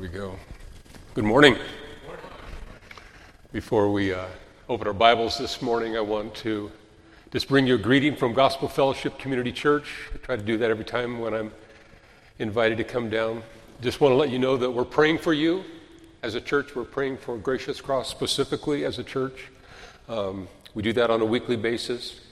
we 0.00 0.08
go. 0.08 0.34
Good 1.12 1.24
morning. 1.24 1.58
Before 3.52 3.92
we 3.92 4.14
uh, 4.14 4.28
open 4.66 4.86
our 4.86 4.94
Bibles 4.94 5.36
this 5.36 5.60
morning, 5.60 5.94
I 5.94 6.00
want 6.00 6.34
to 6.36 6.72
just 7.30 7.48
bring 7.48 7.66
you 7.66 7.74
a 7.74 7.78
greeting 7.78 8.16
from 8.16 8.32
Gospel 8.32 8.66
Fellowship 8.66 9.18
Community 9.18 9.52
Church. 9.52 10.08
I 10.14 10.16
try 10.16 10.36
to 10.36 10.42
do 10.42 10.56
that 10.56 10.70
every 10.70 10.86
time 10.86 11.18
when 11.18 11.34
I'm 11.34 11.52
invited 12.38 12.78
to 12.78 12.84
come 12.84 13.10
down. 13.10 13.42
Just 13.82 14.00
want 14.00 14.12
to 14.12 14.16
let 14.16 14.30
you 14.30 14.38
know 14.38 14.56
that 14.56 14.70
we're 14.70 14.86
praying 14.86 15.18
for 15.18 15.34
you 15.34 15.64
as 16.22 16.34
a 16.34 16.40
church. 16.40 16.74
We're 16.74 16.84
praying 16.84 17.18
for 17.18 17.36
Gracious 17.36 17.82
Cross 17.82 18.08
specifically 18.08 18.86
as 18.86 18.98
a 18.98 19.04
church. 19.04 19.48
Um, 20.08 20.48
we 20.74 20.82
do 20.82 20.94
that 20.94 21.10
on 21.10 21.20
a 21.20 21.26
weekly 21.26 21.56
basis. 21.56 22.22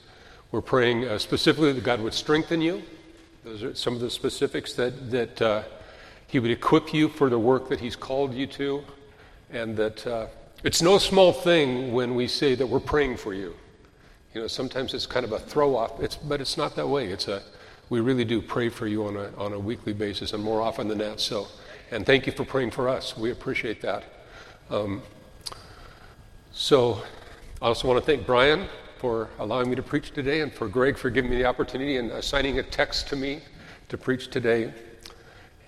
We're 0.51 0.61
praying 0.61 1.07
uh, 1.07 1.19
specifically 1.19 1.73
that 1.73 1.83
God 1.83 2.01
would 2.01 2.15
strengthen 2.15 2.61
you. 2.61 2.81
Those 3.43 3.61
are 3.61 3.75
some 3.75 3.93
of 3.93 3.99
the 3.99 4.09
specifics 4.09 4.73
that, 4.73 5.11
that 5.11 5.39
uh, 5.39 5.63
he 6.29 6.37
would 6.37 6.51
equip 6.51 6.93
you 6.93 7.09
for 7.09 7.27
the 7.27 7.39
work 7.39 7.69
that 7.69 7.79
He's 7.79 7.95
called 7.95 8.35
you 8.35 8.45
to, 8.47 8.83
and 9.51 9.75
that 9.77 10.05
uh, 10.05 10.27
it's 10.63 10.79
no 10.79 10.99
small 10.99 11.33
thing 11.33 11.91
when 11.91 12.13
we 12.13 12.27
say 12.27 12.53
that 12.53 12.67
we're 12.67 12.79
praying 12.79 13.17
for 13.17 13.33
you. 13.33 13.55
You 14.35 14.41
know, 14.41 14.47
sometimes 14.47 14.93
it's 14.93 15.07
kind 15.07 15.25
of 15.25 15.31
a 15.31 15.39
throw 15.39 15.75
off, 15.75 15.99
it's, 15.99 16.17
but 16.17 16.39
it's 16.39 16.55
not 16.55 16.75
that 16.75 16.87
way. 16.87 17.07
It's 17.07 17.27
a, 17.27 17.41
we 17.89 17.99
really 17.99 18.25
do 18.25 18.43
pray 18.43 18.69
for 18.69 18.85
you 18.85 19.07
on 19.07 19.17
a, 19.17 19.35
on 19.37 19.53
a 19.53 19.59
weekly 19.59 19.91
basis, 19.91 20.33
and 20.33 20.43
more 20.43 20.61
often 20.61 20.87
than 20.87 20.99
that. 20.99 21.19
So, 21.19 21.47
and 21.89 22.05
thank 22.05 22.27
you 22.27 22.31
for 22.31 22.45
praying 22.45 22.71
for 22.71 22.87
us. 22.87 23.17
We 23.17 23.31
appreciate 23.31 23.81
that. 23.81 24.03
Um, 24.69 25.01
so, 26.51 27.01
I 27.59 27.65
also 27.65 27.87
want 27.87 27.99
to 27.99 28.05
thank 28.05 28.27
Brian 28.27 28.67
for 28.99 29.29
allowing 29.39 29.67
me 29.67 29.75
to 29.77 29.81
preach 29.81 30.11
today, 30.11 30.41
and 30.41 30.53
for 30.53 30.67
Greg 30.67 30.95
for 30.95 31.09
giving 31.09 31.31
me 31.31 31.37
the 31.37 31.45
opportunity 31.45 31.97
and 31.97 32.11
assigning 32.11 32.59
a 32.59 32.63
text 32.63 33.07
to 33.07 33.15
me 33.15 33.41
to 33.87 33.97
preach 33.97 34.29
today. 34.29 34.71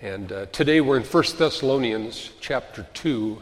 And 0.03 0.31
uh, 0.31 0.47
today 0.47 0.81
we're 0.81 0.97
in 0.97 1.03
1 1.03 1.23
Thessalonians 1.37 2.31
chapter 2.39 2.87
2, 2.95 3.39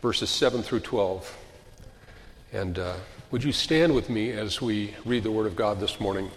verses 0.00 0.30
7 0.30 0.62
through 0.62 0.78
12. 0.78 1.36
And 2.52 2.78
uh, 2.78 2.94
would 3.32 3.42
you 3.42 3.50
stand 3.50 3.92
with 3.92 4.08
me 4.08 4.30
as 4.30 4.62
we 4.62 4.94
read 5.04 5.24
the 5.24 5.32
Word 5.32 5.48
of 5.48 5.56
God 5.56 5.80
this 5.80 5.98
morning? 5.98 6.30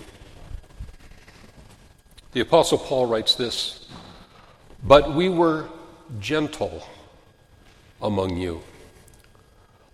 The 2.32 2.40
Apostle 2.40 2.80
Paul 2.80 3.06
writes 3.06 3.36
this 3.36 3.88
But 4.84 5.14
we 5.14 5.30
were 5.30 5.70
gentle 6.20 6.82
among 8.02 8.38
you, 8.38 8.64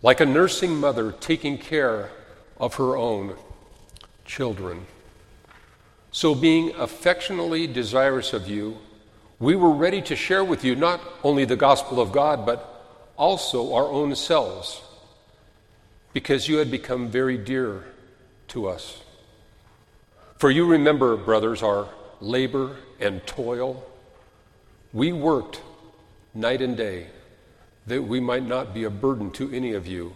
like 0.01 0.21
a 0.21 0.25
nursing 0.25 0.77
mother 0.77 1.11
taking 1.11 1.57
care 1.57 2.09
of 2.55 2.75
her 2.75 2.95
own 2.95 3.35
children. 4.23 4.85
So, 6.13 6.35
being 6.35 6.73
affectionately 6.75 7.67
desirous 7.67 8.31
of 8.31 8.47
you, 8.47 8.77
we 9.41 9.55
were 9.55 9.71
ready 9.71 10.01
to 10.03 10.15
share 10.15 10.43
with 10.43 10.63
you 10.63 10.75
not 10.75 11.01
only 11.23 11.45
the 11.45 11.55
gospel 11.55 11.99
of 11.99 12.11
God, 12.11 12.45
but 12.45 13.11
also 13.17 13.73
our 13.73 13.87
own 13.87 14.15
selves, 14.15 14.81
because 16.13 16.47
you 16.47 16.57
had 16.57 16.69
become 16.69 17.09
very 17.09 17.37
dear 17.37 17.83
to 18.49 18.67
us. 18.67 19.01
For 20.37 20.51
you 20.51 20.65
remember, 20.65 21.17
brothers, 21.17 21.63
our 21.63 21.89
labor 22.19 22.77
and 22.99 23.25
toil. 23.25 23.83
We 24.93 25.11
worked 25.11 25.61
night 26.35 26.61
and 26.61 26.77
day 26.77 27.07
that 27.87 28.03
we 28.03 28.19
might 28.19 28.45
not 28.45 28.75
be 28.75 28.83
a 28.83 28.89
burden 28.91 29.31
to 29.31 29.51
any 29.51 29.73
of 29.73 29.87
you 29.87 30.13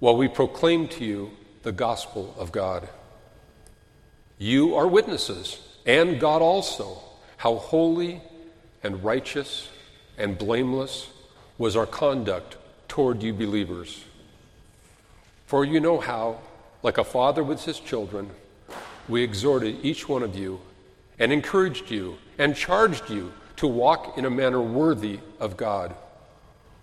while 0.00 0.16
we 0.16 0.28
proclaimed 0.28 0.90
to 0.92 1.04
you 1.04 1.30
the 1.62 1.72
gospel 1.72 2.34
of 2.38 2.52
God. 2.52 2.88
You 4.36 4.74
are 4.74 4.86
witnesses, 4.86 5.60
and 5.86 6.20
God 6.20 6.42
also, 6.42 6.98
how 7.38 7.56
holy 7.56 8.20
and 8.84 9.02
righteous 9.02 9.70
and 10.16 10.38
blameless 10.38 11.08
was 11.58 11.74
our 11.74 11.86
conduct 11.86 12.56
toward 12.86 13.22
you 13.22 13.32
believers. 13.32 14.04
For 15.46 15.64
you 15.64 15.80
know 15.80 15.98
how, 15.98 16.38
like 16.82 16.98
a 16.98 17.04
father 17.04 17.42
with 17.42 17.64
his 17.64 17.80
children, 17.80 18.30
we 19.08 19.22
exhorted 19.22 19.84
each 19.84 20.08
one 20.08 20.22
of 20.22 20.36
you 20.36 20.60
and 21.18 21.32
encouraged 21.32 21.90
you 21.90 22.18
and 22.38 22.54
charged 22.54 23.10
you 23.10 23.32
to 23.56 23.66
walk 23.66 24.18
in 24.18 24.24
a 24.24 24.30
manner 24.30 24.60
worthy 24.60 25.18
of 25.40 25.56
God, 25.56 25.94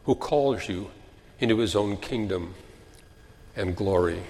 who 0.06 0.16
calls 0.16 0.68
you 0.68 0.90
into 1.40 1.58
his 1.58 1.76
own 1.76 1.97
kingdom 1.97 2.53
and 3.56 3.76
glory. 3.76 4.22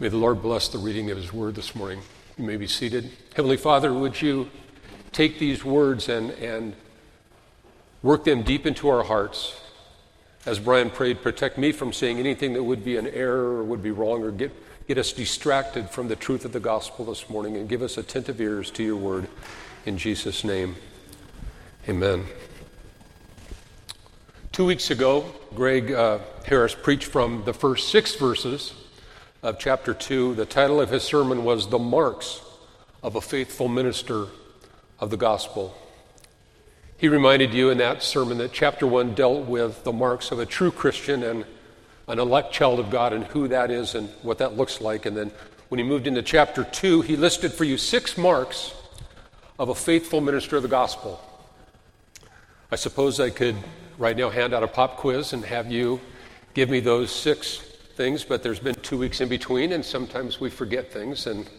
May 0.00 0.08
the 0.08 0.16
Lord 0.16 0.42
bless 0.42 0.68
the 0.68 0.78
reading 0.78 1.10
of 1.10 1.16
his 1.16 1.32
word 1.32 1.54
this 1.54 1.74
morning. 1.74 2.00
You 2.38 2.44
may 2.44 2.56
be 2.56 2.66
seated. 2.66 3.10
Heavenly 3.36 3.58
Father, 3.58 3.92
would 3.92 4.20
you 4.20 4.50
take 5.12 5.38
these 5.38 5.64
words 5.64 6.08
and, 6.08 6.30
and 6.32 6.74
work 8.02 8.24
them 8.24 8.42
deep 8.42 8.66
into 8.66 8.88
our 8.88 9.04
hearts. 9.04 9.60
As 10.44 10.58
Brian 10.58 10.90
prayed, 10.90 11.22
protect 11.22 11.56
me 11.56 11.70
from 11.70 11.92
saying 11.92 12.18
anything 12.18 12.54
that 12.54 12.64
would 12.64 12.84
be 12.84 12.96
an 12.96 13.06
error 13.06 13.58
or 13.58 13.62
would 13.62 13.82
be 13.82 13.92
wrong 13.92 14.24
or 14.24 14.32
get, 14.32 14.50
get 14.88 14.98
us 14.98 15.12
distracted 15.12 15.88
from 15.88 16.08
the 16.08 16.16
truth 16.16 16.44
of 16.44 16.52
the 16.52 16.60
gospel 16.60 17.04
this 17.04 17.30
morning 17.30 17.56
and 17.56 17.68
give 17.68 17.82
us 17.82 17.96
attentive 17.96 18.40
ears 18.40 18.70
to 18.72 18.82
your 18.82 18.96
word. 18.96 19.28
In 19.86 19.98
Jesus' 19.98 20.42
name, 20.42 20.76
amen. 21.88 22.24
Two 24.50 24.64
weeks 24.64 24.90
ago, 24.90 25.24
Greg 25.54 25.92
uh, 25.92 26.18
Harris 26.44 26.74
preached 26.74 27.06
from 27.06 27.44
the 27.44 27.54
first 27.54 27.88
six 27.88 28.16
verses 28.16 28.74
of 29.42 29.58
chapter 29.58 29.94
2. 29.94 30.34
The 30.34 30.44
title 30.44 30.80
of 30.80 30.90
his 30.90 31.02
sermon 31.04 31.44
was 31.44 31.68
The 31.68 31.78
Marks 31.78 32.40
of 33.02 33.14
a 33.14 33.20
Faithful 33.20 33.68
Minister 33.68 34.26
of 35.02 35.10
the 35.10 35.16
Gospel. 35.16 35.76
He 36.96 37.08
reminded 37.08 37.52
you 37.52 37.70
in 37.70 37.78
that 37.78 38.04
sermon 38.04 38.38
that 38.38 38.52
chapter 38.52 38.86
1 38.86 39.14
dealt 39.14 39.48
with 39.48 39.82
the 39.82 39.92
marks 39.92 40.30
of 40.30 40.38
a 40.38 40.46
true 40.46 40.70
Christian 40.70 41.24
and 41.24 41.44
an 42.06 42.20
elect 42.20 42.52
child 42.52 42.78
of 42.78 42.88
God 42.88 43.12
and 43.12 43.24
who 43.24 43.48
that 43.48 43.72
is 43.72 43.96
and 43.96 44.08
what 44.22 44.38
that 44.38 44.56
looks 44.56 44.80
like. 44.80 45.04
And 45.04 45.16
then 45.16 45.32
when 45.70 45.80
he 45.80 45.84
moved 45.84 46.06
into 46.06 46.22
chapter 46.22 46.62
2, 46.62 47.00
he 47.00 47.16
listed 47.16 47.52
for 47.52 47.64
you 47.64 47.78
six 47.78 48.16
marks 48.16 48.74
of 49.58 49.70
a 49.70 49.74
faithful 49.74 50.20
minister 50.20 50.56
of 50.56 50.62
the 50.62 50.68
gospel. 50.68 51.20
I 52.70 52.76
suppose 52.76 53.18
I 53.18 53.30
could 53.30 53.56
right 53.98 54.16
now 54.16 54.30
hand 54.30 54.54
out 54.54 54.62
a 54.62 54.68
pop 54.68 54.98
quiz 54.98 55.32
and 55.32 55.44
have 55.44 55.68
you 55.68 56.00
give 56.54 56.70
me 56.70 56.78
those 56.78 57.10
six 57.10 57.56
things, 57.96 58.22
but 58.22 58.44
there's 58.44 58.60
been 58.60 58.76
two 58.76 58.98
weeks 58.98 59.20
in 59.20 59.28
between, 59.28 59.72
and 59.72 59.84
sometimes 59.84 60.38
we 60.38 60.48
forget 60.48 60.92
things. 60.92 61.26
And 61.26 61.50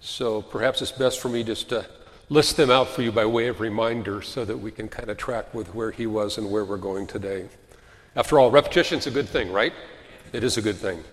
so 0.00 0.40
perhaps 0.40 0.80
it's 0.80 0.90
best 0.90 1.20
for 1.20 1.28
me 1.28 1.44
just 1.44 1.68
to 1.68 1.84
list 2.32 2.56
them 2.56 2.70
out 2.70 2.88
for 2.88 3.02
you 3.02 3.12
by 3.12 3.26
way 3.26 3.46
of 3.48 3.60
reminder 3.60 4.22
so 4.22 4.42
that 4.42 4.56
we 4.56 4.70
can 4.70 4.88
kind 4.88 5.10
of 5.10 5.18
track 5.18 5.52
with 5.52 5.74
where 5.74 5.90
he 5.90 6.06
was 6.06 6.38
and 6.38 6.50
where 6.50 6.64
we're 6.64 6.78
going 6.78 7.06
today. 7.06 7.46
After 8.16 8.38
all, 8.38 8.50
repetition's 8.50 9.06
a 9.06 9.10
good 9.10 9.28
thing, 9.28 9.52
right? 9.52 9.74
It 10.32 10.42
is 10.42 10.56
a 10.56 10.62
good 10.62 10.76
thing. 10.76 11.04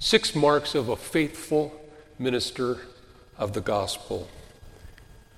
Six 0.00 0.34
marks 0.34 0.74
of 0.74 0.88
a 0.88 0.96
faithful 0.96 1.80
minister 2.18 2.78
of 3.38 3.52
the 3.52 3.60
gospel. 3.60 4.28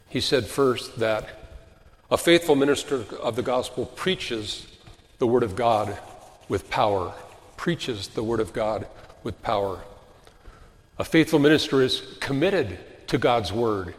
He 0.09 0.23
said 0.23 0.47
first 0.47 0.99
that 0.99 1.29
a 2.11 2.17
faithful 2.17 2.57
minister 2.57 3.05
of 3.21 3.37
the 3.37 3.43
gospel 3.43 3.85
preaches 3.85 4.67
the 5.19 5.27
word 5.27 5.43
of 5.43 5.55
God 5.55 5.99
with 6.49 6.71
power, 6.71 7.13
preaches 7.59 8.09
the 8.09 8.25
word 8.25 8.41
of 8.41 8.55
God 8.55 8.87
with 9.23 9.43
power. 9.43 9.81
A 10.99 11.05
faithful 11.05 11.39
minister 11.39 11.83
is 11.83 12.17
committed 12.21 12.79
to 13.09 13.19
God's 13.19 13.53
word 13.53 13.95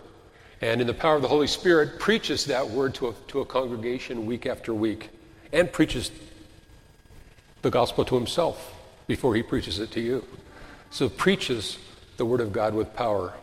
and 0.62 0.80
in 0.80 0.88
the 0.88 0.94
power 0.94 1.16
of 1.16 1.24
the 1.24 1.28
Holy 1.28 1.48
Spirit, 1.48 2.00
preaches 2.00 2.46
that 2.46 2.70
word 2.70 2.94
to 2.96 3.10
a, 3.10 3.14
to 3.28 3.42
a 3.42 3.46
congregation 3.46 4.26
week 4.26 4.46
after 4.46 4.74
week 4.74 5.10
and 5.52 5.72
preaches 5.72 6.12
the 7.64 7.72
gospel 7.72 8.06
to 8.06 8.16
himself 8.16 8.74
before 9.08 9.36
he 9.36 9.44
preaches 9.44 9.80
it 9.80 9.92
to 9.92 10.02
you. 10.02 10.26
So 10.92 11.10
preaches 11.10 11.78
the 12.18 12.26
word 12.26 12.42
of 12.42 12.54
God 12.54 12.76
with 12.76 12.94
power. 12.96 13.34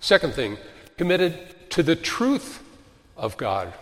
Second 0.00 0.34
thing, 0.34 0.58
committed 0.96 1.70
to 1.70 1.82
the 1.82 1.96
truth 1.96 2.62
of 3.16 3.36
God. 3.36 3.72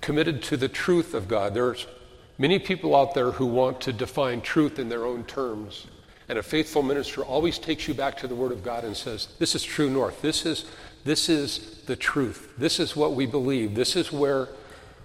Committed 0.00 0.42
to 0.44 0.56
the 0.56 0.68
truth 0.68 1.14
of 1.14 1.28
God. 1.28 1.54
There's 1.54 1.86
many 2.38 2.58
people 2.58 2.96
out 2.96 3.14
there 3.14 3.32
who 3.32 3.46
want 3.46 3.80
to 3.82 3.92
define 3.92 4.40
truth 4.40 4.78
in 4.78 4.88
their 4.88 5.04
own 5.04 5.24
terms. 5.24 5.86
And 6.28 6.38
a 6.38 6.42
faithful 6.42 6.82
minister 6.82 7.24
always 7.24 7.58
takes 7.58 7.88
you 7.88 7.94
back 7.94 8.18
to 8.18 8.28
the 8.28 8.34
Word 8.34 8.52
of 8.52 8.62
God 8.62 8.84
and 8.84 8.96
says, 8.96 9.28
This 9.38 9.54
is 9.54 9.62
true 9.62 9.88
north. 9.88 10.20
This 10.20 10.44
is, 10.44 10.66
this 11.04 11.28
is 11.28 11.82
the 11.86 11.96
truth. 11.96 12.52
This 12.58 12.78
is 12.78 12.94
what 12.94 13.14
we 13.14 13.24
believe. 13.24 13.74
This 13.74 13.96
is 13.96 14.12
where 14.12 14.48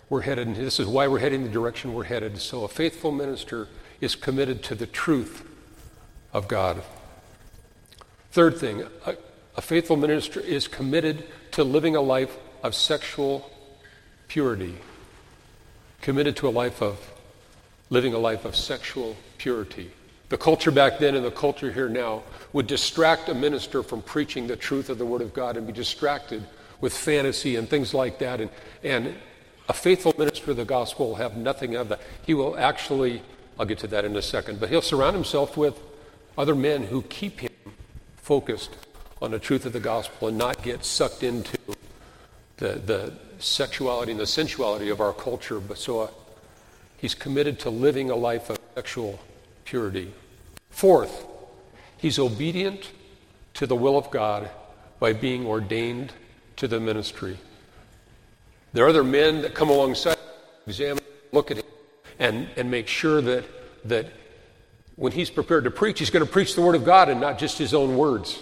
we're 0.09 0.21
headed. 0.21 0.47
And 0.47 0.55
this 0.57 0.79
is 0.79 0.87
why 0.87 1.07
we're 1.07 1.19
heading 1.19 1.43
the 1.43 1.49
direction 1.49 1.93
we're 1.93 2.03
headed. 2.03 2.39
So 2.39 2.65
a 2.65 2.67
faithful 2.67 3.11
minister 3.11 3.69
is 4.01 4.15
committed 4.15 4.63
to 4.63 4.75
the 4.75 4.85
truth 4.85 5.47
of 6.33 6.49
God. 6.49 6.83
Third 8.31 8.57
thing, 8.57 8.83
a, 9.05 9.15
a 9.55 9.61
faithful 9.61 9.95
minister 9.95 10.41
is 10.41 10.67
committed 10.67 11.23
to 11.51 11.63
living 11.63 11.95
a 11.95 12.01
life 12.01 12.35
of 12.63 12.75
sexual 12.75 13.49
purity. 14.27 14.75
Committed 16.01 16.35
to 16.37 16.49
a 16.49 16.51
life 16.51 16.81
of 16.81 17.13
living 17.89 18.13
a 18.13 18.17
life 18.17 18.43
of 18.43 18.57
sexual 18.57 19.15
purity. 19.37 19.91
The 20.33 20.39
culture 20.39 20.71
back 20.71 20.97
then 20.97 21.13
and 21.13 21.23
the 21.23 21.29
culture 21.29 21.71
here 21.71 21.87
now 21.87 22.23
would 22.53 22.65
distract 22.65 23.29
a 23.29 23.35
minister 23.35 23.83
from 23.83 24.01
preaching 24.01 24.47
the 24.47 24.55
truth 24.55 24.89
of 24.89 24.97
the 24.97 25.05
Word 25.05 25.21
of 25.21 25.31
God 25.31 25.57
and 25.57 25.67
be 25.67 25.73
distracted 25.73 26.43
with 26.81 26.91
fantasy 26.91 27.55
and 27.55 27.69
things 27.69 27.93
like 27.93 28.17
that. 28.17 28.41
And, 28.41 28.49
and 28.83 29.13
a 29.69 29.73
faithful 29.73 30.11
minister 30.17 30.49
of 30.49 30.57
the 30.57 30.65
gospel 30.65 31.09
will 31.09 31.15
have 31.17 31.37
nothing 31.37 31.75
of 31.75 31.89
that. 31.89 32.01
He 32.25 32.33
will 32.33 32.57
actually, 32.57 33.21
I'll 33.59 33.67
get 33.67 33.77
to 33.79 33.87
that 33.89 34.05
in 34.05 34.15
a 34.15 34.23
second, 34.23 34.59
but 34.59 34.69
he'll 34.69 34.81
surround 34.81 35.13
himself 35.13 35.55
with 35.55 35.79
other 36.35 36.55
men 36.55 36.81
who 36.81 37.03
keep 37.03 37.41
him 37.41 37.51
focused 38.15 38.75
on 39.21 39.29
the 39.29 39.39
truth 39.39 39.67
of 39.67 39.73
the 39.73 39.79
gospel 39.79 40.29
and 40.29 40.37
not 40.39 40.63
get 40.63 40.83
sucked 40.83 41.21
into 41.21 41.59
the, 42.57 42.69
the 42.69 43.13
sexuality 43.37 44.13
and 44.13 44.19
the 44.19 44.25
sensuality 44.25 44.89
of 44.89 44.99
our 44.99 45.13
culture. 45.13 45.59
But 45.59 45.77
so 45.77 45.99
uh, 45.99 46.07
he's 46.97 47.13
committed 47.13 47.59
to 47.59 47.69
living 47.69 48.09
a 48.09 48.15
life 48.15 48.49
of 48.49 48.57
sexual 48.73 49.19
purity. 49.63 50.11
Fourth, 50.73 51.27
he's 51.97 52.17
obedient 52.17 52.89
to 53.53 53.67
the 53.67 53.75
will 53.75 53.95
of 53.95 54.09
God 54.09 54.49
by 54.99 55.13
being 55.13 55.45
ordained 55.45 56.11
to 56.57 56.67
the 56.67 56.79
ministry. 56.79 57.37
There 58.73 58.83
are 58.83 58.89
other 58.89 59.03
men 59.03 59.43
that 59.43 59.53
come 59.53 59.69
alongside, 59.69 60.17
examine, 60.65 61.03
look 61.31 61.51
at 61.51 61.57
him, 61.57 61.65
and, 62.17 62.49
and 62.57 62.71
make 62.71 62.87
sure 62.87 63.21
that, 63.21 63.45
that 63.87 64.07
when 64.95 65.11
he's 65.11 65.29
prepared 65.29 65.65
to 65.65 65.71
preach, 65.71 65.99
he's 65.99 66.09
going 66.09 66.25
to 66.25 66.31
preach 66.31 66.55
the 66.55 66.61
Word 66.61 66.75
of 66.75 66.83
God 66.83 67.07
and 67.07 67.21
not 67.21 67.37
just 67.37 67.59
his 67.59 67.75
own 67.75 67.95
words. 67.95 68.41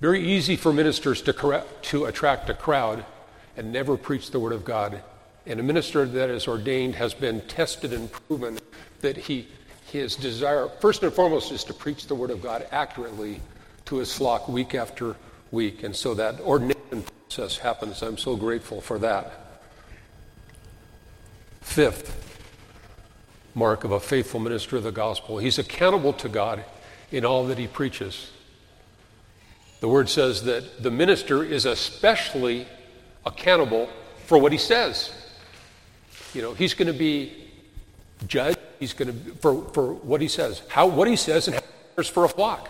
Very 0.00 0.20
easy 0.20 0.56
for 0.56 0.72
ministers 0.72 1.22
to, 1.22 1.32
correct, 1.32 1.84
to 1.84 2.06
attract 2.06 2.50
a 2.50 2.54
crowd 2.54 3.04
and 3.56 3.72
never 3.72 3.96
preach 3.96 4.32
the 4.32 4.40
Word 4.40 4.52
of 4.52 4.64
God. 4.64 5.00
And 5.46 5.60
a 5.60 5.62
minister 5.62 6.04
that 6.06 6.28
is 6.28 6.48
ordained 6.48 6.96
has 6.96 7.14
been 7.14 7.40
tested 7.42 7.92
and 7.92 8.10
proven 8.10 8.58
that 9.00 9.16
he, 9.16 9.46
his 9.90 10.16
desire, 10.16 10.68
first 10.80 11.02
and 11.02 11.12
foremost, 11.12 11.52
is 11.52 11.64
to 11.64 11.74
preach 11.74 12.06
the 12.06 12.14
Word 12.14 12.30
of 12.30 12.42
God 12.42 12.66
accurately 12.72 13.40
to 13.86 13.96
his 13.96 14.12
flock 14.12 14.48
week 14.48 14.74
after 14.74 15.16
week. 15.50 15.82
And 15.82 15.94
so 15.94 16.14
that 16.14 16.40
ordination 16.40 17.02
process 17.02 17.58
happens. 17.58 18.02
I'm 18.02 18.18
so 18.18 18.36
grateful 18.36 18.80
for 18.80 18.98
that. 19.00 19.62
Fifth 21.60 22.16
mark 23.54 23.84
of 23.84 23.92
a 23.92 24.00
faithful 24.00 24.38
minister 24.38 24.76
of 24.76 24.84
the 24.84 24.92
gospel 24.92 25.38
he's 25.38 25.58
accountable 25.58 26.12
to 26.12 26.28
God 26.28 26.64
in 27.10 27.24
all 27.24 27.46
that 27.46 27.58
he 27.58 27.66
preaches. 27.66 28.30
The 29.80 29.88
word 29.88 30.08
says 30.08 30.44
that 30.44 30.82
the 30.82 30.90
minister 30.90 31.42
is 31.42 31.64
especially 31.66 32.66
accountable 33.26 33.88
for 34.26 34.38
what 34.38 34.52
he 34.52 34.58
says. 34.58 35.12
You 36.34 36.42
know, 36.42 36.54
he's 36.54 36.74
going 36.74 36.86
to 36.86 36.98
be 36.98 37.32
judged. 38.26 38.58
He's 38.80 38.94
going 38.94 39.12
to 39.12 39.34
for, 39.36 39.62
for 39.72 39.92
what 39.92 40.20
he 40.20 40.26
says, 40.26 40.62
how 40.68 40.86
what 40.86 41.06
he 41.06 41.14
says, 41.14 41.46
and 41.46 41.54
how 41.54 41.60
he 41.60 41.94
cares 41.94 42.08
for 42.08 42.24
a 42.24 42.28
flock. 42.28 42.68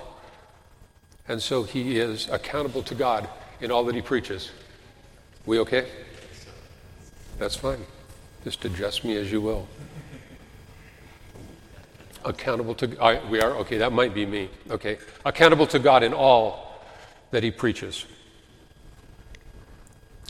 And 1.28 1.40
so 1.40 1.62
he 1.62 1.98
is 1.98 2.28
accountable 2.28 2.82
to 2.82 2.94
God 2.96 3.28
in 3.60 3.70
all 3.70 3.84
that 3.84 3.94
he 3.94 4.02
preaches. 4.02 4.50
We 5.46 5.60
okay? 5.60 5.88
That's 7.38 7.54
fine. 7.54 7.78
Just 8.42 8.64
adjust 8.64 9.04
me 9.04 9.16
as 9.16 9.30
you 9.30 9.40
will. 9.40 9.68
Accountable 12.24 12.74
to 12.74 13.00
I, 13.00 13.24
we 13.30 13.40
are 13.40 13.52
okay. 13.58 13.78
That 13.78 13.92
might 13.92 14.12
be 14.12 14.26
me. 14.26 14.50
Okay, 14.68 14.98
accountable 15.24 15.68
to 15.68 15.78
God 15.78 16.02
in 16.02 16.12
all 16.12 16.82
that 17.30 17.44
he 17.44 17.52
preaches. 17.52 18.04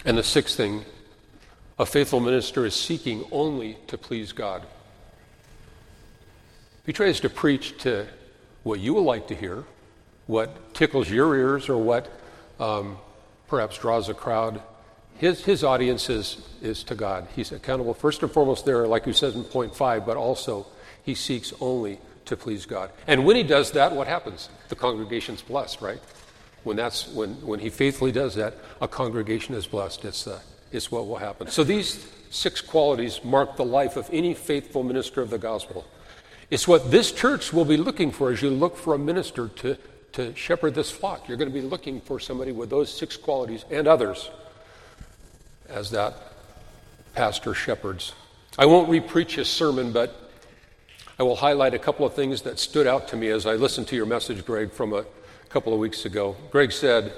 And 0.04 0.18
the 0.18 0.22
sixth 0.22 0.56
thing, 0.56 0.84
a 1.78 1.86
faithful 1.86 2.20
minister 2.20 2.66
is 2.66 2.74
seeking 2.74 3.24
only 3.32 3.78
to 3.86 3.96
please 3.96 4.32
God. 4.32 4.62
He 6.86 6.92
tries 6.92 7.20
to 7.20 7.28
preach 7.28 7.78
to 7.82 8.06
what 8.62 8.80
you 8.80 8.94
will 8.94 9.04
like 9.04 9.28
to 9.28 9.34
hear, 9.34 9.64
what 10.26 10.74
tickles 10.74 11.10
your 11.10 11.34
ears, 11.36 11.68
or 11.68 11.76
what 11.76 12.08
um, 12.58 12.98
perhaps 13.48 13.78
draws 13.78 14.08
a 14.08 14.14
crowd. 14.14 14.62
His, 15.18 15.44
his 15.44 15.64
audience 15.64 16.08
is, 16.08 16.46
is 16.62 16.82
to 16.84 16.94
God. 16.94 17.26
He's 17.36 17.52
accountable 17.52 17.94
first 17.94 18.22
and 18.22 18.32
foremost 18.32 18.64
there, 18.64 18.86
like 18.86 19.04
he 19.04 19.12
says 19.12 19.34
in 19.34 19.44
point 19.44 19.74
five, 19.74 20.06
but 20.06 20.16
also 20.16 20.66
he 21.02 21.14
seeks 21.14 21.52
only 21.60 21.98
to 22.26 22.36
please 22.36 22.64
God. 22.66 22.90
And 23.06 23.24
when 23.24 23.36
he 23.36 23.42
does 23.42 23.72
that, 23.72 23.92
what 23.92 24.06
happens? 24.06 24.48
The 24.68 24.76
congregation's 24.76 25.42
blessed, 25.42 25.80
right? 25.80 26.00
When, 26.64 26.76
that's, 26.76 27.08
when, 27.08 27.34
when 27.46 27.60
he 27.60 27.70
faithfully 27.70 28.12
does 28.12 28.34
that, 28.36 28.54
a 28.80 28.88
congregation 28.88 29.54
is 29.54 29.66
blessed. 29.66 30.04
It's, 30.04 30.26
uh, 30.26 30.40
it's 30.72 30.90
what 30.90 31.06
will 31.06 31.16
happen. 31.16 31.48
So 31.48 31.64
these 31.64 32.06
six 32.30 32.60
qualities 32.60 33.24
mark 33.24 33.56
the 33.56 33.64
life 33.64 33.96
of 33.96 34.08
any 34.12 34.34
faithful 34.34 34.82
minister 34.82 35.20
of 35.22 35.30
the 35.30 35.38
gospel. 35.38 35.86
It's 36.50 36.66
what 36.66 36.90
this 36.90 37.12
church 37.12 37.52
will 37.52 37.64
be 37.64 37.76
looking 37.76 38.10
for 38.10 38.32
as 38.32 38.42
you 38.42 38.50
look 38.50 38.76
for 38.76 38.94
a 38.94 38.98
minister 38.98 39.48
to, 39.48 39.78
to 40.12 40.34
shepherd 40.34 40.74
this 40.74 40.90
flock. 40.90 41.28
You're 41.28 41.36
going 41.36 41.48
to 41.48 41.54
be 41.54 41.60
looking 41.64 42.00
for 42.00 42.18
somebody 42.18 42.50
with 42.50 42.70
those 42.70 42.92
six 42.92 43.16
qualities 43.16 43.64
and 43.70 43.86
others 43.86 44.30
as 45.68 45.90
that 45.92 46.16
pastor 47.14 47.54
shepherds. 47.54 48.14
I 48.58 48.66
won't 48.66 48.88
repreach 48.88 49.36
his 49.36 49.48
sermon, 49.48 49.92
but 49.92 50.32
I 51.20 51.22
will 51.22 51.36
highlight 51.36 51.72
a 51.72 51.78
couple 51.78 52.04
of 52.04 52.14
things 52.14 52.42
that 52.42 52.58
stood 52.58 52.88
out 52.88 53.06
to 53.08 53.16
me 53.16 53.28
as 53.28 53.46
I 53.46 53.54
listened 53.54 53.86
to 53.88 53.96
your 53.96 54.06
message, 54.06 54.44
Greg, 54.44 54.72
from 54.72 54.92
a 54.92 55.04
couple 55.50 55.72
of 55.72 55.78
weeks 55.78 56.04
ago. 56.04 56.34
Greg 56.50 56.72
said, 56.72 57.12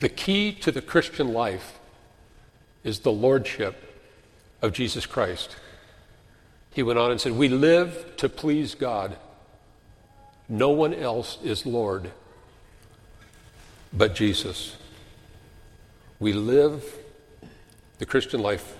The 0.00 0.08
key 0.08 0.52
to 0.54 0.72
the 0.72 0.82
Christian 0.82 1.32
life 1.32 1.78
is 2.82 3.00
the 3.00 3.12
lordship 3.12 3.94
of 4.60 4.72
Jesus 4.72 5.06
Christ. 5.06 5.54
He 6.72 6.82
went 6.82 6.98
on 6.98 7.10
and 7.10 7.20
said, 7.20 7.32
We 7.32 7.48
live 7.48 8.16
to 8.18 8.28
please 8.28 8.74
God. 8.74 9.16
No 10.48 10.70
one 10.70 10.94
else 10.94 11.38
is 11.42 11.66
Lord 11.66 12.10
but 13.92 14.14
Jesus. 14.14 14.76
We 16.20 16.32
live 16.32 16.84
the 17.98 18.06
Christian 18.06 18.40
life 18.40 18.76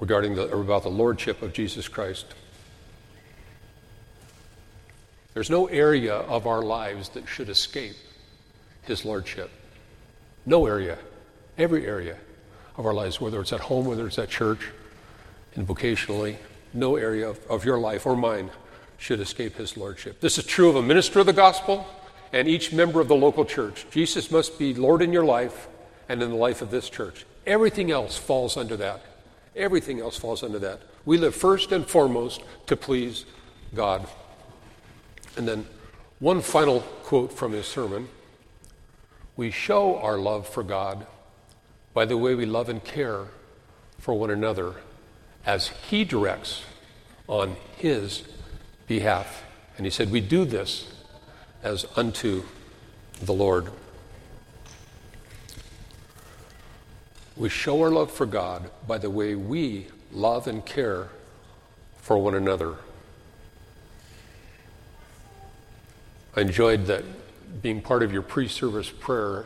regarding 0.00 0.34
the, 0.34 0.48
about 0.48 0.82
the 0.82 0.90
lordship 0.90 1.42
of 1.42 1.52
Jesus 1.52 1.88
Christ. 1.88 2.26
There's 5.34 5.50
no 5.50 5.66
area 5.66 6.14
of 6.14 6.46
our 6.46 6.62
lives 6.62 7.10
that 7.10 7.28
should 7.28 7.48
escape 7.48 7.96
His 8.82 9.04
Lordship. 9.04 9.50
No 10.46 10.66
area. 10.66 10.98
Every 11.56 11.86
area 11.86 12.16
of 12.76 12.86
our 12.86 12.94
lives, 12.94 13.20
whether 13.20 13.40
it's 13.40 13.52
at 13.52 13.60
home, 13.60 13.86
whether 13.86 14.06
it's 14.06 14.18
at 14.18 14.30
church, 14.30 14.70
and 15.58 15.66
vocationally, 15.66 16.36
no 16.72 16.94
area 16.94 17.28
of, 17.28 17.44
of 17.50 17.64
your 17.64 17.78
life 17.78 18.06
or 18.06 18.16
mine 18.16 18.48
should 18.96 19.18
escape 19.18 19.56
His 19.56 19.76
Lordship. 19.76 20.20
This 20.20 20.38
is 20.38 20.46
true 20.46 20.68
of 20.68 20.76
a 20.76 20.82
minister 20.82 21.18
of 21.18 21.26
the 21.26 21.32
gospel 21.32 21.84
and 22.32 22.46
each 22.46 22.72
member 22.72 23.00
of 23.00 23.08
the 23.08 23.16
local 23.16 23.44
church. 23.44 23.84
Jesus 23.90 24.30
must 24.30 24.56
be 24.56 24.72
Lord 24.72 25.02
in 25.02 25.12
your 25.12 25.24
life 25.24 25.66
and 26.08 26.22
in 26.22 26.30
the 26.30 26.36
life 26.36 26.62
of 26.62 26.70
this 26.70 26.88
church. 26.88 27.26
Everything 27.44 27.90
else 27.90 28.16
falls 28.16 28.56
under 28.56 28.76
that. 28.76 29.02
Everything 29.56 29.98
else 29.98 30.16
falls 30.16 30.44
under 30.44 30.60
that. 30.60 30.80
We 31.04 31.18
live 31.18 31.34
first 31.34 31.72
and 31.72 31.84
foremost 31.84 32.40
to 32.66 32.76
please 32.76 33.24
God. 33.74 34.06
And 35.36 35.48
then 35.48 35.66
one 36.20 36.40
final 36.40 36.82
quote 37.02 37.32
from 37.32 37.50
his 37.50 37.66
sermon 37.66 38.08
We 39.36 39.50
show 39.50 39.96
our 39.96 40.18
love 40.18 40.48
for 40.48 40.62
God 40.62 41.04
by 41.94 42.04
the 42.04 42.16
way 42.16 42.36
we 42.36 42.46
love 42.46 42.68
and 42.68 42.84
care 42.84 43.24
for 43.98 44.14
one 44.14 44.30
another 44.30 44.76
as 45.46 45.68
he 45.68 46.04
directs 46.04 46.62
on 47.26 47.56
his 47.76 48.22
behalf. 48.86 49.44
And 49.76 49.86
he 49.86 49.90
said, 49.90 50.10
We 50.10 50.20
do 50.20 50.44
this 50.44 50.92
as 51.62 51.86
unto 51.96 52.42
the 53.22 53.32
Lord. 53.32 53.70
We 57.36 57.48
show 57.48 57.80
our 57.82 57.90
love 57.90 58.10
for 58.10 58.26
God 58.26 58.70
by 58.86 58.98
the 58.98 59.10
way 59.10 59.34
we 59.34 59.86
love 60.12 60.48
and 60.48 60.64
care 60.64 61.08
for 61.98 62.18
one 62.18 62.34
another. 62.34 62.74
I 66.34 66.40
enjoyed 66.42 66.86
that 66.86 67.04
being 67.62 67.80
part 67.80 68.02
of 68.02 68.12
your 68.12 68.22
pre 68.22 68.48
service 68.48 68.90
prayer, 68.90 69.44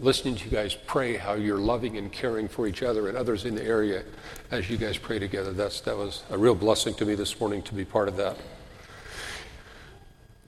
listening 0.00 0.34
to 0.34 0.44
you 0.46 0.50
guys 0.50 0.74
pray 0.74 1.16
how 1.16 1.34
you're 1.34 1.58
loving 1.58 1.98
and 1.98 2.10
caring 2.10 2.48
for 2.48 2.66
each 2.66 2.82
other 2.82 3.08
and 3.08 3.18
others 3.18 3.44
in 3.44 3.54
the 3.54 3.62
area 3.62 4.02
as 4.50 4.70
you 4.70 4.78
guys 4.78 4.96
pray 4.96 5.18
together. 5.18 5.52
That's, 5.52 5.82
that 5.82 5.94
was 5.94 6.22
a 6.30 6.38
real 6.38 6.54
blessing 6.54 6.94
to 6.94 7.04
me 7.04 7.14
this 7.14 7.38
morning 7.38 7.60
to 7.62 7.74
be 7.74 7.84
part 7.84 8.08
of 8.08 8.16
that. 8.16 8.38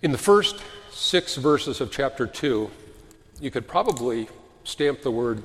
In 0.01 0.11
the 0.11 0.19
first 0.19 0.63
six 0.91 1.37
verses 1.37 1.83
of 1.83 1.91
chapter 1.91 2.27
2, 2.27 2.71
you 3.41 3.51
could 3.51 3.69
probably 3.69 4.27
stamp 4.65 5.03
the 5.03 5.11
word 5.11 5.43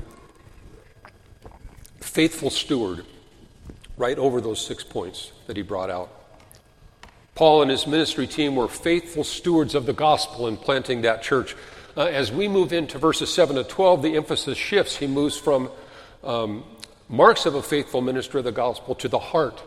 faithful 1.99 2.49
steward 2.49 3.05
right 3.97 4.17
over 4.17 4.39
those 4.39 4.65
six 4.65 4.85
points 4.85 5.33
that 5.47 5.57
he 5.57 5.63
brought 5.63 5.89
out. 5.89 6.09
Paul 7.35 7.61
and 7.61 7.69
his 7.69 7.85
ministry 7.85 8.25
team 8.25 8.55
were 8.55 8.69
faithful 8.69 9.25
stewards 9.25 9.75
of 9.75 9.85
the 9.85 9.93
gospel 9.93 10.47
in 10.47 10.55
planting 10.55 11.01
that 11.01 11.21
church. 11.21 11.55
Uh, 11.97 12.01
as 12.01 12.31
we 12.31 12.47
move 12.47 12.73
into 12.73 12.99
verses 12.99 13.33
7 13.33 13.55
to 13.55 13.63
12, 13.63 14.03
the 14.03 14.15
emphasis 14.17 14.55
shifts. 14.55 14.95
He 14.95 15.07
moves 15.07 15.35
from 15.35 15.71
um, 16.23 16.63
marks 17.09 17.47
of 17.47 17.55
a 17.55 17.63
faithful 17.63 18.01
minister 18.01 18.37
of 18.37 18.43
the 18.43 18.51
gospel 18.51 18.93
to 18.93 19.07
the 19.07 19.17
heart 19.17 19.63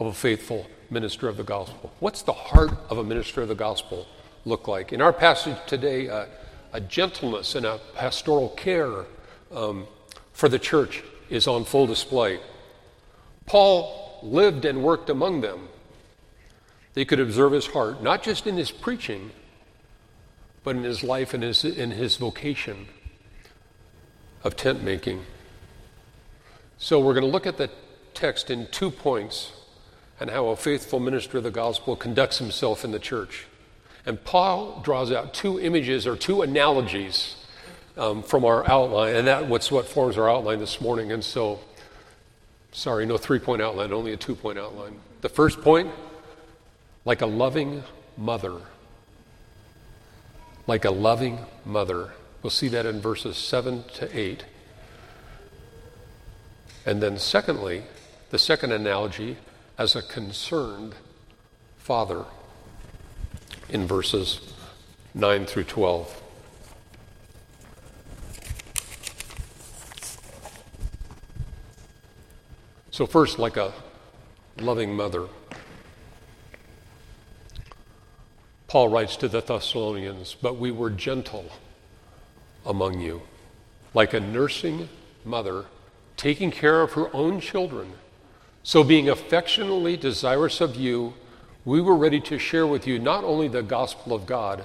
of 0.00 0.06
a 0.06 0.14
faithful 0.14 0.66
minister 0.88 1.28
of 1.28 1.36
the 1.36 1.42
gospel. 1.42 1.92
What's 2.00 2.22
the 2.22 2.32
heart 2.32 2.70
of 2.88 2.96
a 2.96 3.04
minister 3.04 3.42
of 3.42 3.48
the 3.48 3.54
gospel 3.54 4.06
look 4.46 4.66
like? 4.66 4.94
In 4.94 5.02
our 5.02 5.12
passage 5.12 5.58
today, 5.66 6.08
uh, 6.08 6.24
a 6.72 6.80
gentleness 6.80 7.54
and 7.54 7.66
a 7.66 7.78
pastoral 7.94 8.48
care 8.48 9.04
um, 9.52 9.86
for 10.32 10.48
the 10.48 10.58
church 10.58 11.02
is 11.28 11.46
on 11.46 11.66
full 11.66 11.86
display. 11.86 12.40
Paul 13.44 14.20
lived 14.22 14.64
and 14.64 14.82
worked 14.82 15.10
among 15.10 15.42
them. 15.42 15.68
They 16.94 17.04
could 17.04 17.20
observe 17.20 17.52
his 17.52 17.66
heart, 17.66 18.02
not 18.02 18.22
just 18.22 18.46
in 18.46 18.56
his 18.56 18.70
preaching, 18.70 19.32
but 20.64 20.74
in 20.74 20.82
his 20.82 21.04
life 21.04 21.34
and 21.34 21.42
his, 21.42 21.64
in 21.64 21.92
his 21.92 22.16
vocation 22.16 22.86
of 24.42 24.56
tent 24.56 24.82
making. 24.82 25.24
So 26.78 26.98
we're 26.98 27.14
going 27.14 27.24
to 27.24 27.30
look 27.30 27.46
at 27.46 27.58
the 27.58 27.70
text 28.14 28.50
in 28.50 28.66
two 28.68 28.90
points 28.90 29.52
and 30.18 30.30
how 30.30 30.48
a 30.48 30.56
faithful 30.56 31.00
minister 31.00 31.38
of 31.38 31.44
the 31.44 31.50
gospel 31.50 31.96
conducts 31.96 32.38
himself 32.38 32.84
in 32.84 32.90
the 32.90 32.98
church. 32.98 33.46
And 34.06 34.22
Paul 34.22 34.80
draws 34.82 35.12
out 35.12 35.34
two 35.34 35.60
images 35.60 36.06
or 36.06 36.16
two 36.16 36.42
analogies 36.42 37.36
um, 37.96 38.22
from 38.22 38.44
our 38.44 38.68
outline, 38.68 39.16
and 39.16 39.26
that 39.28 39.48
what's 39.48 39.70
what 39.70 39.86
forms 39.86 40.18
our 40.18 40.28
outline 40.28 40.58
this 40.58 40.80
morning. 40.80 41.12
And 41.12 41.24
so, 41.24 41.60
sorry, 42.72 43.06
no 43.06 43.16
three 43.16 43.38
point 43.38 43.62
outline, 43.62 43.92
only 43.92 44.12
a 44.12 44.16
two 44.16 44.34
point 44.34 44.58
outline. 44.58 44.98
The 45.20 45.28
first 45.28 45.62
point, 45.62 45.90
like 47.04 47.22
a 47.22 47.26
loving 47.26 47.82
mother. 48.16 48.60
Like 50.66 50.84
a 50.84 50.90
loving 50.90 51.40
mother. 51.64 52.12
We'll 52.42 52.50
see 52.50 52.68
that 52.68 52.86
in 52.86 53.00
verses 53.00 53.36
7 53.36 53.84
to 53.94 54.18
8. 54.18 54.44
And 56.86 57.02
then, 57.02 57.18
secondly, 57.18 57.82
the 58.30 58.38
second 58.38 58.72
analogy, 58.72 59.36
as 59.78 59.96
a 59.96 60.02
concerned 60.02 60.94
father 61.78 62.24
in 63.68 63.86
verses 63.86 64.40
9 65.14 65.46
through 65.46 65.64
12. 65.64 66.22
So, 72.90 73.06
first, 73.06 73.38
like 73.38 73.56
a 73.56 73.72
loving 74.60 74.94
mother, 74.94 75.26
Paul 78.74 78.88
writes 78.88 79.14
to 79.18 79.28
the 79.28 79.40
Thessalonians, 79.40 80.34
But 80.42 80.56
we 80.56 80.72
were 80.72 80.90
gentle 80.90 81.44
among 82.66 82.98
you, 82.98 83.22
like 83.94 84.12
a 84.12 84.18
nursing 84.18 84.88
mother 85.24 85.66
taking 86.16 86.50
care 86.50 86.82
of 86.82 86.94
her 86.94 87.08
own 87.14 87.38
children. 87.38 87.92
So, 88.64 88.82
being 88.82 89.08
affectionately 89.08 89.96
desirous 89.96 90.60
of 90.60 90.74
you, 90.74 91.14
we 91.64 91.80
were 91.80 91.94
ready 91.94 92.18
to 92.22 92.36
share 92.36 92.66
with 92.66 92.84
you 92.84 92.98
not 92.98 93.22
only 93.22 93.46
the 93.46 93.62
gospel 93.62 94.12
of 94.12 94.26
God, 94.26 94.64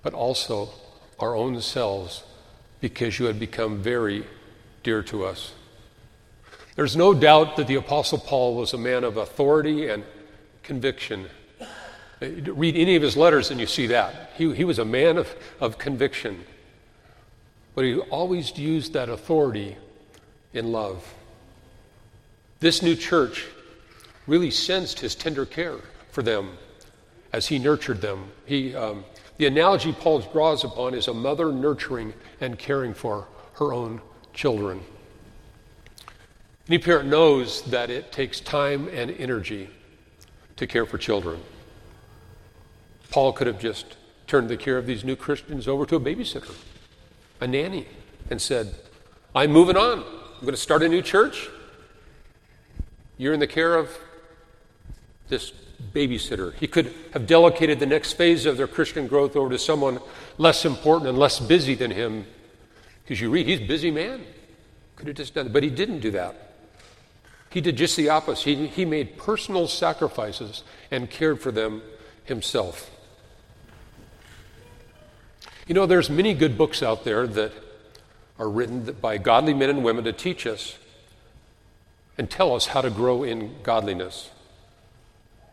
but 0.00 0.14
also 0.14 0.68
our 1.18 1.34
own 1.34 1.60
selves, 1.60 2.22
because 2.80 3.18
you 3.18 3.26
had 3.26 3.40
become 3.40 3.82
very 3.82 4.24
dear 4.84 5.02
to 5.02 5.24
us. 5.24 5.54
There's 6.76 6.94
no 6.94 7.12
doubt 7.12 7.56
that 7.56 7.66
the 7.66 7.74
Apostle 7.74 8.18
Paul 8.18 8.54
was 8.54 8.72
a 8.72 8.78
man 8.78 9.02
of 9.02 9.16
authority 9.16 9.88
and 9.88 10.04
conviction. 10.62 11.26
Read 12.20 12.76
any 12.76 12.96
of 12.96 13.02
his 13.02 13.16
letters 13.16 13.50
and 13.50 13.60
you 13.60 13.66
see 13.66 13.88
that. 13.88 14.32
He, 14.36 14.54
he 14.54 14.64
was 14.64 14.78
a 14.78 14.84
man 14.84 15.18
of, 15.18 15.34
of 15.60 15.78
conviction. 15.78 16.44
But 17.74 17.84
he 17.84 17.98
always 17.98 18.56
used 18.56 18.92
that 18.92 19.08
authority 19.08 19.76
in 20.52 20.72
love. 20.72 21.12
This 22.60 22.82
new 22.82 22.94
church 22.94 23.46
really 24.26 24.50
sensed 24.50 25.00
his 25.00 25.14
tender 25.14 25.44
care 25.44 25.78
for 26.10 26.22
them 26.22 26.56
as 27.32 27.48
he 27.48 27.58
nurtured 27.58 28.00
them. 28.00 28.30
He, 28.46 28.74
um, 28.74 29.04
the 29.36 29.46
analogy 29.46 29.92
Paul 29.92 30.20
draws 30.20 30.62
upon 30.64 30.94
is 30.94 31.08
a 31.08 31.14
mother 31.14 31.52
nurturing 31.52 32.14
and 32.40 32.58
caring 32.58 32.94
for 32.94 33.26
her 33.54 33.72
own 33.72 34.00
children. 34.32 34.80
Any 36.68 36.78
parent 36.78 37.08
knows 37.08 37.62
that 37.62 37.90
it 37.90 38.12
takes 38.12 38.40
time 38.40 38.88
and 38.88 39.10
energy 39.10 39.68
to 40.56 40.66
care 40.66 40.86
for 40.86 40.96
children. 40.96 41.40
Paul 43.10 43.32
could 43.32 43.46
have 43.46 43.58
just 43.58 43.96
turned 44.26 44.48
the 44.48 44.56
care 44.56 44.78
of 44.78 44.86
these 44.86 45.04
new 45.04 45.16
Christians 45.16 45.68
over 45.68 45.86
to 45.86 45.96
a 45.96 46.00
babysitter, 46.00 46.54
a 47.40 47.46
nanny, 47.46 47.86
and 48.30 48.40
said, 48.40 48.74
I'm 49.34 49.50
moving 49.50 49.76
on. 49.76 49.98
I'm 49.98 50.40
going 50.40 50.54
to 50.54 50.56
start 50.56 50.82
a 50.82 50.88
new 50.88 51.02
church. 51.02 51.48
You're 53.18 53.32
in 53.32 53.40
the 53.40 53.46
care 53.46 53.76
of 53.76 53.96
this 55.28 55.52
babysitter. 55.92 56.54
He 56.54 56.66
could 56.66 56.94
have 57.12 57.26
delegated 57.26 57.78
the 57.78 57.86
next 57.86 58.14
phase 58.14 58.46
of 58.46 58.56
their 58.56 58.66
Christian 58.66 59.06
growth 59.06 59.36
over 59.36 59.50
to 59.50 59.58
someone 59.58 60.00
less 60.38 60.64
important 60.64 61.08
and 61.08 61.18
less 61.18 61.38
busy 61.40 61.74
than 61.74 61.90
him. 61.90 62.26
Because 63.02 63.20
you 63.20 63.30
read, 63.30 63.46
he's 63.46 63.60
a 63.60 63.66
busy 63.66 63.90
man. 63.90 64.22
Could 64.96 65.08
have 65.08 65.16
just 65.16 65.34
done 65.34 65.46
it, 65.46 65.52
but 65.52 65.62
he 65.62 65.70
didn't 65.70 66.00
do 66.00 66.10
that. 66.12 66.52
He 67.50 67.60
did 67.60 67.76
just 67.76 67.96
the 67.96 68.08
opposite. 68.08 68.44
He, 68.44 68.66
he 68.66 68.84
made 68.84 69.16
personal 69.16 69.68
sacrifices 69.68 70.64
and 70.90 71.08
cared 71.08 71.40
for 71.40 71.52
them 71.52 71.82
himself. 72.24 72.90
You 75.66 75.74
know, 75.74 75.86
there's 75.86 76.10
many 76.10 76.34
good 76.34 76.58
books 76.58 76.82
out 76.82 77.04
there 77.04 77.26
that 77.26 77.52
are 78.38 78.48
written 78.48 78.96
by 79.00 79.18
godly 79.18 79.54
men 79.54 79.70
and 79.70 79.84
women 79.84 80.04
to 80.04 80.12
teach 80.12 80.46
us 80.46 80.76
and 82.18 82.30
tell 82.30 82.54
us 82.54 82.66
how 82.66 82.80
to 82.80 82.90
grow 82.90 83.22
in 83.22 83.54
godliness. 83.62 84.30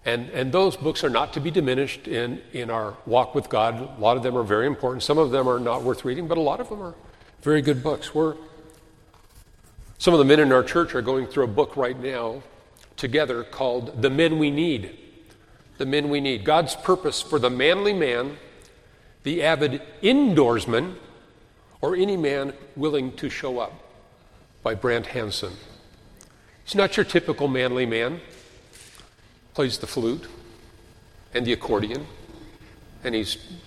And, 0.04 0.30
and 0.32 0.52
those 0.52 0.76
books 0.76 1.04
are 1.04 1.10
not 1.10 1.34
to 1.34 1.40
be 1.40 1.52
diminished 1.52 2.08
in, 2.08 2.42
in 2.54 2.70
our 2.70 2.98
walk 3.06 3.36
with 3.36 3.50
God. 3.50 3.76
A 3.98 4.02
lot 4.02 4.18
of 4.18 4.24
them 4.24 4.36
are 4.36 4.44
very 4.44 4.66
important. 4.66 5.04
Some 5.04 5.18
of 5.18 5.32
them 5.32 5.48
are 5.48 5.60
not 5.60 5.84
worth 5.84 6.04
reading, 6.04 6.28
but 6.28 6.38
a 6.38 6.42
lot 6.42 6.60
of 6.60 6.70
them 6.70 6.82
are 6.82 6.96
very 7.42 7.62
good 7.62 7.84
books. 7.84 8.14
We're, 8.14 8.36
some 9.98 10.14
of 10.14 10.18
the 10.18 10.26
men 10.26 10.40
in 10.40 10.52
our 10.52 10.64
church 10.64 10.96
are 10.96 11.02
going 11.02 11.28
through 11.28 11.44
a 11.44 11.48
book 11.48 11.78
right 11.78 12.00
now 12.00 12.42
together 12.98 13.44
called 13.44 14.02
The 14.02 14.10
Men 14.10 14.40
We 14.40 14.50
Need. 14.50 14.98
The 15.78 15.86
Men 15.86 16.10
We 16.10 16.20
Need. 16.20 16.44
God's 16.44 16.76
purpose 16.76 17.22
for 17.22 17.40
the 17.40 17.50
manly 17.50 17.94
man, 17.94 18.38
the 19.24 19.44
avid 19.44 19.82
indoorsman, 20.02 20.96
or 21.82 21.96
any 21.96 22.18
man 22.18 22.54
willing 22.76 23.12
to 23.14 23.30
show 23.30 23.60
up 23.60 23.74
by 24.64 24.76
Brant 24.76 25.08
Hansen. 25.08 25.54
He's 26.64 26.76
not 26.76 26.96
your 26.96 27.06
typical 27.06 27.48
manly 27.48 27.86
man. 27.86 28.22
Plays 29.54 29.80
the 29.80 29.88
flute 29.88 30.28
and 31.34 31.46
the 31.46 31.54
accordion, 31.54 32.06
and 33.04 33.16
he 33.16 33.26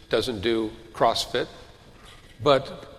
doesn't 0.09 0.41
do 0.41 0.71
CrossFit. 0.93 1.49
But 2.43 2.99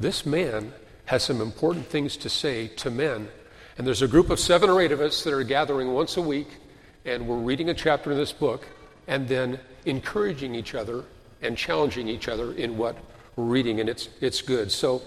this 0.00 0.26
man 0.26 0.72
has 1.06 1.22
some 1.22 1.40
important 1.40 1.86
things 1.86 2.16
to 2.18 2.28
say 2.28 2.68
to 2.68 2.90
men. 2.90 3.28
And 3.78 3.86
there's 3.86 4.02
a 4.02 4.08
group 4.08 4.30
of 4.30 4.40
seven 4.40 4.70
or 4.70 4.80
eight 4.80 4.92
of 4.92 5.00
us 5.00 5.22
that 5.24 5.32
are 5.32 5.44
gathering 5.44 5.92
once 5.92 6.16
a 6.16 6.22
week, 6.22 6.48
and 7.04 7.28
we're 7.28 7.36
reading 7.36 7.68
a 7.68 7.74
chapter 7.74 8.10
in 8.10 8.16
this 8.16 8.32
book, 8.32 8.66
and 9.06 9.28
then 9.28 9.60
encouraging 9.84 10.54
each 10.54 10.74
other 10.74 11.04
and 11.46 11.56
challenging 11.56 12.08
each 12.08 12.28
other 12.28 12.52
in 12.52 12.76
what 12.76 12.96
we're 13.36 13.44
reading, 13.44 13.80
and 13.80 13.88
it's, 13.88 14.08
it's 14.20 14.42
good. 14.42 14.70
So 14.70 15.02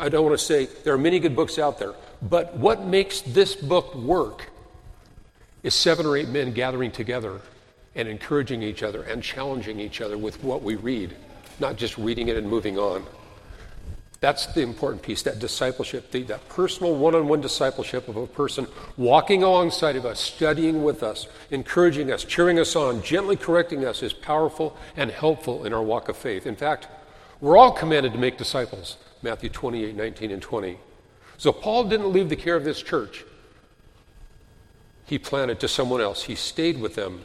I 0.00 0.08
don't 0.08 0.24
want 0.24 0.38
to 0.38 0.44
say 0.44 0.66
there 0.84 0.94
are 0.94 0.98
many 0.98 1.18
good 1.18 1.34
books 1.34 1.58
out 1.58 1.78
there, 1.78 1.94
but 2.22 2.56
what 2.56 2.84
makes 2.84 3.20
this 3.22 3.54
book 3.56 3.94
work 3.94 4.50
is 5.62 5.74
seven 5.74 6.06
or 6.06 6.16
eight 6.16 6.28
men 6.28 6.52
gathering 6.52 6.90
together 6.90 7.40
and 7.94 8.08
encouraging 8.08 8.62
each 8.62 8.82
other 8.82 9.02
and 9.02 9.22
challenging 9.22 9.80
each 9.80 10.00
other 10.00 10.16
with 10.16 10.42
what 10.42 10.62
we 10.62 10.76
read, 10.76 11.14
not 11.60 11.76
just 11.76 11.98
reading 11.98 12.28
it 12.28 12.36
and 12.36 12.48
moving 12.48 12.78
on. 12.78 13.04
That's 14.22 14.46
the 14.46 14.62
important 14.62 15.02
piece, 15.02 15.22
that 15.22 15.40
discipleship, 15.40 16.12
the, 16.12 16.22
that 16.22 16.48
personal 16.48 16.94
one 16.94 17.16
on 17.16 17.26
one 17.26 17.40
discipleship 17.40 18.06
of 18.06 18.16
a 18.16 18.24
person 18.28 18.68
walking 18.96 19.42
alongside 19.42 19.96
of 19.96 20.06
us, 20.06 20.20
studying 20.20 20.84
with 20.84 21.02
us, 21.02 21.26
encouraging 21.50 22.12
us, 22.12 22.22
cheering 22.22 22.60
us 22.60 22.76
on, 22.76 23.02
gently 23.02 23.34
correcting 23.34 23.84
us 23.84 24.00
is 24.00 24.12
powerful 24.12 24.76
and 24.96 25.10
helpful 25.10 25.64
in 25.64 25.72
our 25.72 25.82
walk 25.82 26.08
of 26.08 26.16
faith. 26.16 26.46
In 26.46 26.54
fact, 26.54 26.86
we're 27.40 27.56
all 27.56 27.72
commanded 27.72 28.12
to 28.12 28.18
make 28.18 28.38
disciples, 28.38 28.96
Matthew 29.22 29.50
28 29.50 29.96
19 29.96 30.30
and 30.30 30.40
20. 30.40 30.78
So 31.36 31.50
Paul 31.50 31.88
didn't 31.88 32.12
leave 32.12 32.28
the 32.28 32.36
care 32.36 32.54
of 32.54 32.62
this 32.62 32.80
church, 32.80 33.24
he 35.04 35.18
planted 35.18 35.58
to 35.58 35.66
someone 35.66 36.00
else. 36.00 36.22
He 36.22 36.36
stayed 36.36 36.80
with 36.80 36.94
them 36.94 37.24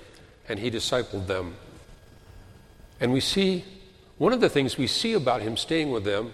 and 0.50 0.58
he 0.58 0.72
discipled 0.72 1.28
them. 1.28 1.58
And 3.00 3.14
we 3.14 3.20
see 3.20 3.66
one 4.18 4.34
of 4.34 4.42
the 4.42 4.50
things 4.50 4.80
we 4.80 4.88
see 4.88 5.14
about 5.14 5.44
him 5.44 5.58
staying 5.58 5.92
with 5.92 6.04
them 6.04 6.34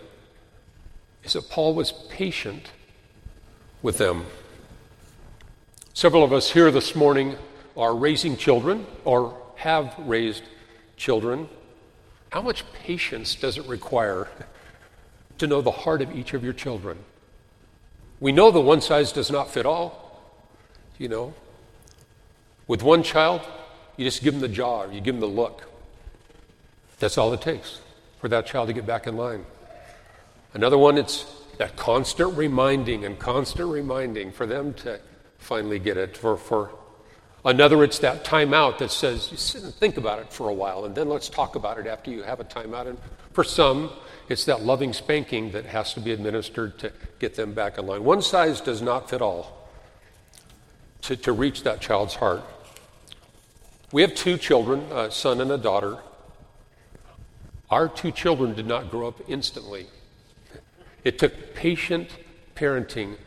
is 1.24 1.34
that 1.34 1.50
Paul 1.50 1.74
was 1.74 1.92
patient 2.10 2.72
with 3.82 3.98
them. 3.98 4.25
Several 5.94 6.24
of 6.24 6.34
us 6.34 6.51
here 6.51 6.72
this 6.72 6.96
morning 6.96 7.36
are 7.77 7.96
raising 7.96 8.36
children 8.38 8.86
or 9.06 9.38
have 9.56 9.96
raised 10.00 10.44
children. 10.98 11.48
How 12.32 12.42
much 12.42 12.63
patience 12.74 13.36
does 13.36 13.58
it 13.58 13.65
require 13.68 14.27
to 15.38 15.48
know 15.48 15.62
the 15.62 15.72
heart 15.72 16.01
of 16.01 16.15
each 16.15 16.34
of 16.34 16.44
your 16.44 16.53
children? 16.53 16.98
We 18.20 18.32
know 18.32 18.51
the 18.51 18.62
one 18.62 18.82
size 18.82 19.12
does 19.12 19.30
not 19.30 19.51
fit 19.51 19.65
all, 19.65 20.22
you 20.98 21.08
know. 21.08 21.34
With 22.68 22.82
one 22.82 23.03
child, 23.03 23.42
you 23.98 24.06
just 24.06 24.24
give 24.24 24.34
them 24.34 24.42
the 24.42 24.48
jaw, 24.48 24.89
you 24.89 25.01
give 25.01 25.15
them 25.15 25.22
the 25.22 25.27
look. 25.27 25.70
That's 27.00 27.18
all 27.18 27.34
it 27.34 27.42
takes. 27.42 27.80
for 28.20 28.30
that 28.30 28.46
child 28.46 28.68
to 28.68 28.74
get 28.74 28.86
back 28.86 29.06
in 29.06 29.18
line. 29.18 29.46
Another 30.53 30.77
one, 30.77 30.98
it's 30.98 31.25
that 31.57 31.75
constant 31.75 32.38
reminding 32.38 33.05
and 33.05 33.17
constant 33.17 33.69
reminding 33.69 34.31
for 34.31 34.45
them 34.45 34.74
to 34.75 35.00
finally 35.38 35.79
get 35.79 35.98
it. 35.98 36.15
For, 36.15 36.38
for 36.38 36.72
another, 37.43 37.83
it's 37.83 38.00
that 38.00 38.24
timeout 38.24 38.77
that 38.77 38.91
says, 38.91 39.31
you 39.31 39.38
sit 39.38 39.63
and 39.63 39.74
think 39.74 39.98
about 39.98 40.19
it 40.19 40.31
for 40.31 40.50
a 40.50 40.53
while, 40.53 40.86
and 40.86 40.95
then 40.95 41.10
let's 41.10 41.29
talk 41.29 41.55
about 41.55 41.77
it 41.77 41.88
after 41.88 42.12
you 42.12 42.24
have 42.24 42.39
a 42.39 42.43
timeout. 42.43 42.88
And 42.88 42.98
for 43.33 43.43
some, 43.43 43.91
it's 44.29 44.45
that 44.45 44.62
loving 44.62 44.93
spanking 44.93 45.51
that 45.51 45.65
has 45.65 45.93
to 45.95 46.00
be 46.00 46.12
administered 46.12 46.79
to 46.79 46.91
get 47.19 47.36
them 47.36 47.53
back 47.53 47.77
in 47.77 47.86
line. 47.88 48.03
One 48.03 48.22
size 48.22 48.62
does 48.62 48.81
not 48.81 49.10
fit 49.10 49.22
all 49.22 49.69
to, 51.01 51.15
to 51.17 51.33
reach 51.33 51.63
that 51.63 51.81
child's 51.81 52.15
heart. 52.15 52.43
We 53.91 54.01
have 54.01 54.15
two 54.15 54.38
children, 54.38 54.81
a 54.91 55.12
son 55.12 55.41
and 55.41 55.51
a 55.51 55.57
daughter. 55.57 55.98
Our 57.69 57.88
two 57.89 58.12
children 58.12 58.53
did 58.53 58.65
not 58.65 58.89
grow 58.89 59.07
up 59.07 59.19
instantly. 59.27 59.88
It 61.03 61.19
took 61.19 61.53
patient 61.53 62.10
parenting 62.55 63.17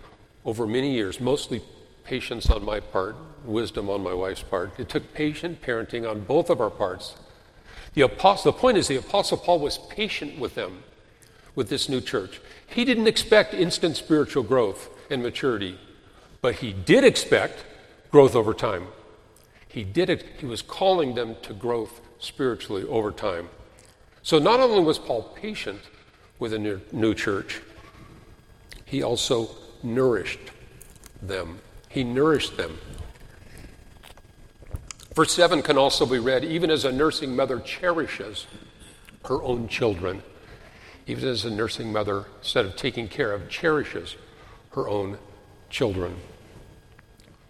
over 0.45 0.67
many 0.67 0.95
years, 0.95 1.21
mostly 1.21 1.63
patience 2.05 2.49
on 2.49 2.65
my 2.65 2.81
part, 2.81 3.17
wisdom 3.45 3.91
on 3.91 4.03
my 4.03 4.15
wife's 4.15 4.43
part. 4.43 4.79
It 4.79 4.89
took 4.89 5.13
patient 5.13 5.61
parenting 5.61 6.09
on 6.09 6.21
both 6.21 6.51
of 6.51 6.61
our 6.61 6.71
parts. 6.71 7.17
The, 7.95 8.03
apostle, 8.03 8.53
the 8.53 8.59
point 8.59 8.77
is, 8.77 8.89
the 8.89 8.97
Apostle 8.97 9.39
Paul 9.39 9.59
was 9.59 9.79
patient 9.79 10.39
with 10.39 10.55
them, 10.55 10.83
with 11.55 11.69
this 11.69 11.89
new 11.89 12.01
church. 12.01 12.41
He 12.67 12.85
didn't 12.85 13.07
expect 13.07 13.55
instant 13.55 13.97
spiritual 13.97 14.43
growth 14.43 14.91
and 15.11 15.23
maturity, 15.23 15.79
but 16.41 16.57
he 16.57 16.73
did 16.73 17.05
expect 17.05 17.65
growth 18.11 18.37
over 18.37 18.55
time. 18.55 18.89
He 19.69 19.83
did 19.83 20.11
it, 20.11 20.25
he 20.39 20.47
was 20.47 20.63
calling 20.63 21.15
them 21.15 21.37
to 21.43 21.53
growth 21.53 22.01
spiritually 22.19 22.85
over 22.85 23.11
time. 23.11 23.49
So 24.23 24.39
not 24.39 24.61
only 24.61 24.81
was 24.81 24.99
Paul 24.99 25.23
patient 25.35 25.81
with 26.39 26.53
a 26.53 26.59
new, 26.59 27.15
church, 27.15 27.61
he 28.85 29.03
also 29.03 29.51
nourished 29.83 30.39
them. 31.23 31.61
He 31.89 32.05
nourished 32.05 32.57
them. 32.57 32.79
Verse 35.15 35.33
7 35.33 35.63
can 35.63 35.79
also 35.79 36.05
be 36.05 36.19
read 36.19 36.45
even 36.45 36.71
as 36.71 36.85
a 36.85 36.93
nursing 36.93 37.35
mother 37.35 37.59
cherishes 37.61 38.47
her 39.25 39.43
own 39.43 39.67
children, 39.67 40.23
even 41.07 41.29
as 41.29 41.45
a 41.45 41.51
nursing 41.51 41.93
mother, 41.93 42.27
instead 42.39 42.67
of 42.67 42.77
taking 42.77 43.09
care 43.09 43.33
of, 43.33 43.49
cherishes 43.49 44.17
her 44.73 44.89
own 44.89 45.19
children. 45.71 46.17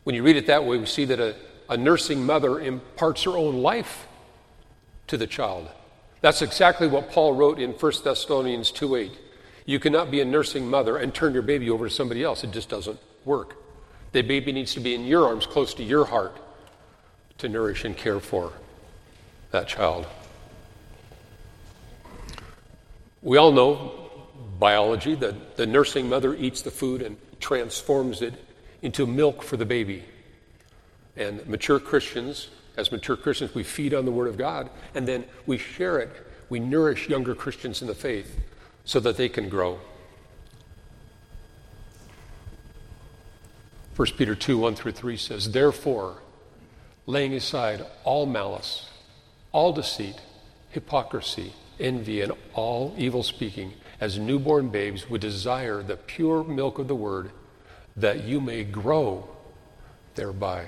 When 0.05 0.15
you 0.15 0.23
read 0.23 0.37
it 0.37 0.47
that 0.47 0.65
way, 0.65 0.79
we 0.79 0.87
see 0.87 1.05
that 1.07 1.19
a, 1.19 1.35
a 1.69 1.77
nursing 1.77 2.25
mother 2.25 2.61
imparts 2.61 3.25
her 3.25 3.37
own 3.37 3.63
life 3.63 4.07
to 5.09 5.17
the 5.17 5.27
child. 5.27 5.69
That's 6.27 6.43
exactly 6.43 6.89
what 6.89 7.13
Paul 7.13 7.35
wrote 7.35 7.61
in 7.61 7.71
1 7.71 7.93
Thessalonians 8.03 8.73
2 8.73 8.97
8. 8.97 9.13
You 9.65 9.79
cannot 9.79 10.11
be 10.11 10.21
a 10.21 10.25
nursing 10.25 10.69
mother 10.69 10.97
and 10.97 11.15
turn 11.15 11.33
your 11.33 11.45
baby 11.45 11.71
over 11.71 11.89
to 11.89 11.95
somebody 11.95 12.25
else. 12.25 12.43
It 12.43 12.51
just 12.51 12.69
doesn't 12.69 12.99
work. 13.25 13.55
The 14.11 14.23
baby 14.23 14.51
needs 14.51 14.75
to 14.75 14.81
be 14.81 14.97
in 14.97 15.05
your 15.05 15.25
arms, 15.29 15.47
close 15.47 15.73
to 15.75 15.85
your 15.85 16.05
heart, 16.05 16.37
to 17.39 17.49
nourish 17.49 17.85
and 17.85 17.97
care 17.97 18.19
for 18.19 18.53
that 19.53 19.69
child. 19.69 20.05
We 23.23 23.37
all 23.37 23.53
know 23.53 23.93
biology 24.59 25.15
that 25.15 25.57
the 25.57 25.65
nursing 25.69 26.09
mother 26.09 26.35
eats 26.35 26.61
the 26.61 26.73
food 26.73 27.03
and 27.03 27.17
transforms 27.39 28.21
it 28.21 28.35
into 28.83 29.07
milk 29.07 29.45
for 29.45 29.57
the 29.57 29.65
baby. 29.65 30.03
And 31.17 31.47
mature 31.47 31.79
Christians, 31.79 32.49
as 32.77 32.93
mature 32.93 33.17
Christians, 33.17 33.55
we 33.55 33.63
feed 33.63 33.95
on 33.95 34.05
the 34.05 34.13
Word 34.13 34.29
of 34.29 34.37
God 34.37 34.71
and 34.95 35.07
then 35.07 35.25
we 35.47 35.59
share 35.59 35.99
it. 35.99 36.11
We 36.49 36.61
nourish 36.61 37.09
younger 37.09 37.35
Christians 37.35 37.83
in 37.83 37.89
the 37.89 37.95
faith 37.95 38.39
so 38.85 39.01
that 39.01 39.17
they 39.17 39.29
can 39.29 39.49
grow. 39.49 39.81
1 43.97 44.09
Peter 44.19 44.35
2 44.35 44.59
1 44.59 44.75
through 44.75 44.93
3 44.93 45.17
says, 45.17 45.53
Therefore, 45.53 46.19
laying 47.07 47.33
aside 47.33 47.85
all 48.05 48.27
malice, 48.27 48.91
all 49.53 49.73
deceit, 49.73 50.21
hypocrisy, 50.71 51.55
envy, 51.81 52.21
and 52.21 52.33
all 52.53 52.95
evil 52.99 53.23
speaking, 53.23 53.73
as 53.99 54.19
newborn 54.19 54.69
babes 54.69 55.09
would 55.09 55.23
desire 55.23 55.83
the 55.83 55.97
pure 55.97 56.45
milk 56.45 56.79
of 56.79 56.89
the 56.89 56.95
word, 56.95 57.31
that 57.97 58.25
you 58.25 58.39
may 58.39 58.65
grow 58.65 59.27
thereby. 60.15 60.67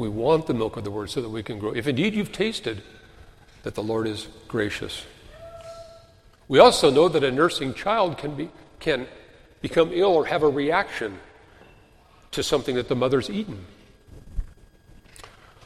We 0.00 0.08
want 0.08 0.46
the 0.46 0.54
milk 0.54 0.78
of 0.78 0.84
the 0.84 0.90
word 0.90 1.10
so 1.10 1.20
that 1.20 1.28
we 1.28 1.42
can 1.42 1.58
grow. 1.58 1.72
If 1.72 1.86
indeed 1.86 2.14
you've 2.14 2.32
tasted 2.32 2.82
that 3.64 3.74
the 3.74 3.82
Lord 3.82 4.06
is 4.06 4.28
gracious. 4.48 5.04
We 6.48 6.58
also 6.58 6.90
know 6.90 7.10
that 7.10 7.22
a 7.22 7.30
nursing 7.30 7.74
child 7.74 8.16
can, 8.16 8.34
be, 8.34 8.50
can 8.78 9.06
become 9.60 9.90
ill 9.92 10.14
or 10.14 10.24
have 10.24 10.42
a 10.42 10.48
reaction 10.48 11.18
to 12.30 12.42
something 12.42 12.76
that 12.76 12.88
the 12.88 12.96
mother's 12.96 13.28
eaten. 13.28 13.66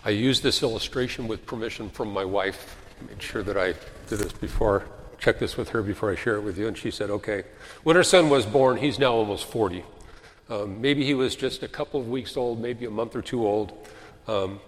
I 0.05 0.11
used 0.11 0.43
this 0.43 0.65
illustration 0.65 1.29
with 1.29 1.47
permission 1.47 1.89
from 1.89 2.13
my 2.13 2.25
wife. 2.25 2.77
I 3.01 3.07
made 3.07 3.23
sure 3.23 3.45
that 3.45 3.57
I 3.57 3.75
did 4.09 4.19
this 4.19 4.33
before, 4.33 4.85
check 5.21 5.39
this 5.39 5.57
with 5.57 5.69
her 5.69 5.81
before 5.81 6.11
I 6.11 6.17
share 6.17 6.35
it 6.35 6.43
with 6.43 6.59
you, 6.59 6.67
and 6.67 6.77
she 6.77 6.91
said, 6.91 7.09
okay. 7.09 7.45
When 7.85 7.95
her 7.95 8.03
son 8.03 8.31
was 8.31 8.45
born, 8.45 8.79
he's 8.79 8.99
now 8.99 9.13
almost 9.13 9.45
40. 9.47 9.85
Um, 10.51 10.81
maybe 10.81 11.05
he 11.05 11.15
was 11.15 11.37
just 11.37 11.63
a 11.63 11.69
couple 11.69 12.01
of 12.01 12.09
weeks 12.09 12.37
old, 12.37 12.61
maybe 12.61 12.85
a 12.85 12.91
month 12.91 13.15
or 13.15 13.23
two 13.23 13.47
old. 13.47 13.87
Um, 14.27 14.61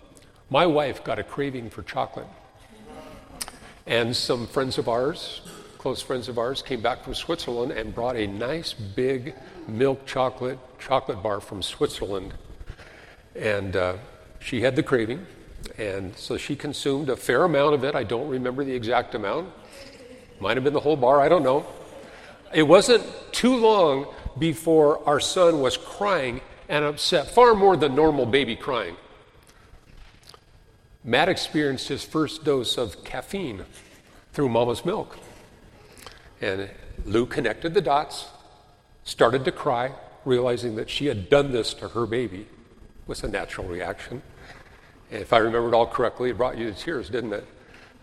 my 0.50 0.66
wife 0.66 1.02
got 1.04 1.18
a 1.18 1.24
craving 1.24 1.70
for 1.70 1.82
chocolate. 1.82 2.28
And 3.86 4.16
some 4.16 4.46
friends 4.46 4.78
of 4.78 4.88
ours 4.88 5.40
close 5.86 6.02
friends 6.02 6.28
of 6.28 6.36
ours 6.36 6.62
came 6.62 6.80
back 6.80 7.04
from 7.04 7.14
Switzerland 7.14 7.70
and 7.70 7.94
brought 7.94 8.16
a 8.16 8.26
nice 8.26 8.72
big 8.72 9.36
milk 9.68 10.04
chocolate 10.04 10.58
chocolate 10.80 11.22
bar 11.22 11.38
from 11.38 11.62
Switzerland. 11.62 12.34
And 13.36 13.76
uh, 13.76 13.98
she 14.40 14.62
had 14.62 14.74
the 14.74 14.82
craving, 14.82 15.24
and 15.78 16.16
so 16.16 16.36
she 16.36 16.56
consumed 16.56 17.08
a 17.08 17.14
fair 17.14 17.44
amount 17.44 17.74
of 17.74 17.84
it. 17.84 17.94
I 17.94 18.02
don't 18.02 18.28
remember 18.28 18.64
the 18.64 18.74
exact 18.74 19.14
amount. 19.14 19.48
Might 20.40 20.56
have 20.56 20.64
been 20.64 20.72
the 20.72 20.80
whole 20.80 20.96
bar, 20.96 21.20
I 21.20 21.28
don't 21.28 21.44
know. 21.44 21.64
It 22.52 22.64
wasn't 22.64 23.04
too 23.30 23.54
long 23.54 24.12
before 24.40 25.08
our 25.08 25.20
son 25.20 25.60
was 25.60 25.76
crying 25.76 26.40
and 26.68 26.84
upset, 26.84 27.30
far 27.30 27.54
more 27.54 27.76
than 27.76 27.94
normal 27.94 28.26
baby 28.26 28.56
crying. 28.56 28.96
Matt 31.06 31.28
experienced 31.28 31.86
his 31.86 32.04
first 32.04 32.44
dose 32.44 32.76
of 32.76 33.04
caffeine 33.04 33.64
through 34.32 34.48
mama's 34.48 34.84
milk. 34.84 35.16
And 36.40 36.68
Lou 37.04 37.26
connected 37.26 37.74
the 37.74 37.80
dots, 37.80 38.26
started 39.04 39.44
to 39.44 39.52
cry, 39.52 39.92
realizing 40.24 40.74
that 40.74 40.90
she 40.90 41.06
had 41.06 41.30
done 41.30 41.52
this 41.52 41.72
to 41.74 41.88
her 41.90 42.06
baby. 42.06 42.48
Was 43.06 43.22
a 43.22 43.28
natural 43.28 43.68
reaction. 43.68 44.20
And 45.12 45.22
if 45.22 45.32
I 45.32 45.38
remember 45.38 45.68
it 45.68 45.74
all 45.74 45.86
correctly, 45.86 46.30
it 46.30 46.36
brought 46.36 46.58
you 46.58 46.72
to 46.72 46.76
tears, 46.76 47.08
didn't 47.08 47.32
it? 47.32 47.46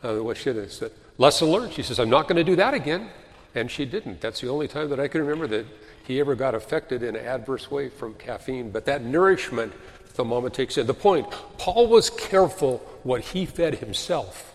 Uh, 0.02 0.24
what 0.24 0.38
she 0.38 0.54
did 0.54 0.72
said, 0.72 0.92
lesson 1.18 1.50
learned. 1.50 1.74
She 1.74 1.84
says, 1.84 2.00
I'm 2.00 2.10
not 2.10 2.30
going 2.30 2.38
to 2.38 2.44
do 2.44 2.56
that 2.56 2.74
again. 2.74 3.10
And 3.54 3.70
she 3.70 3.84
didn't. 3.84 4.22
That's 4.22 4.40
the 4.40 4.48
only 4.48 4.70
time 4.70 4.90
that 4.90 5.00
I 5.02 5.10
can 5.10 5.20
remember 5.22 5.46
that 5.48 5.66
he 6.06 6.22
ever 6.22 6.36
got 6.36 6.56
affected 6.56 7.04
in 7.04 7.18
an 7.18 7.26
adverse 7.26 7.70
way 7.70 7.90
from 7.90 8.14
caffeine. 8.14 8.72
But 8.72 8.86
that 8.86 9.04
nourishment 9.04 9.74
the 10.16 10.24
mama 10.24 10.50
takes 10.50 10.78
in. 10.78 10.88
The 10.88 10.94
point, 10.94 11.28
Paul 11.58 11.88
was 11.88 12.10
careful 12.10 12.78
what 13.04 13.22
he 13.22 13.46
fed 13.46 13.76
himself 13.76 14.54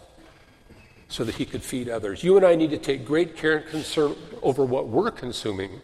so 1.09 1.25
that 1.25 1.37
he 1.37 1.45
could 1.45 1.63
feed 1.63 1.89
others. 1.89 2.23
You 2.23 2.37
and 2.37 2.45
I 2.45 2.55
need 2.55 2.71
to 2.71 2.79
take 2.79 3.05
great 3.05 3.37
care 3.37 3.59
and 3.59 3.67
concern 3.67 4.15
over 4.43 4.65
what 4.65 4.89
we're 4.89 5.11
consuming. 5.11 5.81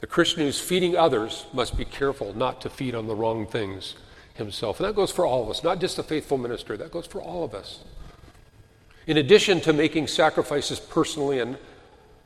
The 0.00 0.06
Christian 0.06 0.42
who's 0.42 0.60
feeding 0.60 0.96
others 0.96 1.46
must 1.52 1.76
be 1.76 1.84
careful 1.84 2.34
not 2.34 2.60
to 2.62 2.70
feed 2.70 2.94
on 2.94 3.06
the 3.06 3.14
wrong 3.14 3.46
things 3.46 3.94
himself. 4.34 4.78
And 4.78 4.88
that 4.88 4.96
goes 4.96 5.10
for 5.10 5.24
all 5.24 5.42
of 5.42 5.50
us, 5.50 5.64
not 5.64 5.80
just 5.80 5.96
the 5.96 6.02
faithful 6.02 6.38
minister, 6.38 6.76
that 6.76 6.90
goes 6.90 7.06
for 7.06 7.20
all 7.20 7.44
of 7.44 7.54
us. 7.54 7.80
In 9.06 9.16
addition 9.16 9.60
to 9.62 9.72
making 9.72 10.06
sacrifices 10.06 10.78
personally 10.78 11.40
and 11.40 11.56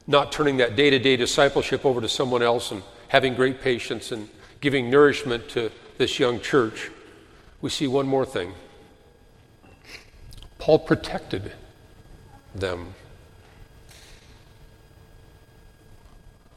not 0.06 0.32
turning 0.32 0.56
that 0.58 0.76
day 0.76 0.90
to 0.90 0.98
day 0.98 1.16
discipleship 1.16 1.84
over 1.84 2.00
to 2.00 2.08
someone 2.08 2.42
else 2.42 2.70
and 2.70 2.82
having 3.08 3.34
great 3.34 3.60
patience 3.60 4.12
and 4.12 4.28
giving 4.60 4.90
nourishment 4.90 5.48
to 5.50 5.70
this 5.98 6.18
young 6.18 6.40
church, 6.40 6.90
we 7.60 7.70
see 7.70 7.86
one 7.86 8.06
more 8.06 8.24
thing. 8.24 8.52
Paul 10.58 10.78
protected 10.78 11.52
them. 12.54 12.94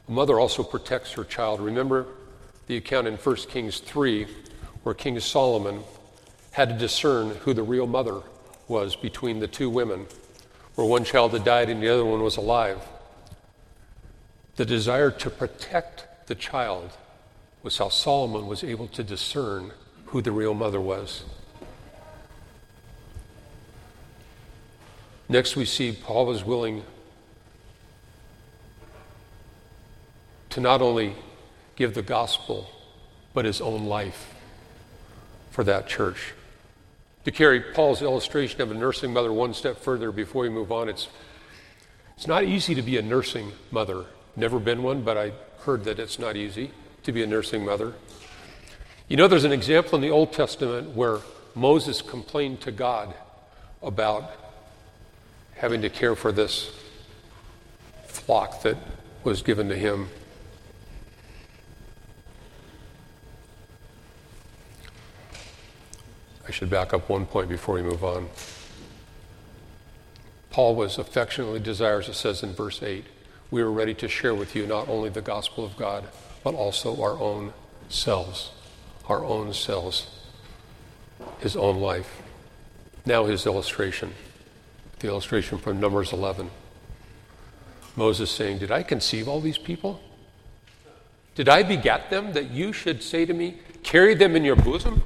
A 0.08 0.10
mother 0.10 0.40
also 0.40 0.62
protects 0.62 1.12
her 1.12 1.24
child. 1.24 1.60
Remember 1.60 2.06
the 2.66 2.76
account 2.76 3.06
in 3.06 3.14
1 3.14 3.36
Kings 3.48 3.78
3 3.78 4.26
where 4.82 4.94
King 4.94 5.20
Solomon 5.20 5.82
had 6.52 6.70
to 6.70 6.76
discern 6.76 7.30
who 7.30 7.54
the 7.54 7.62
real 7.62 7.86
mother 7.86 8.22
was 8.66 8.96
between 8.96 9.40
the 9.40 9.46
two 9.46 9.68
women, 9.68 10.06
where 10.74 10.86
one 10.86 11.04
child 11.04 11.32
had 11.32 11.44
died 11.44 11.68
and 11.68 11.82
the 11.82 11.88
other 11.88 12.04
one 12.04 12.22
was 12.22 12.36
alive. 12.36 12.80
The 14.56 14.64
desire 14.64 15.10
to 15.10 15.30
protect 15.30 16.26
the 16.26 16.34
child 16.34 16.90
was 17.62 17.78
how 17.78 17.88
Solomon 17.88 18.46
was 18.46 18.64
able 18.64 18.88
to 18.88 19.02
discern 19.04 19.72
who 20.06 20.22
the 20.22 20.32
real 20.32 20.54
mother 20.54 20.80
was. 20.80 21.24
Next, 25.28 25.54
we 25.54 25.64
see 25.64 25.92
Paul 25.92 26.26
was 26.26 26.44
willing 26.44 26.82
to 30.48 30.60
not 30.60 30.82
only 30.82 31.14
give 31.76 31.94
the 31.94 32.02
gospel, 32.02 32.68
but 33.32 33.44
his 33.44 33.60
own 33.60 33.84
life 33.84 34.34
for 35.50 35.62
that 35.64 35.86
church. 35.86 36.34
To 37.24 37.30
carry 37.30 37.60
Paul's 37.60 38.02
illustration 38.02 38.60
of 38.60 38.70
a 38.70 38.74
nursing 38.74 39.12
mother 39.12 39.32
one 39.32 39.54
step 39.54 39.78
further 39.78 40.10
before 40.10 40.42
we 40.42 40.48
move 40.48 40.72
on, 40.72 40.88
it's, 40.88 41.08
it's 42.16 42.26
not 42.26 42.42
easy 42.44 42.74
to 42.74 42.82
be 42.82 42.96
a 42.96 43.02
nursing 43.02 43.52
mother. 43.70 44.06
Never 44.34 44.58
been 44.58 44.82
one, 44.82 45.02
but 45.02 45.16
I 45.16 45.32
heard 45.60 45.84
that 45.84 46.00
it's 46.00 46.18
not 46.18 46.36
easy 46.36 46.72
to 47.04 47.12
be 47.12 47.22
a 47.22 47.26
nursing 47.26 47.64
mother. 47.64 47.94
You 49.08 49.16
know, 49.16 49.26
there's 49.26 49.44
an 49.44 49.52
example 49.52 49.96
in 49.96 50.02
the 50.02 50.10
Old 50.10 50.32
Testament 50.32 50.94
where 50.94 51.18
Moses 51.54 52.00
complained 52.02 52.60
to 52.62 52.70
God 52.70 53.14
about 53.82 54.30
having 55.56 55.82
to 55.82 55.90
care 55.90 56.14
for 56.14 56.32
this 56.32 56.70
flock 58.06 58.62
that 58.62 58.76
was 59.24 59.42
given 59.42 59.68
to 59.68 59.76
him. 59.76 60.08
I 66.46 66.52
should 66.52 66.70
back 66.70 66.92
up 66.92 67.08
one 67.08 67.26
point 67.26 67.48
before 67.48 67.76
we 67.76 67.82
move 67.82 68.02
on. 68.02 68.28
Paul 70.50 70.74
was 70.74 70.98
affectionately 70.98 71.60
desirous, 71.60 72.08
it 72.08 72.14
says 72.14 72.42
in 72.42 72.52
verse 72.52 72.82
8, 72.82 73.04
we 73.50 73.62
were 73.62 73.70
ready 73.70 73.94
to 73.94 74.08
share 74.08 74.34
with 74.34 74.56
you 74.56 74.66
not 74.66 74.88
only 74.88 75.08
the 75.10 75.20
gospel 75.20 75.64
of 75.64 75.76
God, 75.76 76.04
but 76.42 76.54
also 76.54 77.00
our 77.02 77.18
own 77.18 77.52
selves, 77.88 78.50
our 79.08 79.24
own 79.24 79.52
selves, 79.52 80.06
his 81.40 81.56
own 81.56 81.80
life. 81.80 82.22
Now, 83.06 83.24
his 83.24 83.46
illustration, 83.46 84.14
the 84.98 85.08
illustration 85.08 85.58
from 85.58 85.80
Numbers 85.80 86.12
11. 86.12 86.50
Moses 87.96 88.30
saying, 88.30 88.58
Did 88.58 88.70
I 88.70 88.82
conceive 88.82 89.28
all 89.28 89.40
these 89.40 89.58
people? 89.58 90.00
Did 91.34 91.48
I 91.48 91.62
beget 91.62 92.10
them 92.10 92.32
that 92.32 92.50
you 92.50 92.72
should 92.72 93.02
say 93.02 93.24
to 93.24 93.32
me, 93.32 93.58
Carry 93.82 94.14
them 94.14 94.36
in 94.36 94.44
your 94.44 94.56
bosom 94.56 95.02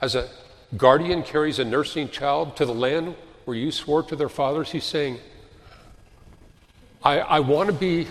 as 0.00 0.14
a 0.14 0.28
guardian 0.76 1.22
carries 1.22 1.58
a 1.58 1.64
nursing 1.64 2.08
child 2.08 2.56
to 2.56 2.64
the 2.64 2.74
land 2.74 3.14
where 3.44 3.56
you 3.56 3.70
swore 3.70 4.02
to 4.02 4.16
their 4.16 4.28
fathers, 4.28 4.70
he's 4.70 4.84
saying, 4.84 5.18
I, 7.02 7.20
I 7.20 7.40
want 7.40 7.68
to 7.68 7.72
be 7.72 8.06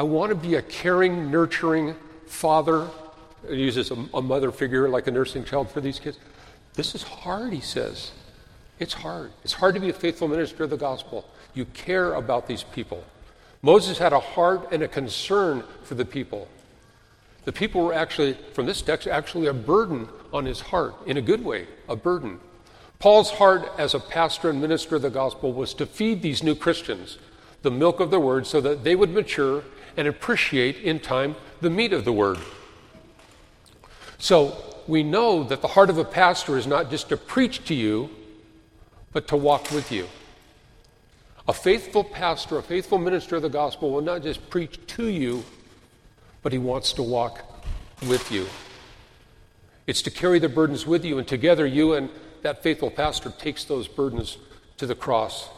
I 0.00 0.02
want 0.02 0.30
to 0.30 0.34
be 0.34 0.54
a 0.54 0.62
caring, 0.62 1.30
nurturing 1.30 1.94
father. 2.24 2.88
He 3.46 3.56
uses 3.56 3.90
a, 3.90 3.96
a 4.14 4.22
mother 4.22 4.50
figure 4.50 4.88
like 4.88 5.06
a 5.06 5.10
nursing 5.10 5.44
child 5.44 5.70
for 5.70 5.82
these 5.82 5.98
kids. 5.98 6.16
This 6.72 6.94
is 6.94 7.02
hard, 7.02 7.52
he 7.52 7.60
says. 7.60 8.12
It's 8.78 8.94
hard. 8.94 9.30
It's 9.44 9.52
hard 9.52 9.74
to 9.74 9.80
be 9.82 9.90
a 9.90 9.92
faithful 9.92 10.26
minister 10.26 10.64
of 10.64 10.70
the 10.70 10.78
gospel. 10.78 11.28
You 11.52 11.66
care 11.66 12.14
about 12.14 12.46
these 12.46 12.62
people. 12.62 13.04
Moses 13.60 13.98
had 13.98 14.14
a 14.14 14.20
heart 14.20 14.68
and 14.72 14.82
a 14.82 14.88
concern 14.88 15.64
for 15.82 15.96
the 15.96 16.06
people. 16.06 16.48
The 17.44 17.52
people 17.52 17.84
were 17.84 17.92
actually, 17.92 18.38
from 18.54 18.64
this 18.64 18.80
text, 18.80 19.06
actually 19.06 19.48
a 19.48 19.52
burden 19.52 20.08
on 20.32 20.46
his 20.46 20.60
heart, 20.60 20.94
in 21.04 21.18
a 21.18 21.20
good 21.20 21.44
way, 21.44 21.66
a 21.90 21.94
burden. 21.94 22.40
Paul's 23.00 23.32
heart 23.32 23.70
as 23.76 23.92
a 23.92 24.00
pastor 24.00 24.48
and 24.48 24.62
minister 24.62 24.96
of 24.96 25.02
the 25.02 25.10
gospel 25.10 25.52
was 25.52 25.74
to 25.74 25.84
feed 25.84 26.22
these 26.22 26.42
new 26.42 26.54
Christians 26.54 27.18
the 27.62 27.70
milk 27.70 28.00
of 28.00 28.10
the 28.10 28.18
word 28.18 28.46
so 28.46 28.60
that 28.62 28.84
they 28.84 28.96
would 28.96 29.10
mature 29.10 29.62
and 29.96 30.08
appreciate 30.08 30.76
in 30.76 31.00
time 31.00 31.36
the 31.60 31.70
meat 31.70 31.92
of 31.92 32.04
the 32.04 32.12
word. 32.12 32.38
So 34.18 34.56
we 34.86 35.02
know 35.02 35.44
that 35.44 35.62
the 35.62 35.68
heart 35.68 35.90
of 35.90 35.98
a 35.98 36.04
pastor 36.04 36.58
is 36.58 36.66
not 36.66 36.90
just 36.90 37.08
to 37.08 37.16
preach 37.16 37.64
to 37.66 37.74
you, 37.74 38.10
but 39.12 39.28
to 39.28 39.36
walk 39.36 39.70
with 39.70 39.90
you. 39.90 40.06
A 41.48 41.52
faithful 41.52 42.04
pastor, 42.04 42.58
a 42.58 42.62
faithful 42.62 42.98
minister 42.98 43.36
of 43.36 43.42
the 43.42 43.48
gospel 43.48 43.90
will 43.90 44.02
not 44.02 44.22
just 44.22 44.48
preach 44.50 44.78
to 44.88 45.06
you, 45.06 45.44
but 46.42 46.52
he 46.52 46.58
wants 46.58 46.92
to 46.94 47.02
walk 47.02 47.44
with 48.06 48.30
you. 48.30 48.46
It's 49.86 50.02
to 50.02 50.10
carry 50.10 50.38
the 50.38 50.48
burdens 50.48 50.86
with 50.86 51.04
you, 51.04 51.18
and 51.18 51.26
together 51.26 51.66
you 51.66 51.94
and 51.94 52.08
that 52.42 52.62
faithful 52.62 52.90
pastor 52.90 53.30
takes 53.30 53.64
those 53.64 53.88
burdens 53.88 54.38
to 54.76 54.86
the 54.86 54.94
cross. 54.94 55.48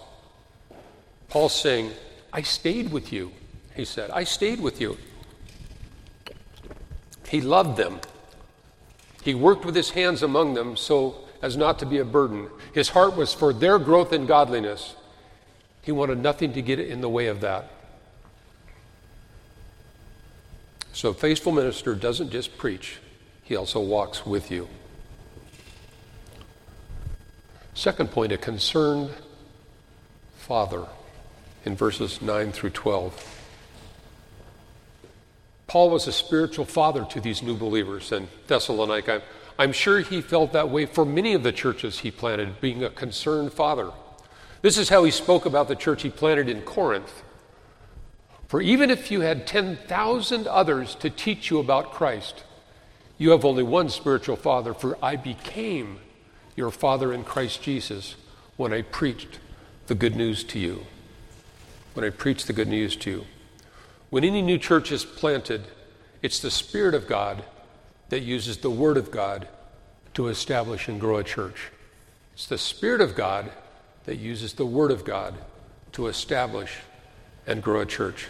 Paul's 1.29 1.55
saying, 1.55 1.91
I 2.33 2.43
stayed 2.43 2.91
with 2.93 3.13
you, 3.13 3.33
he 3.75 3.85
said. 3.85 4.11
I 4.11 4.25
stayed 4.25 4.61
with 4.61 4.81
you. 4.81 4.99
He 7.29 7.41
loved 7.41 7.77
them. 7.77 8.01
He 9.23 9.35
worked 9.35 9.65
with 9.65 9.75
his 9.75 9.91
hands 9.91 10.23
among 10.23 10.55
them 10.55 10.77
so 10.77 11.17
as 11.41 11.57
not 11.57 11.79
to 11.79 11.87
be 11.87 11.99
a 11.99 12.05
burden. 12.05 12.49
His 12.73 12.91
heart 12.91 13.17
was 13.17 13.33
for 13.33 13.53
their 13.53 13.79
growth 13.79 14.13
in 14.13 14.27
godliness. 14.27 14.95
He 15.83 15.93
wanted 15.93 16.19
nothing 16.19 16.53
to 16.53 16.63
get 16.63 16.79
in 16.79 17.01
the 17.01 17.09
way 17.09 17.27
of 17.27 17.41
that. 17.41 17.71
So, 20.93 21.09
a 21.09 21.15
faithful 21.15 21.53
minister 21.53 21.95
doesn't 21.95 22.31
just 22.31 22.59
preach, 22.59 22.99
he 23.43 23.57
also 23.57 23.81
walks 23.81 24.27
with 24.27 24.51
you. 24.51 24.69
Second 27.75 28.11
point 28.11 28.31
a 28.31 28.39
concerned 28.39 29.11
father 30.37 30.87
in 31.65 31.75
verses 31.75 32.21
9 32.21 32.53
through 32.53 32.71
12. 32.71 33.32
Paul 35.73 35.89
was 35.89 36.07
a 36.07 36.13
spiritual 36.13 36.67
father 36.67 37.07
to 37.07 37.19
these 37.19 37.43
new 37.43 37.57
believers 37.57 38.13
in 38.13 38.29
Thessalonica. 38.47 39.23
I'm 39.59 39.73
sure 39.73 40.01
he 40.01 40.21
felt 40.21 40.53
that 40.53 40.69
way 40.69 40.85
for 40.85 41.07
many 41.07 41.33
of 41.33 41.45
the 41.45 41.51
churches 41.51 42.01
he 42.01 42.11
planted, 42.11 42.61
being 42.61 42.85
a 42.85 42.91
concerned 42.91 43.55
father. 43.55 43.91
This 44.61 44.77
is 44.77 44.91
how 44.91 45.03
he 45.03 45.11
spoke 45.11 45.47
about 45.47 45.69
the 45.69 45.75
church 45.75 46.03
he 46.03 46.11
planted 46.11 46.51
in 46.51 46.61
Corinth. 46.61 47.23
For 48.49 48.61
even 48.61 48.91
if 48.91 49.11
you 49.11 49.23
had 49.23 49.47
10,000 49.47 50.47
others 50.47 50.95
to 50.97 51.09
teach 51.09 51.51
you 51.51 51.59
about 51.59 51.95
Christ, 51.95 52.45
you 53.17 53.31
have 53.31 53.47
only 53.47 53.63
one 53.63 53.89
spiritual 53.89 54.37
father, 54.37 54.75
for 54.75 54.99
I 55.03 55.17
became 55.17 56.01
your 56.55 56.71
father 56.71 57.15
in 57.15 57.25
Christ 57.25 57.63
Jesus 57.63 58.17
when 58.59 58.75
I 58.75 58.83
preached 58.83 59.39
the 59.87 59.95
good 59.95 60.17
news 60.17 60.45
to 60.45 60.59
you. 60.59 60.85
When 61.95 62.05
I 62.05 62.11
preached 62.11 62.47
the 62.47 62.53
good 62.53 62.69
news 62.69 62.95
to 62.97 63.11
you. 63.11 63.25
When 64.13 64.25
any 64.25 64.43
new 64.43 64.59
church 64.59 64.93
is 64.93 65.07
planted, 65.07 65.63
it's 66.21 66.39
the 66.39 66.51
Spirit 66.51 66.95
of 66.95 67.07
God 67.07 67.45
that 68.11 68.21
uses 68.21 68.59
the 68.59 68.69
Word 68.69 68.99
of 68.99 69.11
God 69.11 69.49
to 70.13 70.29
establish 70.29 70.87
and 70.87 71.01
grow 71.01 71.17
a 71.17 71.25
church. 71.25 71.71
It's 72.35 72.45
the 72.45 72.59
Spirit 72.59 73.01
of 73.01 73.15
God 73.15 73.51
that 74.05 74.17
uses 74.17 74.53
the 74.53 74.67
Word 74.67 74.91
of 74.91 75.07
God 75.07 75.37
to 75.93 76.09
establish 76.09 76.77
and 77.47 77.63
grow 77.63 77.81
a 77.81 77.87
church. 77.87 78.29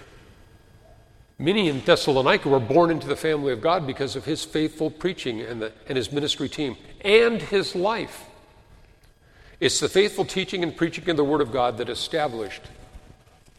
Many 1.37 1.69
in 1.69 1.81
Thessalonica 1.81 2.49
were 2.49 2.61
born 2.61 2.93
into 2.93 3.09
the 3.09 3.17
family 3.17 3.53
of 3.53 3.61
God 3.61 3.85
because 3.85 4.15
of 4.15 4.25
his 4.25 4.45
faithful 4.45 4.89
preaching 4.89 5.41
and, 5.41 5.61
the, 5.61 5.73
and 5.89 5.97
his 5.97 6.13
ministry 6.13 6.49
team 6.49 6.77
and 7.01 7.43
his 7.43 7.75
life. 7.75 8.27
It's 9.59 9.81
the 9.81 9.89
faithful 9.89 10.27
teaching 10.27 10.63
and 10.63 10.77
preaching 10.77 11.11
of 11.11 11.17
the 11.17 11.25
Word 11.25 11.41
of 11.41 11.51
God 11.51 11.79
that 11.79 11.89
established 11.89 12.63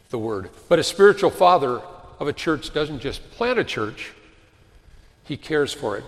the 0.08 0.18
Word. 0.18 0.48
But 0.70 0.78
a 0.78 0.82
spiritual 0.82 1.28
father 1.28 1.82
of 2.24 2.28
a 2.28 2.32
church 2.32 2.72
doesn't 2.72 3.00
just 3.00 3.30
plant 3.32 3.58
a 3.58 3.64
church, 3.64 4.12
he 5.24 5.36
cares 5.36 5.74
for 5.74 5.98
it. 5.98 6.04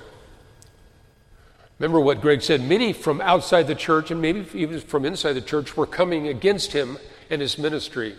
Remember 1.79 2.01
what 2.01 2.23
Greg 2.23 2.41
said 2.41 2.63
many 2.63 2.95
from 2.95 3.21
outside 3.21 3.67
the 3.67 3.75
church 3.75 4.11
and 4.11 4.21
maybe 4.21 4.47
even 4.55 4.81
from 4.81 5.05
inside 5.05 5.35
the 5.35 5.43
church 5.43 5.77
were 5.77 5.87
coming 5.87 6.29
against 6.29 6.73
him 6.73 6.97
and 7.29 7.43
his 7.43 7.59
ministry. 7.59 8.17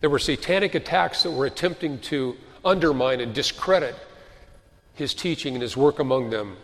There 0.00 0.08
were 0.08 0.18
satanic 0.18 0.74
attacks 0.74 1.22
that 1.22 1.30
were 1.30 1.44
attempting 1.44 1.98
to 2.00 2.36
undermine 2.64 3.20
and 3.20 3.34
discredit 3.34 3.94
his 4.94 5.12
teaching 5.12 5.52
and 5.52 5.60
his 5.62 5.76
work 5.76 5.98
among 5.98 6.30
them. 6.30 6.56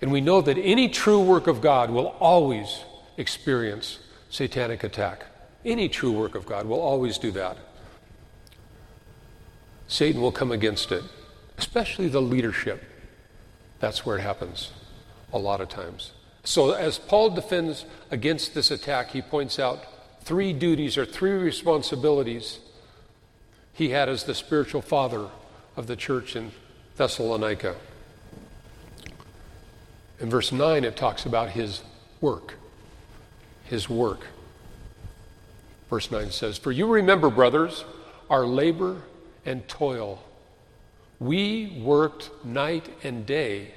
And 0.00 0.12
we 0.12 0.20
know 0.20 0.40
that 0.40 0.56
any 0.56 0.88
true 0.88 1.20
work 1.20 1.48
of 1.48 1.60
God 1.60 1.90
will 1.90 2.14
always 2.20 2.84
experience 3.16 3.98
satanic 4.30 4.84
attack. 4.84 5.26
Any 5.64 5.88
true 5.88 6.12
work 6.12 6.36
of 6.36 6.46
God 6.46 6.66
will 6.66 6.80
always 6.80 7.18
do 7.18 7.32
that. 7.32 7.58
Satan 9.88 10.20
will 10.20 10.32
come 10.32 10.52
against 10.52 10.92
it, 10.92 11.02
especially 11.56 12.08
the 12.08 12.22
leadership. 12.22 12.84
That's 13.80 14.04
where 14.04 14.18
it 14.18 14.22
happens 14.22 14.70
a 15.32 15.38
lot 15.38 15.60
of 15.60 15.68
times. 15.68 16.12
So, 16.44 16.72
as 16.72 16.98
Paul 16.98 17.30
defends 17.30 17.84
against 18.10 18.54
this 18.54 18.70
attack, 18.70 19.10
he 19.10 19.22
points 19.22 19.58
out 19.58 19.84
three 20.22 20.52
duties 20.52 20.96
or 20.96 21.04
three 21.04 21.32
responsibilities 21.32 22.60
he 23.72 23.90
had 23.90 24.08
as 24.08 24.24
the 24.24 24.34
spiritual 24.34 24.82
father 24.82 25.28
of 25.76 25.86
the 25.86 25.96
church 25.96 26.36
in 26.36 26.52
Thessalonica. 26.96 27.76
In 30.20 30.28
verse 30.28 30.50
9, 30.52 30.84
it 30.84 30.96
talks 30.96 31.24
about 31.26 31.50
his 31.50 31.82
work. 32.20 32.54
His 33.64 33.88
work. 33.88 34.26
Verse 35.88 36.10
9 36.10 36.30
says, 36.30 36.58
For 36.58 36.72
you 36.72 36.86
remember, 36.86 37.30
brothers, 37.30 37.84
our 38.28 38.44
labor 38.44 39.02
and 39.48 39.66
toil. 39.66 40.22
We 41.18 41.80
worked 41.82 42.30
night 42.44 42.88
and 43.02 43.26
day 43.26 43.72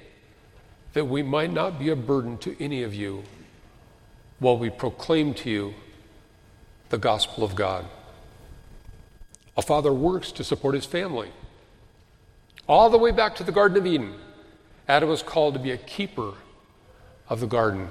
that 0.93 1.05
we 1.05 1.23
might 1.23 1.51
not 1.51 1.79
be 1.79 1.89
a 1.89 1.95
burden 1.95 2.37
to 2.39 2.61
any 2.61 2.83
of 2.83 2.93
you 2.93 3.23
while 4.39 4.57
we 4.57 4.69
proclaim 4.69 5.33
to 5.35 5.49
you 5.49 5.73
the 6.89 6.97
gospel 6.97 7.43
of 7.43 7.55
God. 7.55 7.85
A 9.55 9.61
father 9.61 9.93
works 9.93 10.31
to 10.33 10.43
support 10.43 10.75
his 10.75 10.85
family. 10.85 11.29
All 12.67 12.89
the 12.89 12.97
way 12.97 13.11
back 13.11 13.35
to 13.35 13.43
the 13.43 13.51
Garden 13.51 13.77
of 13.77 13.85
Eden, 13.85 14.15
Adam 14.87 15.09
was 15.09 15.23
called 15.23 15.53
to 15.53 15.59
be 15.59 15.71
a 15.71 15.77
keeper 15.77 16.33
of 17.29 17.39
the 17.39 17.47
garden. 17.47 17.87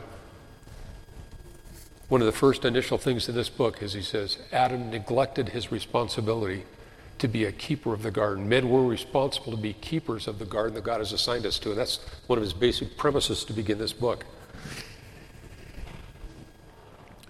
One 2.08 2.20
of 2.20 2.26
the 2.26 2.32
first 2.32 2.64
initial 2.64 2.98
things 2.98 3.28
in 3.28 3.34
this 3.34 3.48
book 3.48 3.82
is 3.82 3.94
he 3.94 4.02
says 4.02 4.38
Adam 4.52 4.90
neglected 4.90 5.50
his 5.50 5.72
responsibility 5.72 6.64
to 7.20 7.28
be 7.28 7.44
a 7.44 7.52
keeper 7.52 7.92
of 7.92 8.02
the 8.02 8.10
garden. 8.10 8.48
Men 8.48 8.68
were 8.68 8.84
responsible 8.84 9.52
to 9.52 9.58
be 9.58 9.74
keepers 9.74 10.26
of 10.26 10.38
the 10.38 10.44
garden 10.44 10.74
that 10.74 10.84
God 10.84 10.98
has 10.98 11.12
assigned 11.12 11.46
us 11.46 11.58
to. 11.60 11.70
And 11.70 11.78
that's 11.78 11.98
one 12.26 12.38
of 12.38 12.42
his 12.42 12.52
basic 12.52 12.96
premises 12.96 13.44
to 13.44 13.52
begin 13.52 13.78
this 13.78 13.92
book. 13.92 14.24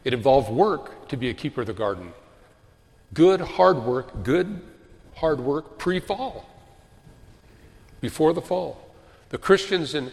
It 0.04 0.14
involved 0.14 0.50
work 0.50 1.08
to 1.08 1.16
be 1.16 1.28
a 1.28 1.34
keeper 1.34 1.60
of 1.60 1.66
the 1.66 1.72
garden. 1.72 2.12
Good, 3.12 3.40
hard 3.40 3.78
work, 3.78 4.22
good, 4.22 4.62
hard 5.16 5.40
work 5.40 5.78
pre 5.78 6.00
fall, 6.00 6.48
before 8.00 8.32
the 8.32 8.40
fall. 8.40 8.94
The 9.30 9.38
Christians 9.38 9.94
in 9.94 10.10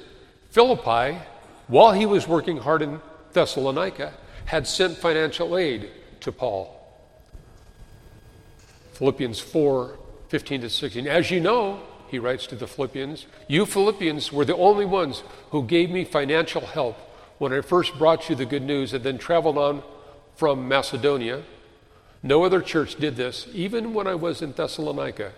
Philippi, 0.49 1.19
while 1.67 1.93
he 1.93 2.05
was 2.05 2.27
working 2.27 2.57
hard 2.57 2.81
in 2.81 2.99
Thessalonica, 3.33 4.13
had 4.45 4.65
sent 4.67 4.97
financial 4.97 5.57
aid 5.57 5.91
to 6.21 6.31
Paul. 6.31 6.76
Philippians 8.97 9.39
4 9.39 9.99
15 10.29 10.61
to 10.61 10.69
16. 10.69 11.07
As 11.07 11.31
you 11.31 11.39
know, 11.39 11.81
he 12.07 12.19
writes 12.19 12.47
to 12.47 12.55
the 12.55 12.67
Philippians, 12.67 13.27
you 13.47 13.65
Philippians 13.65 14.33
were 14.33 14.43
the 14.43 14.55
only 14.55 14.85
ones 14.85 15.23
who 15.51 15.63
gave 15.63 15.89
me 15.89 16.03
financial 16.03 16.61
help 16.61 16.97
when 17.37 17.53
I 17.53 17.61
first 17.61 17.97
brought 17.97 18.27
you 18.27 18.35
the 18.35 18.45
good 18.45 18.63
news 18.63 18.93
and 18.93 19.03
then 19.03 19.17
traveled 19.17 19.57
on 19.57 19.83
from 20.35 20.67
Macedonia. 20.67 21.43
No 22.23 22.43
other 22.43 22.59
church 22.59 22.95
did 22.95 23.15
this. 23.15 23.47
Even 23.53 23.93
when 23.93 24.07
I 24.07 24.15
was 24.15 24.41
in 24.41 24.51
Thessalonica, 24.53 25.31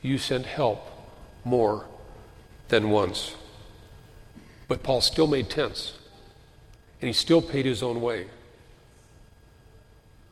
you 0.00 0.16
sent 0.16 0.46
help 0.46 0.80
more 1.44 1.86
than 2.68 2.90
once. 2.90 3.34
But 4.68 4.82
Paul 4.82 5.02
still 5.02 5.26
made 5.26 5.50
tents, 5.50 5.98
and 7.00 7.08
he 7.08 7.12
still 7.12 7.42
paid 7.42 7.66
his 7.66 7.82
own 7.82 8.00
way. 8.00 8.26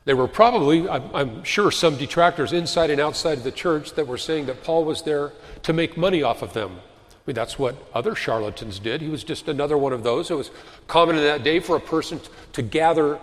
There 0.05 0.17
were 0.17 0.29
probably, 0.29 0.88
I'm, 0.88 1.43
sure, 1.45 1.71
some 1.71 1.97
detractors 1.97 2.53
inside 2.53 2.90
and 2.90 3.01
outside 3.01 3.38
of 3.38 3.45
the 3.45 3.51
church 3.51 3.95
that 3.95 4.07
were 4.07 4.19
saying 4.19 4.47
that 4.47 4.62
Paul 4.62 4.85
was 4.85 5.03
there 5.03 5.33
to 5.62 5.73
make 5.73 5.97
money 5.97 6.23
off 6.23 6.43
of 6.43 6.53
them. 6.53 6.73
I 7.11 7.17
mean, 7.27 7.35
that's 7.35 7.59
what 7.59 7.75
other 7.95 8.14
charlatans 8.14 8.79
did. 8.79 9.01
He 9.01 9.09
was 9.09 9.25
just 9.25 9.49
another 9.49 9.79
one 9.79 9.95
of 9.95 10.03
those. 10.03 10.31
It 10.31 10.35
was 10.35 10.51
common 10.88 11.17
in 11.17 11.23
that 11.23 11.43
day 11.43 11.59
for 11.59 11.77
a 11.77 11.81
person 11.81 12.21
to 12.53 12.61
gather 12.61 13.19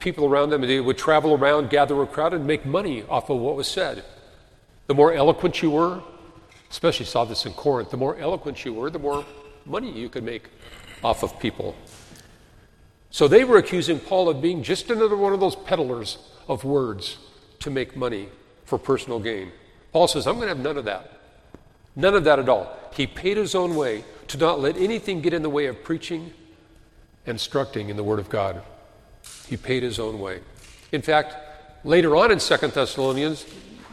people 0.00 0.26
around 0.26 0.50
them. 0.50 0.62
They 0.62 0.80
would 0.80 0.98
travel 0.98 1.34
around, 1.34 1.70
gather 1.70 2.02
a 2.02 2.06
crowd, 2.06 2.34
and 2.34 2.44
make 2.44 2.66
money 2.66 3.04
off 3.08 3.30
of 3.30 3.38
what 3.38 3.54
was 3.54 3.68
said. 3.68 4.04
The 4.88 4.94
more 4.94 5.12
eloquent 5.12 5.62
you 5.62 5.70
were, 5.70 6.02
especially 6.68 7.06
saw 7.06 7.24
this 7.24 7.46
in 7.46 7.52
Corinth, 7.52 7.90
the 7.90 7.96
more 7.96 8.16
eloquent 8.16 8.64
you 8.64 8.74
were, 8.74 8.90
the 8.90 8.98
more 8.98 9.24
money 9.66 9.92
you 9.92 10.08
could 10.08 10.24
make 10.24 10.48
off 11.04 11.22
of 11.22 11.38
people. 11.38 11.76
So 13.10 13.26
they 13.26 13.44
were 13.44 13.56
accusing 13.56 14.00
Paul 14.00 14.28
of 14.28 14.42
being 14.42 14.62
just 14.62 14.90
another 14.90 15.16
one 15.16 15.32
of 15.32 15.40
those 15.40 15.56
peddlers 15.56 16.18
of 16.46 16.64
words 16.64 17.18
to 17.60 17.70
make 17.70 17.96
money 17.96 18.28
for 18.64 18.78
personal 18.78 19.18
gain. 19.18 19.50
Paul 19.92 20.08
says, 20.08 20.26
I'm 20.26 20.36
going 20.36 20.48
to 20.48 20.54
have 20.54 20.58
none 20.58 20.76
of 20.76 20.84
that. 20.84 21.12
None 21.96 22.14
of 22.14 22.24
that 22.24 22.38
at 22.38 22.48
all. 22.48 22.76
He 22.92 23.06
paid 23.06 23.36
his 23.36 23.54
own 23.54 23.74
way 23.74 24.04
to 24.28 24.38
not 24.38 24.60
let 24.60 24.76
anything 24.76 25.20
get 25.20 25.32
in 25.32 25.42
the 25.42 25.50
way 25.50 25.66
of 25.66 25.82
preaching, 25.82 26.32
and 27.26 27.34
instructing 27.34 27.88
in 27.88 27.96
the 27.96 28.04
Word 28.04 28.18
of 28.18 28.28
God. 28.28 28.62
He 29.48 29.56
paid 29.56 29.82
his 29.82 29.98
own 29.98 30.20
way. 30.20 30.40
In 30.92 31.02
fact, 31.02 31.36
later 31.84 32.16
on 32.16 32.30
in 32.30 32.40
Second 32.40 32.72
Thessalonians, 32.72 33.46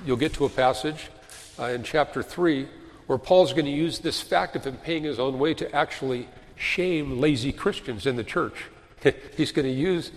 you'll 0.05 0.17
get 0.17 0.33
to 0.33 0.45
a 0.45 0.49
passage 0.49 1.09
uh, 1.59 1.65
in 1.65 1.83
chapter 1.83 2.21
3 2.21 2.67
where 3.07 3.17
Paul's 3.17 3.53
going 3.53 3.65
to 3.65 3.71
use 3.71 3.99
this 3.99 4.21
fact 4.21 4.55
of 4.55 4.65
him 4.65 4.77
paying 4.77 5.03
his 5.03 5.19
own 5.19 5.37
way 5.37 5.53
to 5.53 5.73
actually 5.75 6.27
shame 6.55 7.19
lazy 7.19 7.51
Christians 7.51 8.05
in 8.05 8.15
the 8.15 8.23
church. 8.23 8.65
he's 9.37 9.51
going 9.51 9.67
to 9.67 9.73
use 9.73 10.11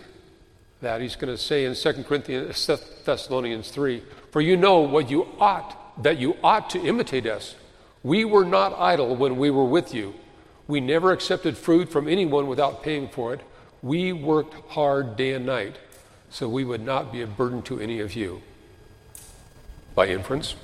that. 0.80 1.00
He's 1.00 1.16
going 1.16 1.34
to 1.34 1.40
say 1.40 1.64
in 1.64 1.74
2 1.74 2.04
Corinthians, 2.04 2.66
Thessalonians 3.04 3.70
3, 3.70 4.02
For 4.30 4.40
you 4.40 4.56
know 4.56 4.80
what 4.80 5.10
you 5.10 5.28
ought, 5.38 6.02
that 6.02 6.18
you 6.18 6.36
ought 6.42 6.70
to 6.70 6.84
imitate 6.84 7.26
us. 7.26 7.54
We 8.02 8.24
were 8.24 8.44
not 8.44 8.78
idle 8.78 9.16
when 9.16 9.36
we 9.36 9.50
were 9.50 9.64
with 9.64 9.94
you. 9.94 10.14
We 10.66 10.80
never 10.80 11.12
accepted 11.12 11.56
food 11.56 11.88
from 11.88 12.08
anyone 12.08 12.46
without 12.46 12.82
paying 12.82 13.08
for 13.08 13.34
it. 13.34 13.40
We 13.82 14.12
worked 14.12 14.54
hard 14.70 15.16
day 15.16 15.32
and 15.32 15.46
night 15.46 15.76
so 16.30 16.48
we 16.48 16.64
would 16.64 16.82
not 16.82 17.10
be 17.10 17.22
a 17.22 17.26
burden 17.26 17.62
to 17.62 17.80
any 17.80 18.00
of 18.00 18.14
you. 18.14 18.42
By 19.94 20.08
inference, 20.08 20.54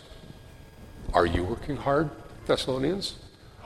are 1.12 1.26
you 1.26 1.42
working 1.42 1.76
hard, 1.76 2.10
Thessalonians? 2.46 3.16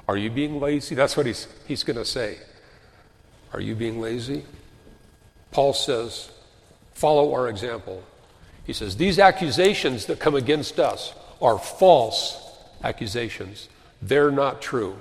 Are 0.07 0.17
you 0.17 0.31
being 0.31 0.61
lazy? 0.61 0.95
That's 0.95 1.17
what 1.17 1.27
he's, 1.27 1.49
he's 1.67 1.83
going 1.83 1.97
to 1.97 2.05
say. 2.05 2.39
Are 3.53 3.61
you 3.61 3.75
being 3.75 4.01
lazy? 4.01 4.45
Paul 5.51 5.73
says, 5.73 6.31
follow 6.95 7.33
our 7.33 7.49
example. 7.49 8.03
He 8.65 8.73
says, 8.73 8.97
These 8.97 9.19
accusations 9.19 10.07
that 10.07 10.21
come 10.21 10.35
against 10.35 10.79
us 10.79 11.15
are 11.41 11.59
false 11.59 12.39
accusations. 12.85 13.69
They're 14.03 14.31
not 14.31 14.61
true. 14.61 14.99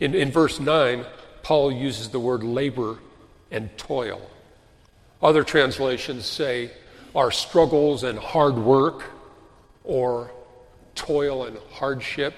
In, 0.00 0.14
in 0.14 0.30
verse 0.30 0.58
9, 0.58 1.04
Paul 1.42 1.72
uses 1.72 2.08
the 2.08 2.20
word 2.20 2.42
labor 2.42 2.98
and 3.50 3.76
toil. 3.78 4.20
Other 5.22 5.44
translations 5.44 6.26
say 6.26 6.70
our 7.14 7.30
struggles 7.30 8.02
and 8.02 8.18
hard 8.18 8.56
work 8.56 9.04
or 9.84 10.30
toil 10.94 11.44
and 11.44 11.58
hardship. 11.72 12.34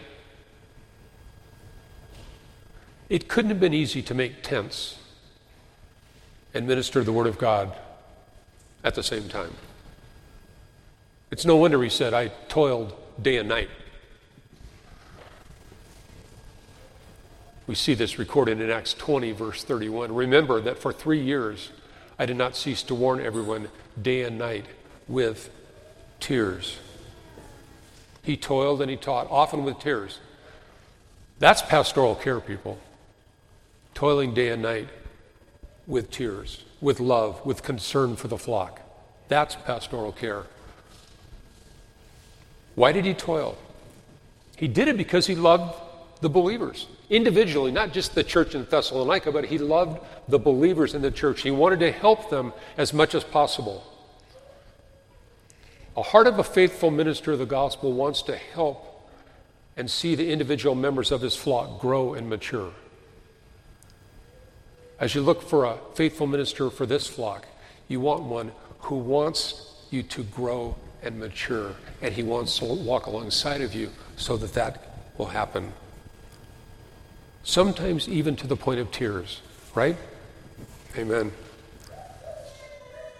It 3.09 3.29
couldn't 3.29 3.51
have 3.51 3.61
been 3.61 3.75
easy 3.75 4.03
to 4.03 4.15
make 4.15 4.43
tents 4.43 4.99
and 6.55 6.67
minister 6.67 7.03
the 7.03 7.13
Word 7.13 7.27
of 7.27 7.39
God 7.39 7.73
at 8.85 8.95
the 8.95 9.03
same 9.03 9.29
time. 9.29 9.53
It's 11.31 11.45
no 11.45 11.57
wonder 11.57 11.83
he 11.83 11.89
said, 11.89 12.13
I 12.13 12.29
toiled 12.49 12.95
day 13.21 13.39
and 13.39 13.49
night. 13.49 13.71
We 17.67 17.75
see 17.75 17.95
this 17.95 18.19
recorded 18.19 18.61
in 18.61 18.71
Acts 18.71 18.93
20, 18.93 19.33
verse 19.33 19.65
31. 19.65 20.15
Remember 20.15 20.61
that 20.61 20.79
for 20.79 20.93
three 20.93 21.23
years 21.23 21.71
I 22.19 22.27
did 22.27 22.37
not 22.37 22.57
cease 22.57 22.83
to 22.85 22.95
warn 22.95 23.21
everyone 23.21 23.69
day 24.01 24.23
and 24.23 24.37
night 24.37 24.67
with 25.09 25.51
tears. 26.21 26.79
He 28.23 28.37
toiled 28.37 28.83
and 28.83 28.91
he 28.91 28.97
taught, 28.97 29.29
often 29.31 29.65
with 29.65 29.79
tears. 29.79 30.19
That's 31.39 31.63
pastoral 31.63 32.15
care, 32.15 32.41
people. 32.41 32.79
Toiling 33.95 34.35
day 34.35 34.51
and 34.51 34.63
night 34.63 34.89
with 35.87 36.11
tears, 36.11 36.65
with 36.81 37.01
love, 37.01 37.45
with 37.45 37.63
concern 37.63 38.17
for 38.17 38.29
the 38.29 38.39
flock. 38.39 38.81
That's 39.29 39.55
pastoral 39.55 40.13
care. 40.13 40.45
Why 42.75 42.93
did 42.93 43.05
he 43.05 43.15
toil? 43.15 43.59
He 44.57 44.69
did 44.69 44.89
it 44.89 44.97
because 44.97 45.27
he 45.27 45.35
loved 45.35 45.75
the 46.21 46.31
believers 46.31 46.87
individually, 47.11 47.73
not 47.73 47.93
just 47.93 48.15
the 48.15 48.25
church 48.25 48.55
in 48.55 48.65
Thessalonica, 48.65 49.33
but 49.33 49.47
he 49.47 49.59
loved 49.59 50.01
the 50.29 50.39
believers 50.39 50.95
in 50.95 51.03
the 51.03 51.11
church. 51.11 51.43
He 51.43 51.51
wanted 51.51 51.81
to 51.81 51.93
help 51.93 52.31
them 52.31 52.53
as 52.77 52.93
much 52.93 53.15
as 53.15 53.25
possible. 53.25 53.85
A 55.97 56.03
heart 56.03 56.27
of 56.27 56.39
a 56.39 56.45
faithful 56.45 56.91
minister 56.91 57.33
of 57.33 57.39
the 57.39 57.47
gospel 57.47 57.93
wants 57.93 58.23
to 58.23 58.37
help 58.37 59.11
and 59.77 59.91
see 59.91 60.15
the 60.15 60.33
individual 60.33 60.75
members 60.75 61.13
of 61.13 61.21
his 61.21 61.37
flock 61.37 61.81
grow 61.81 62.15
and 62.15 62.29
mature. 62.31 62.73
As 65.03 65.17
you 65.17 65.21
look 65.21 65.43
for 65.43 65.65
a 65.65 65.79
faithful 65.97 66.29
minister 66.29 66.71
for 66.71 66.87
this 66.87 67.09
flock, 67.09 67.45
you 67.89 67.99
want 67.99 68.23
one 68.23 68.53
who 68.83 68.95
wants 68.95 69.75
you 69.91 70.05
to 70.05 70.23
grow 70.23 70.77
and 71.03 71.19
mature, 71.19 71.75
and 72.01 72.15
he 72.15 72.23
wants 72.23 72.61
to 72.61 72.67
walk 72.67 73.07
alongside 73.07 73.63
of 73.63 73.75
you 73.75 73.91
so 74.17 74.37
that 74.37 74.55
that 74.55 75.01
will 75.19 75.27
happen. 75.27 75.73
Sometimes 77.43 78.09
even 78.09 78.37
to 78.37 78.47
the 78.47 78.55
point 78.55 78.79
of 78.79 78.93
tears, 78.93 79.41
right? 79.75 79.97
Amen. 80.97 81.33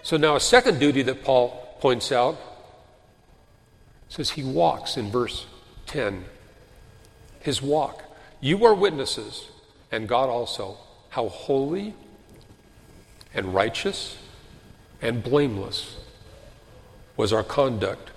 So 0.05 0.17
now 0.17 0.37
a 0.37 0.41
second 0.41 0.79
duty 0.79 1.03
that 1.03 1.25
Paul 1.25 1.77
points 1.81 2.13
out 2.13 2.39
says 4.09 4.31
he 4.31 4.45
walks 4.45 4.97
in 4.97 5.11
verse 5.11 5.47
10. 5.87 6.27
His 7.41 7.61
walk. 7.61 8.05
You 8.41 8.65
are 8.67 8.73
witnesses, 8.73 9.49
and 9.91 10.07
God 10.07 10.29
also 10.29 10.79
how 11.13 11.29
holy 11.29 11.93
and 13.35 13.55
righteous 13.55 14.17
and 15.03 15.23
blameless 15.23 15.99
was 17.19 17.35
our 17.35 17.43
conduct 17.43 18.11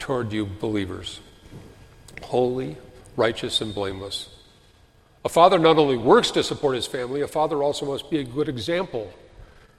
toward 0.00 0.32
you 0.32 0.44
believers. 0.44 1.20
Holy, 2.22 2.76
righteous, 3.14 3.60
and 3.60 3.72
blameless. 3.72 4.30
A 5.24 5.28
father 5.28 5.60
not 5.60 5.78
only 5.78 5.96
works 5.96 6.32
to 6.32 6.42
support 6.42 6.74
his 6.74 6.86
family, 6.86 7.20
a 7.20 7.28
father 7.28 7.62
also 7.62 7.86
must 7.86 8.10
be 8.10 8.18
a 8.18 8.24
good 8.24 8.48
example 8.48 9.12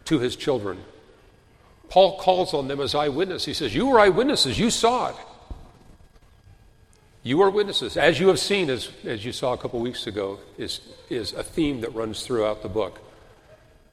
to 0.06 0.20
his 0.20 0.38
children. 0.38 0.78
Paul 1.90 2.20
calls 2.20 2.54
on 2.54 2.70
them 2.70 2.80
as 2.80 2.96
eyewitnesses. 2.96 3.46
He 3.46 3.54
says, 3.54 3.76
You 3.76 3.88
were 3.88 4.00
eyewitnesses, 4.00 4.58
you 4.58 4.70
saw 4.70 5.10
it. 5.10 5.16
You 7.24 7.42
are 7.42 7.50
witnesses. 7.50 7.98
As 7.98 8.20
you 8.20 8.28
have 8.30 8.40
seen, 8.40 8.70
as, 8.70 8.90
as 9.06 9.24
you 9.24 9.32
saw 9.32 9.54
a 9.54 9.58
couple 9.58 9.80
weeks 9.80 10.08
ago, 10.08 10.40
is, 10.58 10.82
is 11.10 11.34
a 11.34 11.44
theme 11.44 11.82
that 11.82 11.94
runs 11.94 12.26
throughout 12.26 12.64
the 12.64 12.70
book. 12.70 13.00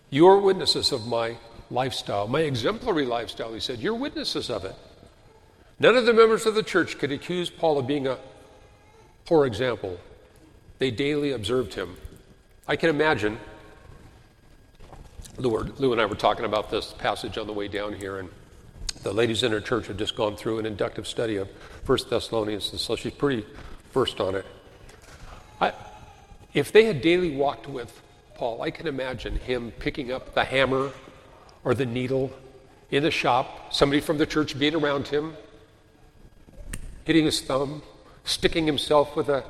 You 0.09 0.27
are 0.29 0.39
witnesses 0.39 0.93
of 0.93 1.07
my 1.07 1.37
lifestyle, 1.71 2.27
my 2.27 2.41
exemplary 2.41 3.05
lifestyle, 3.05 3.53
he 3.53 3.61
said. 3.61 3.81
You're 3.81 3.95
witnesses 3.95 4.49
of 4.49 4.65
it. 4.65 4.75
None 5.79 5.95
of 5.97 6.07
the 6.07 6.15
members 6.15 6.47
of 6.47 6.55
the 6.55 6.63
church 6.63 6.99
could 6.99 7.13
accuse 7.13 7.51
Paul 7.51 7.79
of 7.79 7.87
being 7.87 8.07
a 8.07 8.19
poor 9.27 9.45
example. 9.45 10.01
They 10.79 10.91
daily 10.91 11.33
observed 11.33 11.75
him. 11.75 11.97
I 12.67 12.77
can 12.77 12.89
imagine, 12.89 13.39
Lou, 15.37 15.59
Lou 15.77 15.93
and 15.93 16.01
I 16.01 16.07
were 16.07 16.15
talking 16.15 16.47
about 16.47 16.71
this 16.71 16.95
passage 16.97 17.37
on 17.37 17.47
the 17.47 17.53
way 17.53 17.69
down 17.69 17.93
here, 17.93 18.19
and 18.19 18.31
the 19.03 19.13
ladies 19.13 19.43
in 19.43 19.53
her 19.53 19.61
church 19.61 19.87
have 19.87 19.97
just 19.97 20.17
gone 20.17 20.37
through 20.37 20.59
an 20.59 20.67
inductive 20.67 21.07
study 21.07 21.37
of 21.37 21.49
First 21.85 22.11
Thessalonians, 22.11 22.71
and 22.71 22.81
so 22.81 22.97
she's 22.97 23.15
pretty 23.15 23.47
versed 23.93 24.21
on 24.21 24.35
it. 24.35 24.47
I, 25.61 25.73
if 26.55 26.73
they 26.73 26.85
had 26.85 27.01
daily 27.01 27.35
walked 27.35 27.69
with 27.69 28.01
Paul, 28.35 28.63
I 28.63 28.71
can 28.71 28.87
imagine 28.87 29.37
him 29.37 29.73
picking 29.79 30.13
up 30.13 30.35
the 30.35 30.45
hammer 30.45 30.93
or 31.65 31.75
the 31.75 31.87
needle 31.87 32.33
in 32.91 33.03
the 33.03 33.11
shop, 33.11 33.73
somebody 33.73 34.01
from 34.01 34.19
the 34.19 34.27
church 34.27 34.59
being 34.59 34.75
around 34.75 35.09
him, 35.09 35.37
hitting 37.05 37.25
his 37.25 37.41
thumb, 37.41 37.83
sticking 38.25 38.67
himself 38.67 39.17
with 39.17 39.29
a. 39.29 39.45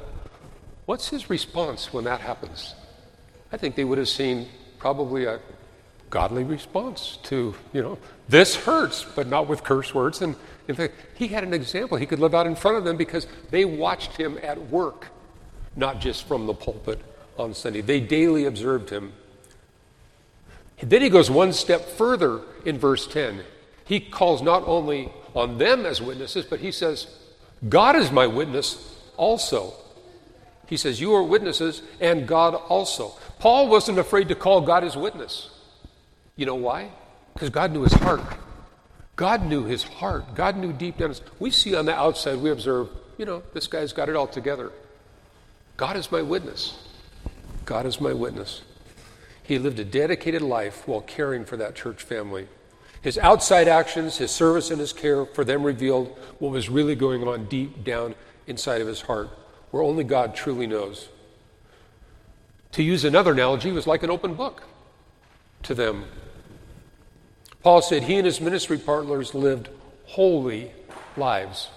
What's 0.87 1.09
his 1.09 1.29
response 1.29 1.93
when 1.93 2.05
that 2.05 2.21
happens? 2.21 2.75
I 3.53 3.57
think 3.57 3.77
they 3.77 3.85
would 3.85 3.99
have 3.99 4.09
seen 4.09 4.49
probably 4.79 5.25
a 5.25 5.41
godly 6.11 6.45
response 6.45 7.19
to, 7.25 7.55
you 7.73 7.83
know, 7.83 7.99
this 8.29 8.57
hurts, 8.57 9.05
but 9.15 9.27
not 9.27 9.49
with 9.49 9.65
curse 9.65 9.95
words. 9.95 10.23
And 10.23 10.37
in 10.67 10.75
fact, 10.75 10.95
he 11.15 11.29
had 11.29 11.45
an 11.45 11.55
example 11.55 11.97
he 11.97 12.07
could 12.07 12.21
live 12.21 12.35
out 12.35 12.47
in 12.47 12.55
front 12.55 12.77
of 12.77 12.85
them 12.85 12.97
because 12.97 13.27
they 13.51 13.65
watched 13.65 14.17
him 14.17 14.39
at 14.43 14.71
work, 14.71 15.09
not 15.77 16.01
just 16.01 16.27
from 16.27 16.47
the 16.47 16.55
pulpit 16.55 17.01
on 17.39 17.55
Sunday. 17.55 17.81
They 17.81 18.01
daily 18.01 18.45
observed 18.45 18.91
him. 18.91 19.13
Then 20.81 21.03
he 21.03 21.09
goes 21.09 21.31
one 21.31 21.53
step 21.53 21.85
further 21.87 22.43
in 22.65 22.79
verse 22.79 23.07
10. 23.07 23.43
He 23.85 24.01
calls 24.01 24.43
not 24.43 24.63
only 24.67 25.11
on 25.35 25.59
them 25.59 25.87
as 25.87 26.01
witnesses, 26.01 26.45
but 26.45 26.61
he 26.61 26.71
says, 26.71 27.07
God 27.69 27.97
is 27.97 28.13
my 28.13 28.27
witness 28.27 28.97
also. 29.17 29.75
He 30.67 30.77
says, 30.77 31.01
You 31.01 31.15
are 31.15 31.23
witnesses, 31.23 31.83
and 32.01 32.29
God 32.29 32.55
also. 32.55 33.15
Paul 33.39 33.69
wasn't 33.69 33.99
afraid 33.99 34.29
to 34.29 34.35
call 34.35 34.61
God 34.61 34.83
his 34.83 34.97
witness. 34.97 35.51
You 36.39 36.47
know 36.47 36.55
why? 36.55 36.91
Because 37.35 37.51
God 37.51 37.73
knew 37.73 37.83
his 37.83 37.93
heart. 37.93 38.23
God 39.17 39.45
knew 39.45 39.65
his 39.65 39.83
heart. 39.83 40.37
God 40.37 40.57
knew 40.57 40.73
deep 40.73 40.97
down. 40.97 41.13
We 41.41 41.51
see 41.51 41.75
on 41.75 41.85
the 41.85 41.95
outside, 41.95 42.39
we 42.39 42.51
observe, 42.51 42.89
you 43.19 43.27
know, 43.27 43.43
this 43.53 43.67
guy's 43.67 43.93
got 43.93 44.09
it 44.09 44.15
all 44.15 44.29
together. 44.29 44.71
God 45.77 45.97
is 45.97 46.13
my 46.13 46.23
witness. 46.23 46.79
God 47.65 47.87
is 47.87 48.01
my 48.01 48.13
witness. 48.13 48.63
He 49.43 49.59
lived 49.59 49.81
a 49.81 49.85
dedicated 49.85 50.41
life 50.41 50.87
while 50.87 51.01
caring 51.01 51.45
for 51.45 51.57
that 51.57 51.75
church 51.75 52.05
family. 52.05 52.47
His 53.03 53.19
outside 53.19 53.67
actions, 53.67 54.19
his 54.19 54.31
service, 54.31 54.71
and 54.71 54.79
his 54.79 54.93
care 54.93 55.27
for 55.27 55.45
them 55.45 55.65
revealed 55.65 56.17
what 56.39 56.53
was 56.53 56.69
really 56.69 56.95
going 56.95 57.27
on 57.27 57.47
deep 57.47 57.83
down 57.83 58.15
inside 58.47 58.81
of 58.81 58.87
his 58.87 59.01
heart, 59.01 59.29
where 59.73 59.83
only 59.83 60.05
God 60.05 60.37
truly 60.37 60.69
knows. 60.69 61.09
To 62.73 62.85
use 62.85 63.05
another 63.05 63.33
analogy, 63.33 63.71
it 63.71 63.73
was 63.73 63.89
like 63.89 64.05
an 64.05 64.11
open 64.11 64.35
book 64.35 64.63
to 65.65 65.75
them 65.75 66.05
Paul 67.63 67.83
said 67.83 68.05
he 68.05 68.17
and 68.17 68.27
his 68.27 68.41
ministry 68.41 68.79
partners 68.79 69.35
lived 69.35 69.69
holy 70.07 70.73
lives. 71.17 71.69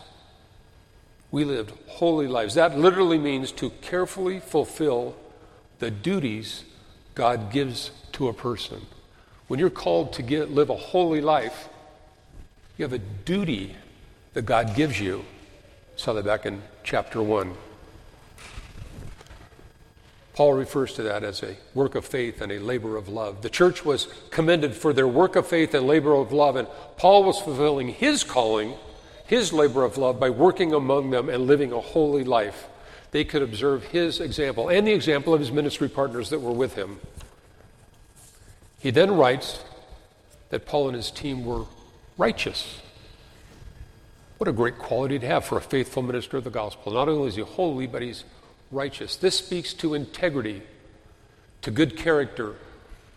We 1.32 1.44
lived 1.44 1.74
holy 1.88 2.28
lives. 2.28 2.54
That 2.56 2.78
literally 2.78 3.18
means 3.18 3.52
to 3.54 3.70
carefully 3.82 4.40
fulfill 4.40 5.16
the 5.80 5.90
duties 5.90 6.64
God 7.16 7.52
gives 7.52 7.92
to 8.14 8.28
a 8.28 8.34
person. 8.34 8.86
When 9.48 9.60
you're 9.60 9.70
called 9.70 10.14
to 10.14 10.22
get, 10.22 10.52
live 10.52 10.70
a 10.70 10.76
holy 10.76 11.22
life, 11.22 11.68
you 12.78 12.84
have 12.84 12.94
a 12.94 13.00
duty 13.00 13.76
that 14.34 14.44
God 14.44 14.76
gives 14.76 15.00
you. 15.00 15.26
saw 15.96 16.14
that 16.14 16.26
back 16.26 16.46
in 16.46 16.62
chapter 16.84 17.22
1. 17.22 17.54
Paul 20.42 20.54
refers 20.54 20.94
to 20.94 21.04
that 21.04 21.24
as 21.24 21.44
a 21.44 21.56
work 21.76 21.94
of 21.94 22.04
faith 22.04 22.42
and 22.42 22.52
a 22.52 22.58
labor 22.58 22.98
of 22.98 23.08
love. 23.08 23.44
The 23.44 23.50
church 23.52 23.86
was 23.86 24.08
commended 24.32 24.74
for 24.74 24.92
their 24.92 25.08
work 25.08 25.36
of 25.36 25.46
faith 25.46 25.76
and 25.76 25.86
labor 25.86 26.16
of 26.16 26.32
love, 26.32 26.56
and 26.56 26.68
Paul 26.98 27.26
was 27.26 27.38
fulfilling 27.38 27.90
his 27.90 28.24
calling, 28.24 28.74
his 29.28 29.54
labor 29.54 29.84
of 29.84 30.00
love, 30.00 30.20
by 30.20 30.32
working 30.32 30.74
among 30.74 31.12
them 31.12 31.30
and 31.30 31.46
living 31.46 31.72
a 31.72 31.80
holy 31.80 32.24
life. 32.24 32.66
They 33.12 33.24
could 33.24 33.44
observe 33.44 33.84
his 33.84 34.20
example 34.20 34.68
and 34.68 34.88
the 34.88 34.94
example 34.94 35.32
of 35.32 35.42
his 35.42 35.52
ministry 35.52 35.88
partners 35.88 36.32
that 36.32 36.40
were 36.40 36.52
with 36.52 36.74
him. 36.74 37.00
He 38.80 38.90
then 38.90 39.16
writes 39.16 39.64
that 40.50 40.66
Paul 40.66 40.88
and 40.88 40.96
his 40.96 41.12
team 41.12 41.46
were 41.46 41.66
righteous. 42.18 42.82
What 44.40 44.48
a 44.48 44.54
great 44.54 44.80
quality 44.80 45.20
to 45.20 45.28
have 45.28 45.46
for 45.46 45.60
a 45.60 45.62
faithful 45.62 46.02
minister 46.02 46.38
of 46.38 46.46
the 46.46 46.50
gospel. 46.50 46.94
Not 46.94 47.10
only 47.10 47.28
is 47.28 47.36
he 47.36 47.44
holy, 47.44 47.86
but 47.86 48.02
he's 48.02 48.24
righteous. 48.72 49.16
This 49.16 49.38
speaks 49.38 49.74
to 49.76 49.94
integrity, 49.94 50.62
to 51.62 51.72
good 51.72 51.98
character, 51.98 52.56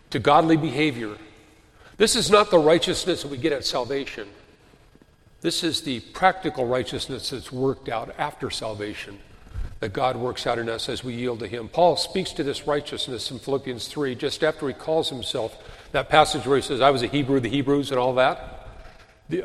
to 0.09 0.19
godly 0.19 0.57
behavior. 0.57 1.17
This 1.97 2.15
is 2.15 2.29
not 2.29 2.51
the 2.51 2.59
righteousness 2.59 3.21
that 3.21 3.29
we 3.29 3.37
get 3.37 3.53
at 3.53 3.65
salvation. 3.65 4.27
This 5.41 5.63
is 5.63 5.81
the 5.81 5.99
practical 5.99 6.65
righteousness 6.65 7.29
that's 7.29 7.51
worked 7.51 7.87
out 7.87 8.13
after 8.17 8.49
salvation, 8.49 9.19
that 9.79 9.93
God 9.93 10.17
works 10.17 10.47
out 10.47 10.57
in 10.57 10.69
us 10.69 10.89
as 10.89 11.03
we 11.03 11.13
yield 11.13 11.39
to 11.39 11.47
Him. 11.47 11.69
Paul 11.69 11.97
speaks 11.97 12.31
to 12.33 12.43
this 12.43 12.67
righteousness 12.67 13.29
in 13.31 13.39
Philippians 13.39 13.87
3, 13.87 14.15
just 14.15 14.43
after 14.43 14.67
he 14.67 14.73
calls 14.73 15.09
himself 15.09 15.57
that 15.91 16.09
passage 16.09 16.45
where 16.45 16.57
he 16.57 16.63
says, 16.63 16.81
I 16.81 16.89
was 16.89 17.03
a 17.03 17.07
Hebrew, 17.07 17.37
of 17.37 17.43
the 17.43 17.49
Hebrews, 17.49 17.91
and 17.91 17.99
all 17.99 18.15
that. 18.15 18.67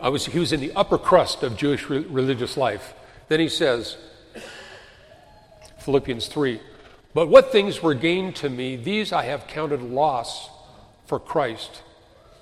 I 0.01 0.09
was, 0.09 0.27
he 0.27 0.39
was 0.39 0.53
in 0.53 0.61
the 0.61 0.73
upper 0.73 0.99
crust 0.99 1.43
of 1.43 1.57
Jewish 1.57 1.89
religious 1.89 2.57
life. 2.57 2.95
Then 3.29 3.41
he 3.41 3.49
says, 3.49 3.97
Philippians 5.81 6.29
3. 6.29 6.61
But 7.13 7.29
what 7.29 7.51
things 7.51 7.83
were 7.83 7.95
gained 7.95 8.37
to 8.37 8.49
me, 8.49 8.77
these 8.77 9.13
I 9.13 9.25
have 9.25 9.47
counted 9.47 9.83
loss 9.83 10.49
for 11.07 11.19
Christ. 11.19 11.83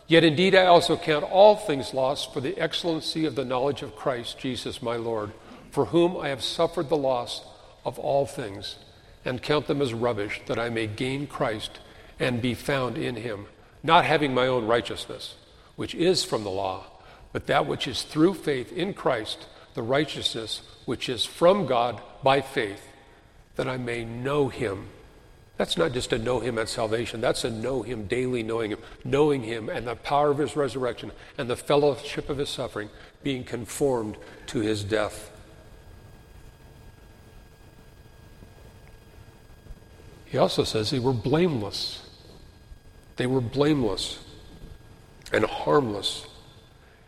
Yet 0.06 0.24
indeed 0.24 0.54
I 0.54 0.66
also 0.66 0.96
count 0.96 1.24
all 1.24 1.56
things 1.56 1.94
lost 1.94 2.32
for 2.32 2.40
the 2.40 2.58
excellency 2.58 3.24
of 3.24 3.34
the 3.34 3.44
knowledge 3.44 3.82
of 3.82 3.96
Christ 3.96 4.38
Jesus 4.38 4.82
my 4.82 4.96
Lord, 4.96 5.32
for 5.70 5.86
whom 5.86 6.16
I 6.16 6.28
have 6.28 6.42
suffered 6.42 6.88
the 6.88 6.96
loss 6.96 7.42
of 7.84 7.98
all 7.98 8.26
things, 8.26 8.76
and 9.24 9.42
count 9.42 9.66
them 9.66 9.80
as 9.80 9.94
rubbish, 9.94 10.40
that 10.46 10.58
I 10.58 10.68
may 10.68 10.86
gain 10.86 11.26
Christ 11.26 11.80
and 12.18 12.42
be 12.42 12.54
found 12.54 12.98
in 12.98 13.16
him, 13.16 13.46
not 13.82 14.04
having 14.04 14.34
my 14.34 14.46
own 14.46 14.66
righteousness, 14.66 15.36
which 15.76 15.94
is 15.94 16.24
from 16.24 16.44
the 16.44 16.50
law, 16.50 16.86
but 17.32 17.46
that 17.46 17.66
which 17.66 17.86
is 17.86 18.02
through 18.02 18.34
faith 18.34 18.72
in 18.72 18.94
Christ, 18.94 19.46
the 19.74 19.82
righteousness 19.82 20.62
which 20.86 21.08
is 21.08 21.24
from 21.24 21.66
God 21.66 22.00
by 22.22 22.40
faith 22.40 22.87
that 23.58 23.68
I 23.68 23.76
may 23.76 24.04
know 24.04 24.48
him. 24.48 24.86
That's 25.56 25.76
not 25.76 25.92
just 25.92 26.10
to 26.10 26.18
know 26.18 26.38
him 26.38 26.58
at 26.58 26.68
salvation, 26.68 27.20
that's 27.20 27.40
to 27.40 27.50
know 27.50 27.82
him 27.82 28.06
daily, 28.06 28.44
knowing 28.44 28.70
him, 28.70 28.78
knowing 29.04 29.42
him 29.42 29.68
and 29.68 29.84
the 29.84 29.96
power 29.96 30.30
of 30.30 30.38
his 30.38 30.54
resurrection 30.54 31.10
and 31.36 31.50
the 31.50 31.56
fellowship 31.56 32.30
of 32.30 32.38
his 32.38 32.48
suffering, 32.48 32.88
being 33.24 33.42
conformed 33.42 34.16
to 34.46 34.60
his 34.60 34.84
death. 34.84 35.32
He 40.26 40.38
also 40.38 40.62
says 40.62 40.90
they 40.90 41.00
were 41.00 41.12
blameless. 41.12 42.08
They 43.16 43.26
were 43.26 43.40
blameless 43.40 44.20
and 45.32 45.44
harmless. 45.44 46.26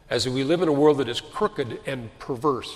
As 0.08 0.28
we 0.28 0.42
live 0.42 0.62
in 0.62 0.68
a 0.68 0.72
world 0.72 0.98
that 0.98 1.08
is 1.08 1.20
crooked 1.20 1.78
and 1.86 2.10
perverse, 2.18 2.74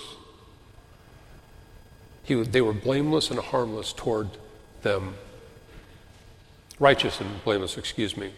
he, 2.25 2.35
they 2.43 2.61
were 2.61 2.73
blameless 2.73 3.29
and 3.29 3.39
harmless 3.39 3.93
toward 3.93 4.29
them. 4.81 5.15
Righteous 6.79 7.21
and 7.21 7.43
blameless, 7.43 7.77
excuse 7.77 8.17
me. 8.17 8.31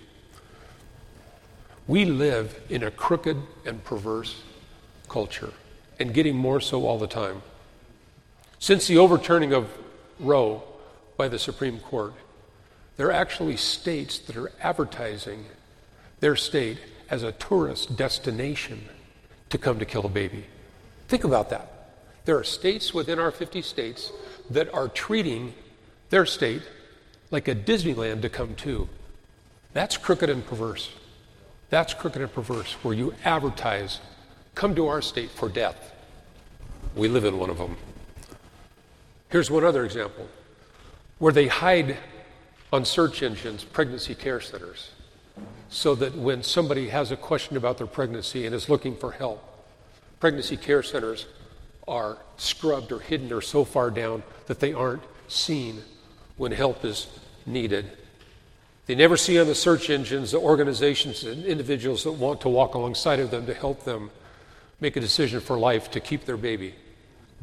We 1.88 2.06
live 2.06 2.60
in 2.70 2.84
a 2.84 2.92
crooked 2.92 3.38
and 3.66 3.84
perverse 3.84 4.44
culture, 5.08 5.54
and 6.00 6.14
getting 6.14 6.36
more 6.36 6.60
so 6.60 6.86
all 6.86 7.00
the 7.00 7.08
time. 7.08 7.42
Since 8.60 8.88
the 8.88 8.98
overturning 8.98 9.54
of 9.54 9.70
Roe 10.20 10.64
by 11.16 11.30
the 11.30 11.40
Supreme 11.40 11.80
Court, 11.80 12.14
there 12.98 13.08
are 13.08 13.14
actually 13.14 13.56
states 13.56 14.20
that 14.20 14.36
are 14.36 14.52
advertising 14.62 15.46
their 16.20 16.36
state 16.36 16.78
as 17.10 17.24
a 17.24 17.32
tourist 17.32 17.96
destination 17.96 18.90
to 19.50 19.58
come 19.58 19.80
to 19.80 19.86
kill 19.86 20.06
a 20.06 20.10
baby. 20.10 20.46
Think 21.08 21.24
about 21.24 21.50
that. 21.52 21.77
There 22.28 22.38
are 22.38 22.44
states 22.44 22.94
within 22.94 23.20
our 23.20 23.32
50 23.32 23.62
states 23.62 24.12
that 24.50 24.74
are 24.74 24.90
treating 24.90 25.54
their 26.10 26.26
state 26.26 26.62
like 27.32 27.48
a 27.48 27.56
Disneyland 27.56 28.22
to 28.24 28.28
come 28.28 28.54
to. 28.56 28.90
That's 29.72 29.96
crooked 29.96 30.30
and 30.30 30.46
perverse. 30.46 30.90
That's 31.70 31.94
crooked 31.94 32.22
and 32.22 32.34
perverse, 32.34 32.74
where 32.84 32.94
you 32.94 33.14
advertise, 33.24 34.02
come 34.56 34.76
to 34.76 34.88
our 34.88 35.02
state 35.02 35.30
for 35.30 35.48
death. 35.48 35.94
We 36.98 37.08
live 37.08 37.24
in 37.24 37.40
one 37.40 37.50
of 37.50 37.60
them. 37.60 37.78
Here's 39.30 39.50
one 39.50 39.64
other 39.64 39.86
example 39.86 40.28
where 41.20 41.32
they 41.32 41.48
hide 41.48 41.96
on 42.74 42.84
search 42.84 43.24
engines 43.24 43.64
pregnancy 43.64 44.16
care 44.16 44.42
centers 44.42 44.92
so 45.70 45.96
that 45.96 46.14
when 46.14 46.44
somebody 46.44 46.90
has 46.90 47.10
a 47.10 47.16
question 47.16 47.56
about 47.56 47.78
their 47.78 47.88
pregnancy 47.88 48.46
and 48.46 48.54
is 48.54 48.68
looking 48.68 48.98
for 48.98 49.14
help, 49.14 49.42
pregnancy 50.20 50.58
care 50.58 50.84
centers 50.84 51.26
are 51.88 52.18
scrubbed 52.38 52.92
or 52.92 53.00
hidden 53.00 53.32
or 53.32 53.42
so 53.42 53.64
far 53.64 53.90
down 53.90 54.24
that 54.48 54.60
they 54.60 54.74
aren't 54.74 55.04
seen 55.28 55.82
when 56.38 56.52
help 56.52 56.84
is 56.84 57.08
needed. 57.46 57.90
They 58.86 58.96
never 58.96 59.18
see 59.18 59.40
on 59.40 59.48
the 59.48 59.56
search 59.56 59.90
engines 59.90 60.32
the 60.32 60.40
organizations 60.40 61.24
and 61.24 61.46
individuals 61.46 62.04
that 62.04 62.14
want 62.14 62.42
to 62.42 62.50
walk 62.50 62.76
alongside 62.76 63.20
of 63.20 63.32
them 63.32 63.46
to 63.46 63.54
help 63.54 63.84
them 63.84 64.12
make 64.80 64.96
a 64.96 65.02
decision 65.02 65.42
for 65.42 65.58
life 65.58 65.92
to 65.92 66.00
keep 66.00 66.26
their 66.26 66.38
baby. 66.38 66.76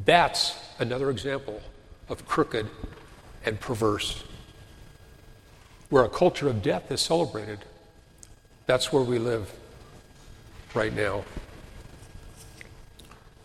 That's 0.03 0.57
another 0.79 1.09
example 1.09 1.61
of 2.09 2.25
crooked 2.27 2.67
and 3.45 3.59
perverse. 3.59 4.23
Where 5.89 6.03
a 6.03 6.09
culture 6.09 6.47
of 6.47 6.63
death 6.63 6.91
is 6.91 7.01
celebrated, 7.01 7.59
that's 8.65 8.91
where 8.91 9.03
we 9.03 9.19
live 9.19 9.53
right 10.73 10.93
now. 10.93 11.23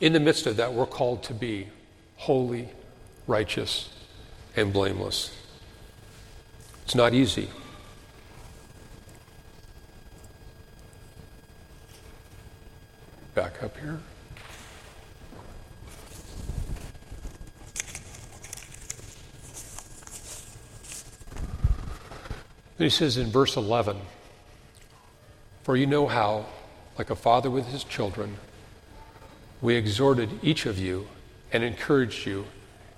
In 0.01 0.15
the 0.15 0.21
midst 0.21 0.47
of 0.47 0.57
that, 0.57 0.73
we're 0.73 0.87
called 0.87 1.23
to 1.25 1.35
be 1.35 1.69
holy, 2.17 2.71
righteous, 3.27 3.91
and 4.57 4.73
blameless. 4.73 5.37
It's 6.85 6.95
not 6.95 7.13
easy. 7.13 7.51
Back 13.35 13.63
up 13.63 13.77
here. 13.79 14.01
Then 22.79 22.87
he 22.87 22.91
says 22.91 23.19
in 23.19 23.31
verse 23.31 23.57
11, 23.57 23.99
For 25.63 25.77
you 25.77 25.87
know 25.87 26.07
how, 26.07 26.47
like 26.97 27.11
a 27.11 27.15
father 27.15 27.51
with 27.51 27.67
his 27.67 27.85
children, 27.85 28.39
we 29.61 29.75
exhorted 29.75 30.31
each 30.43 30.67
of 30.67 30.79
you 30.79 31.07
and 31.53 31.63
encouraged 31.63 32.27
you 32.27 32.47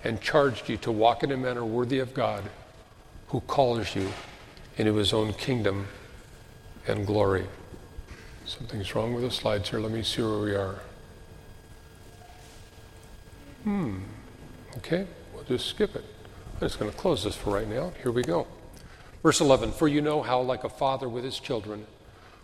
and 0.03 0.21
charged 0.21 0.69
you 0.69 0.77
to 0.77 0.91
walk 0.91 1.23
in 1.23 1.31
a 1.31 1.37
manner 1.37 1.65
worthy 1.65 1.99
of 1.99 2.13
God 2.13 2.43
who 3.27 3.41
calls 3.41 3.95
you 3.95 4.11
into 4.77 4.95
his 4.95 5.13
own 5.13 5.33
kingdom 5.33 5.87
and 6.87 7.05
glory. 7.07 7.45
Something's 8.45 8.93
wrong 8.93 9.13
with 9.13 9.23
the 9.23 9.31
slides 9.31 9.69
here. 9.69 9.79
Let 9.79 9.91
me 9.91 10.03
see 10.03 10.21
where 10.21 10.39
we 10.39 10.53
are. 10.53 10.79
Hmm. 13.63 13.99
Okay, 14.77 15.07
we'll 15.33 15.43
just 15.43 15.67
skip 15.67 15.95
it. 15.95 16.03
I'm 16.55 16.67
just 16.67 16.79
going 16.79 16.91
to 16.91 16.97
close 16.97 17.23
this 17.23 17.35
for 17.35 17.51
right 17.53 17.67
now. 17.67 17.93
Here 18.01 18.11
we 18.11 18.21
go. 18.21 18.47
Verse 19.21 19.39
11 19.39 19.71
For 19.71 19.87
you 19.87 20.01
know 20.01 20.21
how, 20.21 20.41
like 20.41 20.63
a 20.63 20.69
father 20.69 21.07
with 21.07 21.23
his 21.23 21.39
children, 21.39 21.85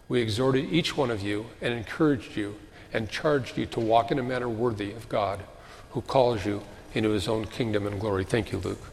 we 0.08 0.22
exhorted 0.22 0.72
each 0.72 0.96
one 0.96 1.12
of 1.12 1.22
you 1.22 1.48
and 1.62 1.74
encouraged 1.74 2.38
you 2.38 2.56
and 2.94 3.10
charged 3.10 3.58
you 3.58 3.66
to 3.68 3.80
walk 3.80 4.12
in 4.12 4.20
a 4.20 4.24
manner 4.24 4.50
worthy 4.50 4.92
of 4.92 5.08
God, 5.10 5.42
who 5.92 6.02
calls 6.02 6.46
you 6.46 6.62
into 6.94 7.10
his 7.10 7.28
own 7.28 7.46
kingdom 7.46 7.86
and 7.86 8.00
glory. 8.00 8.24
Thank 8.24 8.52
you, 8.52 8.58
Luke. 8.58 8.92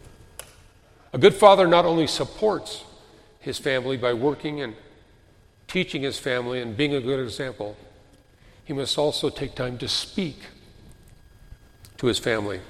A 1.13 1.19
good 1.19 1.35
father 1.35 1.67
not 1.67 1.85
only 1.85 2.07
supports 2.07 2.85
his 3.41 3.59
family 3.59 3.97
by 3.97 4.13
working 4.13 4.61
and 4.61 4.75
teaching 5.67 6.03
his 6.03 6.19
family 6.19 6.61
and 6.61 6.77
being 6.77 6.95
a 6.95 7.01
good 7.01 7.21
example, 7.21 7.77
he 8.65 8.73
must 8.73 8.99
also 8.99 9.31
take 9.31 9.55
time 9.55 9.79
to 9.79 9.89
speak 9.89 10.39
to 11.99 12.07
his 12.07 12.19
family. 12.19 12.61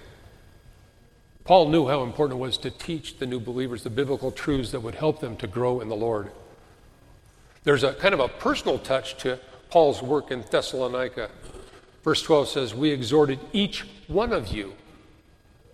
Paul 1.44 1.68
knew 1.68 1.88
how 1.88 2.02
important 2.02 2.38
it 2.38 2.42
was 2.42 2.58
to 2.58 2.70
teach 2.70 3.18
the 3.18 3.26
new 3.26 3.40
believers 3.40 3.82
the 3.82 3.90
biblical 3.90 4.30
truths 4.30 4.72
that 4.72 4.80
would 4.80 4.96
help 4.96 5.20
them 5.20 5.36
to 5.36 5.46
grow 5.46 5.80
in 5.80 5.88
the 5.88 5.96
Lord. 5.96 6.30
There's 7.64 7.82
a 7.82 7.94
kind 7.94 8.14
of 8.14 8.20
a 8.20 8.28
personal 8.28 8.78
touch 8.78 9.16
to 9.18 9.38
Paul's 9.76 10.00
work 10.00 10.30
in 10.30 10.40
Thessalonica. 10.40 11.28
Verse 12.02 12.22
12 12.22 12.48
says, 12.48 12.74
We 12.74 12.92
exhorted 12.92 13.38
each 13.52 13.84
one 14.08 14.32
of 14.32 14.48
you. 14.48 14.72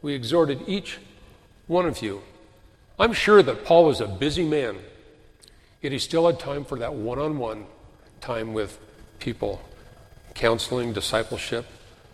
We 0.03 0.13
exhorted 0.13 0.61
each 0.67 0.99
one 1.69 1.87
of 1.87 2.03
you. 2.03 2.23
I'm 2.99 3.13
sure 3.13 3.45
that 3.45 3.65
Paul 3.65 3.85
was 3.85 4.01
a 4.01 4.09
busy 4.09 4.43
man, 4.43 4.79
yet 5.83 5.93
he 5.93 6.01
still 6.01 6.27
had 6.27 6.41
time 6.41 6.65
for 6.65 6.77
that 6.81 6.95
one 6.95 7.21
on 7.21 7.39
one 7.39 7.67
time 8.21 8.53
with 8.55 8.77
people, 9.21 9.63
counseling, 10.35 10.93
discipleship 10.93 11.65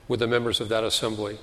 with 0.09 0.21
the 0.21 0.27
members 0.27 0.61
of 0.61 0.69
that 0.69 0.85
assembly. 0.85 1.39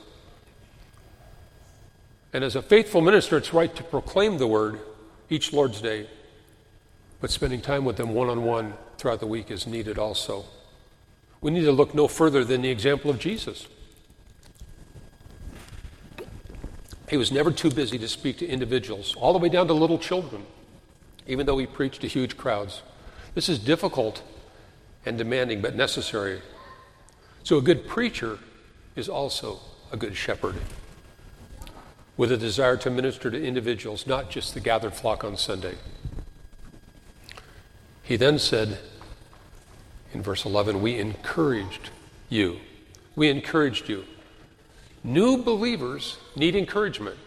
And 2.34 2.44
as 2.44 2.56
a 2.56 2.62
faithful 2.62 3.02
minister, 3.02 3.36
it's 3.36 3.52
right 3.52 3.76
to 3.76 3.84
proclaim 3.84 4.38
the 4.38 4.46
word 4.46 4.80
each 5.28 5.52
Lord's 5.52 5.82
Day, 5.82 6.08
but 7.20 7.32
spending 7.32 7.62
time 7.62 7.84
with 7.84 7.98
them 7.98 8.14
one 8.14 8.30
on 8.30 8.44
one 8.44 8.76
throughout 9.06 9.20
the 9.20 9.28
week 9.28 9.52
is 9.52 9.68
needed 9.68 10.00
also. 10.00 10.44
We 11.40 11.52
need 11.52 11.62
to 11.66 11.72
look 11.72 11.94
no 11.94 12.08
further 12.08 12.44
than 12.44 12.64
the 12.64 12.72
example 12.72 13.12
of 13.12 13.20
Jesus. 13.20 13.68
He 17.08 17.16
was 17.16 17.32
never 17.32 17.52
too 17.52 17.70
busy 17.70 18.00
to 18.00 18.08
speak 18.08 18.40
to 18.40 18.48
individuals, 18.48 19.14
all 19.18 19.32
the 19.32 19.38
way 19.38 19.48
down 19.48 19.68
to 19.68 19.74
little 19.76 20.00
children, 20.00 20.44
even 21.28 21.46
though 21.46 21.60
he 21.60 21.68
preached 21.68 22.02
to 22.02 22.08
huge 22.08 22.36
crowds. 22.36 22.82
This 23.36 23.48
is 23.48 23.60
difficult 23.60 24.24
and 25.06 25.20
demanding, 25.20 25.62
but 25.62 25.76
necessary. 25.76 26.42
So, 27.44 27.58
a 27.58 27.62
good 27.62 27.88
preacher 27.88 28.40
is 28.96 29.08
also 29.08 29.60
a 29.92 29.98
good 29.98 30.16
shepherd 30.16 30.56
with 32.18 32.32
a 32.32 32.38
desire 32.38 32.78
to 32.78 32.90
minister 32.90 33.30
to 33.30 33.40
individuals, 33.40 34.08
not 34.08 34.32
just 34.32 34.56
the 34.56 34.60
gathered 34.60 34.96
flock 34.96 35.24
on 35.24 35.38
Sunday. 35.38 35.76
He 38.02 38.16
then 38.16 38.40
said 38.40 38.80
in 40.16 40.22
verse 40.24 40.46
11, 40.46 40.82
We 40.82 40.98
encouraged 40.98 41.90
you. 42.30 42.60
We 43.16 43.30
encouraged 43.30 43.90
you. 43.90 44.06
New 45.04 45.44
believers 45.44 46.18
need 46.36 46.56
encouragement. 46.56 47.18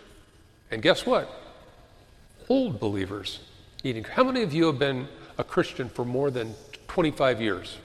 And 0.71 0.81
guess 0.81 1.05
what? 1.05 1.31
Old 2.49 2.81
believers 2.81 3.41
need 3.85 3.97
encouragement. 3.97 4.17
How 4.17 4.33
many 4.33 4.43
of 4.43 4.55
you 4.55 4.67
have 4.67 4.79
been 4.79 5.07
a 5.37 5.45
Christian 5.45 5.91
for 5.91 6.05
more 6.05 6.31
than 6.31 6.55
25 6.89 7.43
years? 7.43 7.77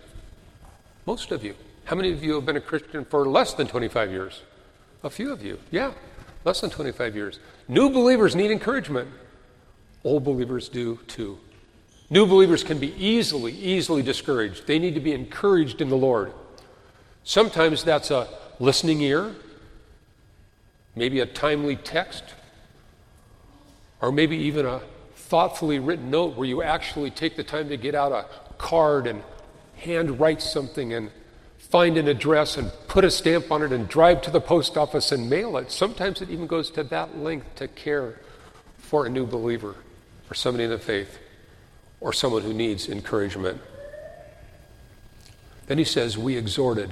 Most 1.06 1.32
of 1.32 1.44
you. 1.44 1.54
How 1.84 1.98
many 1.98 2.14
of 2.14 2.24
you 2.24 2.36
have 2.36 2.46
been 2.46 2.56
a 2.56 2.62
Christian 2.62 3.04
for 3.04 3.28
less 3.28 3.54
than 3.54 3.68
25 3.68 4.10
years? 4.10 4.42
A 5.04 5.10
few 5.10 5.34
of 5.34 5.44
you. 5.44 5.60
Yeah, 5.70 5.92
less 6.46 6.62
than 6.62 6.70
25 6.70 7.14
years. 7.14 7.40
New 7.68 7.90
believers 7.90 8.38
need 8.38 8.52
encouragement. 8.52 9.10
Old 10.06 10.24
believers 10.24 10.70
do 10.70 10.98
too. 11.08 11.40
New 12.14 12.28
believers 12.28 12.64
can 12.64 12.78
be 12.78 12.94
easily, 13.04 13.54
easily 13.54 14.04
discouraged. 14.04 14.68
They 14.68 14.78
need 14.78 14.94
to 14.94 15.00
be 15.00 15.14
encouraged 15.14 15.82
in 15.82 15.90
the 15.90 15.98
Lord. 15.98 16.32
Sometimes 17.24 17.84
that's 17.84 18.12
a 18.12 18.28
listening 18.60 19.02
ear, 19.02 19.34
maybe 20.96 21.22
a 21.22 21.26
timely 21.26 21.76
text, 21.76 22.24
or 24.00 24.12
maybe 24.12 24.38
even 24.38 24.64
a 24.64 24.82
thoughtfully 25.16 25.80
written 25.80 26.12
note 26.12 26.38
where 26.38 26.48
you 26.48 26.62
actually 26.62 27.10
take 27.10 27.36
the 27.36 27.44
time 27.44 27.68
to 27.70 27.78
get 27.78 27.96
out 27.96 28.12
a 28.12 28.28
card 28.60 29.08
and 29.08 29.24
hand 29.78 30.20
write 30.20 30.44
something 30.44 30.94
and 30.94 31.10
find 31.58 31.98
an 31.98 32.08
address 32.08 32.58
and 32.58 32.72
put 32.88 33.04
a 33.04 33.10
stamp 33.10 33.52
on 33.52 33.64
it 33.64 33.72
and 33.72 33.90
drive 33.90 34.22
to 34.22 34.30
the 34.30 34.40
post 34.40 34.78
office 34.78 35.12
and 35.12 35.32
mail 35.32 35.58
it. 35.58 35.72
Sometimes 35.72 36.22
it 36.22 36.30
even 36.30 36.46
goes 36.46 36.70
to 36.70 36.84
that 36.84 37.18
length 37.18 37.56
to 37.56 37.68
care 37.68 38.20
for 38.78 39.08
a 39.08 39.10
new 39.10 39.26
believer 39.26 39.78
or 40.30 40.36
somebody 40.36 40.66
in 40.66 40.70
the 40.70 40.78
faith 40.78 41.18
or 42.04 42.12
someone 42.14 42.44
who 42.44 42.54
needs 42.54 42.88
encouragement. 42.90 43.60
Then 45.68 45.78
he 45.78 45.86
says, 45.86 46.18
We 46.18 46.38
exhorted 46.38 46.92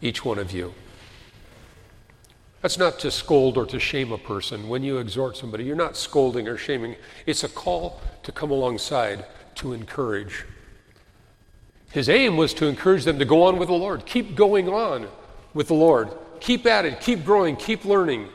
each 0.00 0.24
one 0.24 0.38
of 0.38 0.50
you. 0.50 0.74
That's 2.62 2.78
not 2.78 2.98
to 3.00 3.10
scold 3.10 3.58
or 3.58 3.66
to 3.66 3.78
shame 3.78 4.10
a 4.10 4.18
person. 4.18 4.68
When 4.68 4.82
you 4.82 4.96
exhort 4.96 5.36
somebody, 5.36 5.64
you're 5.64 5.76
not 5.76 5.96
scolding 5.96 6.48
or 6.48 6.56
shaming. 6.56 6.96
It's 7.26 7.44
a 7.44 7.48
call 7.48 8.00
to 8.24 8.32
come 8.32 8.50
alongside 8.50 9.26
to 9.56 9.74
encourage. 9.74 10.44
His 11.92 12.08
aim 12.08 12.36
was 12.36 12.54
to 12.54 12.66
encourage 12.66 13.04
them 13.04 13.18
to 13.18 13.24
go 13.24 13.44
on 13.44 13.58
with 13.58 13.68
the 13.68 13.74
Lord. 13.74 14.06
Keep 14.06 14.34
going 14.34 14.68
on 14.68 15.06
with 15.52 15.68
the 15.68 15.74
Lord. 15.74 16.10
Keep 16.40 16.66
at 16.66 16.86
it. 16.86 17.00
Keep 17.00 17.24
growing. 17.24 17.56
Keep 17.56 17.84
learning. 17.84 18.28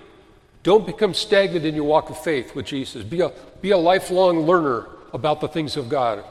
Don't 0.64 0.86
become 0.86 1.16
stagnant 1.16 1.66
in 1.66 1.74
your 1.74 1.84
walk 1.84 2.12
of 2.12 2.24
faith 2.24 2.56
with 2.56 2.68
Jesus. 2.68 3.04
Be 3.04 3.22
a, 3.22 3.32
be 3.62 3.72
a 3.72 3.78
lifelong 3.78 4.42
learner 4.42 4.88
about 5.14 5.42
the 5.42 5.48
things 5.48 5.78
of 5.78 5.90
God. 5.90 6.24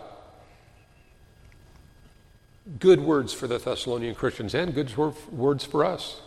Good 2.79 3.01
words 3.01 3.33
for 3.33 3.47
the 3.47 3.59
Thessalonian 3.59 4.15
Christians 4.15 4.55
and 4.55 4.75
good 4.75 4.97
words 4.97 5.65
for 5.65 5.85
us. 5.85 6.21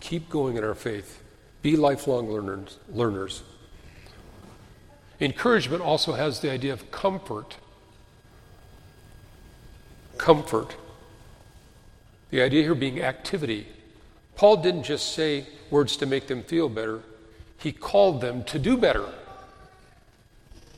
Keep 0.00 0.28
going 0.28 0.56
in 0.56 0.64
our 0.64 0.74
faith. 0.74 1.22
Be 1.62 1.76
lifelong 1.76 2.30
learners. 2.30 2.78
learners. 2.88 3.42
Encouragement 5.20 5.82
also 5.82 6.12
has 6.12 6.40
the 6.40 6.50
idea 6.50 6.72
of 6.72 6.90
comfort. 6.90 7.56
Comfort. 10.18 10.76
The 12.30 12.42
idea 12.42 12.62
here 12.62 12.74
being 12.74 13.00
activity. 13.00 13.66
Paul 14.34 14.58
didn't 14.58 14.82
just 14.82 15.14
say 15.14 15.46
words 15.70 15.96
to 15.96 16.06
make 16.06 16.26
them 16.26 16.42
feel 16.42 16.68
better, 16.68 17.02
he 17.58 17.72
called 17.72 18.20
them 18.20 18.44
to 18.44 18.58
do 18.58 18.76
better. 18.76 19.06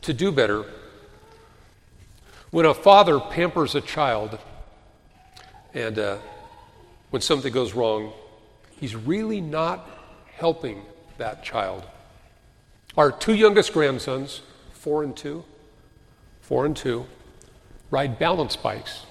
To 0.02 0.14
do 0.14 0.30
better. 0.30 0.64
When 2.51 2.64
a 2.64 2.74
father 2.74 3.20
pampers 3.20 3.74
a 3.74 3.80
child 3.80 4.38
and 5.74 5.99
uh, 5.99 6.18
when 7.11 7.20
something 7.22 7.53
goes 7.53 7.74
wrong, 7.74 8.12
he's 8.80 8.96
really 8.96 9.40
not 9.40 9.88
helping 10.36 10.82
that 11.18 11.42
child. 11.42 11.84
Our 12.96 13.12
two 13.12 13.34
youngest 13.34 13.72
grandsons, 13.72 14.40
four 14.72 15.03
and 15.03 15.16
two, 15.16 15.44
four 16.40 16.64
and 16.64 16.76
two, 16.76 17.07
ride 17.90 18.18
balance 18.18 18.57
bikes. 18.57 19.05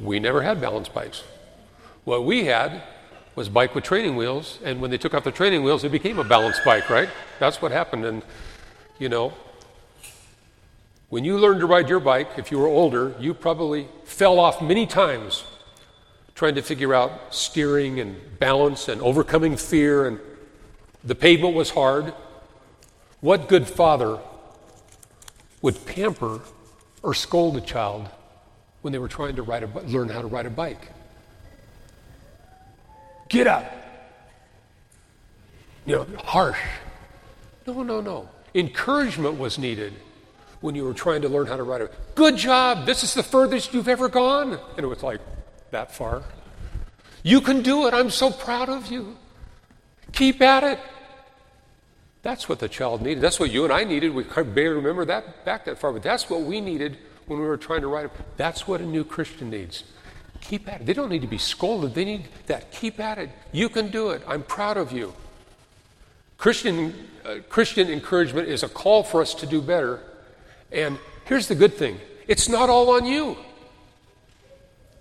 We 0.00 0.20
never 0.20 0.42
had 0.42 0.60
balance 0.60 0.88
bikes. 0.88 1.24
What 2.04 2.24
we 2.24 2.44
had 2.44 2.82
was 3.34 3.48
bike 3.48 3.74
with 3.74 3.84
training 3.84 4.16
wheels, 4.16 4.58
and 4.64 4.80
when 4.80 4.90
they 4.90 4.98
took 4.98 5.12
off 5.12 5.24
the 5.24 5.32
training 5.32 5.64
wheels, 5.64 5.82
it 5.84 5.90
became 5.90 6.18
a 6.18 6.24
balance 6.24 6.58
bike, 6.64 6.88
right? 6.88 7.08
That's 7.40 7.60
what 7.60 7.72
happened. 7.72 8.04
And, 8.04 8.22
you 8.98 9.08
know, 9.08 9.32
when 11.08 11.24
you 11.24 11.38
learned 11.38 11.60
to 11.60 11.66
ride 11.66 11.88
your 11.88 12.00
bike, 12.00 12.28
if 12.36 12.50
you 12.50 12.58
were 12.58 12.66
older, 12.66 13.14
you 13.18 13.32
probably 13.32 13.88
fell 14.04 14.38
off 14.38 14.60
many 14.60 14.86
times 14.86 15.44
trying 16.34 16.54
to 16.54 16.62
figure 16.62 16.94
out 16.94 17.34
steering 17.34 17.98
and 17.98 18.16
balance 18.38 18.88
and 18.88 19.00
overcoming 19.00 19.56
fear, 19.56 20.06
and 20.06 20.20
the 21.02 21.14
pavement 21.14 21.54
was 21.54 21.70
hard. 21.70 22.12
What 23.20 23.48
good 23.48 23.66
father 23.66 24.20
would 25.62 25.84
pamper 25.86 26.40
or 27.02 27.14
scold 27.14 27.56
a 27.56 27.60
child 27.60 28.08
when 28.82 28.92
they 28.92 28.98
were 28.98 29.08
trying 29.08 29.34
to 29.36 29.42
ride 29.42 29.62
a, 29.62 29.80
learn 29.86 30.10
how 30.10 30.20
to 30.20 30.28
ride 30.28 30.46
a 30.46 30.50
bike? 30.50 30.92
Get 33.28 33.46
up. 33.46 33.64
You 35.86 35.96
know, 35.96 36.06
harsh. 36.22 36.58
No, 37.66 37.82
no, 37.82 38.00
no. 38.00 38.28
Encouragement 38.54 39.38
was 39.38 39.58
needed 39.58 39.94
when 40.60 40.74
you 40.74 40.84
were 40.84 40.94
trying 40.94 41.22
to 41.22 41.28
learn 41.28 41.46
how 41.46 41.56
to 41.56 41.62
ride 41.62 41.80
a 41.80 41.90
good 42.14 42.36
job 42.36 42.86
this 42.86 43.04
is 43.04 43.14
the 43.14 43.22
furthest 43.22 43.72
you've 43.72 43.88
ever 43.88 44.08
gone. 44.08 44.58
And 44.76 44.84
it 44.84 44.86
was 44.86 45.02
like 45.02 45.20
that 45.70 45.94
far. 45.94 46.22
You 47.22 47.40
can 47.40 47.62
do 47.62 47.86
it 47.86 47.94
i'm 47.94 48.10
so 48.10 48.30
proud 48.30 48.68
of 48.68 48.90
you. 48.90 49.16
Keep 50.12 50.40
at 50.40 50.64
it. 50.64 50.80
That's 52.22 52.48
what 52.48 52.58
the 52.58 52.68
child 52.68 53.02
needed. 53.02 53.22
That's 53.22 53.38
what 53.38 53.50
you 53.50 53.64
and 53.64 53.72
i 53.72 53.84
needed. 53.84 54.12
We 54.12 54.24
barely 54.24 54.76
remember 54.76 55.04
that 55.06 55.44
back 55.44 55.64
that 55.66 55.78
far 55.78 55.92
but 55.92 56.02
that's 56.02 56.28
what 56.28 56.42
we 56.42 56.60
needed 56.60 56.98
when 57.26 57.38
we 57.38 57.46
were 57.46 57.58
trying 57.58 57.82
to 57.82 57.88
write 57.88 58.06
it 58.06 58.12
that's 58.36 58.66
what 58.66 58.80
a 58.80 58.86
new 58.86 59.04
christian 59.04 59.50
needs. 59.50 59.84
Keep 60.40 60.72
at 60.72 60.80
it. 60.80 60.86
They 60.86 60.92
don't 60.92 61.08
need 61.08 61.22
to 61.22 61.28
be 61.28 61.38
scolded. 61.38 61.94
They 61.94 62.04
need 62.04 62.28
that 62.46 62.70
keep 62.70 63.00
at 63.00 63.18
it. 63.18 63.30
You 63.52 63.68
can 63.68 63.90
do 63.90 64.10
it. 64.10 64.22
I'm 64.26 64.44
proud 64.44 64.76
of 64.76 64.92
you. 64.92 65.14
Christian 66.36 66.94
uh, 67.24 67.36
christian 67.48 67.90
encouragement 67.90 68.48
is 68.48 68.62
a 68.62 68.68
call 68.68 69.02
for 69.02 69.20
us 69.20 69.34
to 69.34 69.46
do 69.46 69.60
better 69.60 70.00
and 70.72 70.98
here's 71.24 71.48
the 71.48 71.54
good 71.54 71.74
thing 71.74 72.00
it's 72.26 72.48
not 72.48 72.68
all 72.68 72.90
on 72.90 73.06
you. 73.06 73.36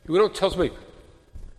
We 0.07 0.18
don't 0.18 0.34
tell 0.34 0.49
somebody, 0.49 0.74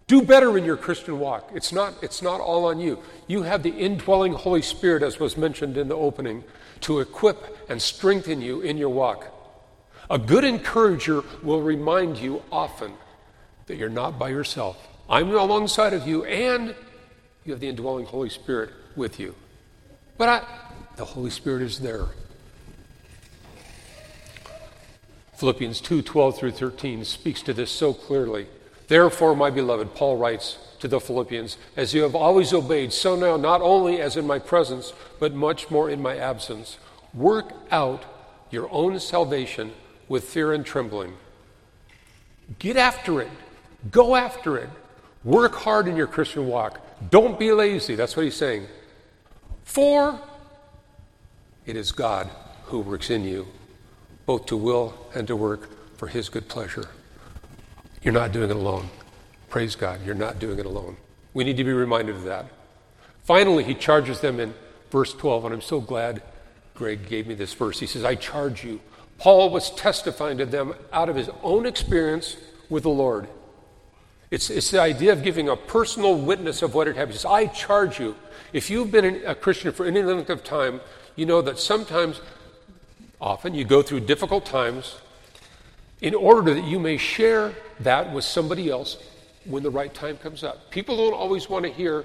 do 0.06 0.22
better 0.22 0.56
in 0.56 0.64
your 0.64 0.78
Christian 0.78 1.18
walk. 1.18 1.50
It's 1.54 1.70
not, 1.70 1.94
it's 2.02 2.22
not 2.22 2.40
all 2.40 2.64
on 2.64 2.80
you. 2.80 2.98
You 3.26 3.42
have 3.42 3.62
the 3.62 3.70
indwelling 3.70 4.32
Holy 4.32 4.62
Spirit, 4.62 5.02
as 5.02 5.20
was 5.20 5.36
mentioned 5.36 5.76
in 5.76 5.88
the 5.88 5.96
opening, 5.96 6.44
to 6.80 7.00
equip 7.00 7.58
and 7.68 7.80
strengthen 7.80 8.40
you 8.40 8.62
in 8.62 8.78
your 8.78 8.88
walk. 8.88 9.34
A 10.08 10.18
good 10.18 10.44
encourager 10.44 11.22
will 11.42 11.60
remind 11.60 12.16
you 12.16 12.42
often 12.50 12.94
that 13.66 13.76
you're 13.76 13.90
not 13.90 14.18
by 14.18 14.30
yourself. 14.30 14.88
I'm 15.10 15.30
alongside 15.30 15.92
of 15.92 16.08
you, 16.08 16.24
and 16.24 16.74
you 17.44 17.52
have 17.52 17.60
the 17.60 17.68
indwelling 17.68 18.06
Holy 18.06 18.30
Spirit 18.30 18.70
with 18.96 19.20
you. 19.20 19.34
But 20.16 20.28
I, 20.28 20.46
the 20.96 21.04
Holy 21.04 21.30
Spirit 21.30 21.62
is 21.62 21.78
there. 21.78 22.06
Philippians 25.38 25.80
2 25.80 26.02
12 26.02 26.36
through 26.36 26.50
13 26.50 27.04
speaks 27.04 27.42
to 27.42 27.54
this 27.54 27.70
so 27.70 27.94
clearly. 27.94 28.48
Therefore, 28.88 29.36
my 29.36 29.50
beloved, 29.50 29.94
Paul 29.94 30.16
writes 30.16 30.58
to 30.80 30.88
the 30.88 30.98
Philippians, 30.98 31.56
as 31.76 31.94
you 31.94 32.02
have 32.02 32.16
always 32.16 32.52
obeyed, 32.52 32.92
so 32.92 33.14
now, 33.14 33.36
not 33.36 33.60
only 33.60 34.00
as 34.00 34.16
in 34.16 34.26
my 34.26 34.40
presence, 34.40 34.92
but 35.20 35.34
much 35.34 35.70
more 35.70 35.88
in 35.88 36.02
my 36.02 36.16
absence, 36.16 36.78
work 37.14 37.52
out 37.70 38.04
your 38.50 38.68
own 38.72 38.98
salvation 38.98 39.72
with 40.08 40.24
fear 40.24 40.52
and 40.52 40.66
trembling. 40.66 41.14
Get 42.58 42.76
after 42.76 43.20
it. 43.20 43.30
Go 43.92 44.16
after 44.16 44.56
it. 44.56 44.70
Work 45.22 45.54
hard 45.54 45.86
in 45.86 45.94
your 45.94 46.08
Christian 46.08 46.48
walk. 46.48 46.80
Don't 47.10 47.38
be 47.38 47.52
lazy. 47.52 47.94
That's 47.94 48.16
what 48.16 48.24
he's 48.24 48.34
saying. 48.34 48.66
For 49.62 50.18
it 51.64 51.76
is 51.76 51.92
God 51.92 52.28
who 52.64 52.80
works 52.80 53.08
in 53.08 53.22
you 53.22 53.46
both 54.28 54.44
to 54.44 54.58
will 54.58 54.92
and 55.14 55.26
to 55.26 55.34
work 55.34 55.70
for 55.96 56.06
His 56.06 56.28
good 56.28 56.48
pleasure. 56.48 56.84
You're 58.02 58.12
not 58.12 58.30
doing 58.30 58.50
it 58.50 58.56
alone. 58.56 58.90
Praise 59.48 59.74
God, 59.74 60.04
you're 60.04 60.14
not 60.14 60.38
doing 60.38 60.58
it 60.58 60.66
alone. 60.66 60.98
We 61.32 61.44
need 61.44 61.56
to 61.56 61.64
be 61.64 61.72
reminded 61.72 62.14
of 62.14 62.24
that. 62.24 62.44
Finally, 63.24 63.64
he 63.64 63.72
charges 63.72 64.20
them 64.20 64.38
in 64.38 64.52
verse 64.90 65.14
12, 65.14 65.46
and 65.46 65.54
I'm 65.54 65.62
so 65.62 65.80
glad 65.80 66.22
Greg 66.74 67.08
gave 67.08 67.26
me 67.26 67.32
this 67.32 67.54
verse. 67.54 67.80
He 67.80 67.86
says, 67.86 68.04
I 68.04 68.16
charge 68.16 68.64
you. 68.64 68.82
Paul 69.16 69.48
was 69.48 69.70
testifying 69.70 70.36
to 70.36 70.44
them 70.44 70.74
out 70.92 71.08
of 71.08 71.16
his 71.16 71.30
own 71.42 71.64
experience 71.64 72.36
with 72.68 72.82
the 72.82 72.90
Lord. 72.90 73.28
It's, 74.30 74.50
it's 74.50 74.70
the 74.70 74.80
idea 74.82 75.12
of 75.12 75.22
giving 75.22 75.48
a 75.48 75.56
personal 75.56 76.14
witness 76.18 76.60
of 76.60 76.74
what 76.74 76.86
had 76.86 76.96
happened. 76.96 77.12
He 77.12 77.18
says, 77.20 77.24
I 77.24 77.46
charge 77.46 77.98
you. 77.98 78.14
If 78.52 78.68
you've 78.68 78.90
been 78.90 79.22
a 79.24 79.34
Christian 79.34 79.72
for 79.72 79.86
any 79.86 80.02
length 80.02 80.28
of 80.28 80.44
time, 80.44 80.82
you 81.16 81.24
know 81.24 81.40
that 81.40 81.58
sometimes 81.58 82.20
Often 83.20 83.54
you 83.54 83.64
go 83.64 83.82
through 83.82 84.00
difficult 84.00 84.46
times 84.46 84.98
in 86.00 86.14
order 86.14 86.54
that 86.54 86.64
you 86.64 86.78
may 86.78 86.96
share 86.96 87.52
that 87.80 88.12
with 88.12 88.24
somebody 88.24 88.70
else 88.70 89.02
when 89.44 89.62
the 89.62 89.70
right 89.70 89.92
time 89.92 90.16
comes 90.16 90.44
up. 90.44 90.70
People 90.70 90.96
don't 90.96 91.14
always 91.14 91.48
want 91.48 91.64
to 91.64 91.72
hear 91.72 92.04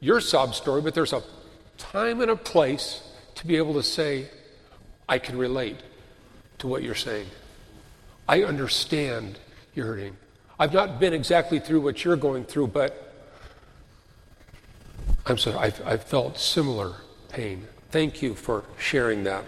your 0.00 0.20
sob 0.20 0.54
story, 0.54 0.82
but 0.82 0.94
there's 0.94 1.12
a 1.12 1.22
time 1.78 2.20
and 2.20 2.30
a 2.30 2.36
place 2.36 3.02
to 3.36 3.46
be 3.46 3.56
able 3.56 3.74
to 3.74 3.82
say, 3.82 4.28
I 5.08 5.18
can 5.18 5.38
relate 5.38 5.78
to 6.58 6.66
what 6.66 6.82
you're 6.82 6.94
saying. 6.94 7.26
I 8.28 8.42
understand 8.42 9.38
you're 9.74 9.86
hurting. 9.86 10.16
I've 10.58 10.72
not 10.72 11.00
been 11.00 11.12
exactly 11.12 11.58
through 11.58 11.80
what 11.80 12.04
you're 12.04 12.16
going 12.16 12.44
through, 12.44 12.68
but 12.68 13.14
I'm 15.26 15.38
sorry, 15.38 15.56
I've, 15.56 15.86
I've 15.86 16.04
felt 16.04 16.38
similar 16.38 16.94
pain. 17.28 17.66
Thank 17.90 18.22
you 18.22 18.34
for 18.34 18.64
sharing 18.78 19.24
that. 19.24 19.44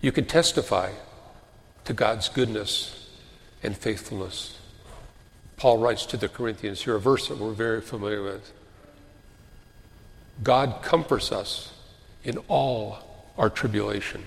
You 0.00 0.12
can 0.12 0.24
testify 0.24 0.92
to 1.84 1.92
God's 1.92 2.28
goodness 2.28 3.08
and 3.62 3.76
faithfulness. 3.76 4.58
Paul 5.56 5.78
writes 5.78 6.06
to 6.06 6.16
the 6.16 6.28
Corinthians 6.28 6.82
here 6.82 6.96
a 6.96 7.00
verse 7.00 7.28
that 7.28 7.38
we're 7.38 7.52
very 7.52 7.82
familiar 7.82 8.22
with. 8.22 8.52
God 10.42 10.82
comforts 10.82 11.32
us 11.32 11.74
in 12.24 12.38
all 12.48 12.98
our 13.36 13.50
tribulation, 13.50 14.24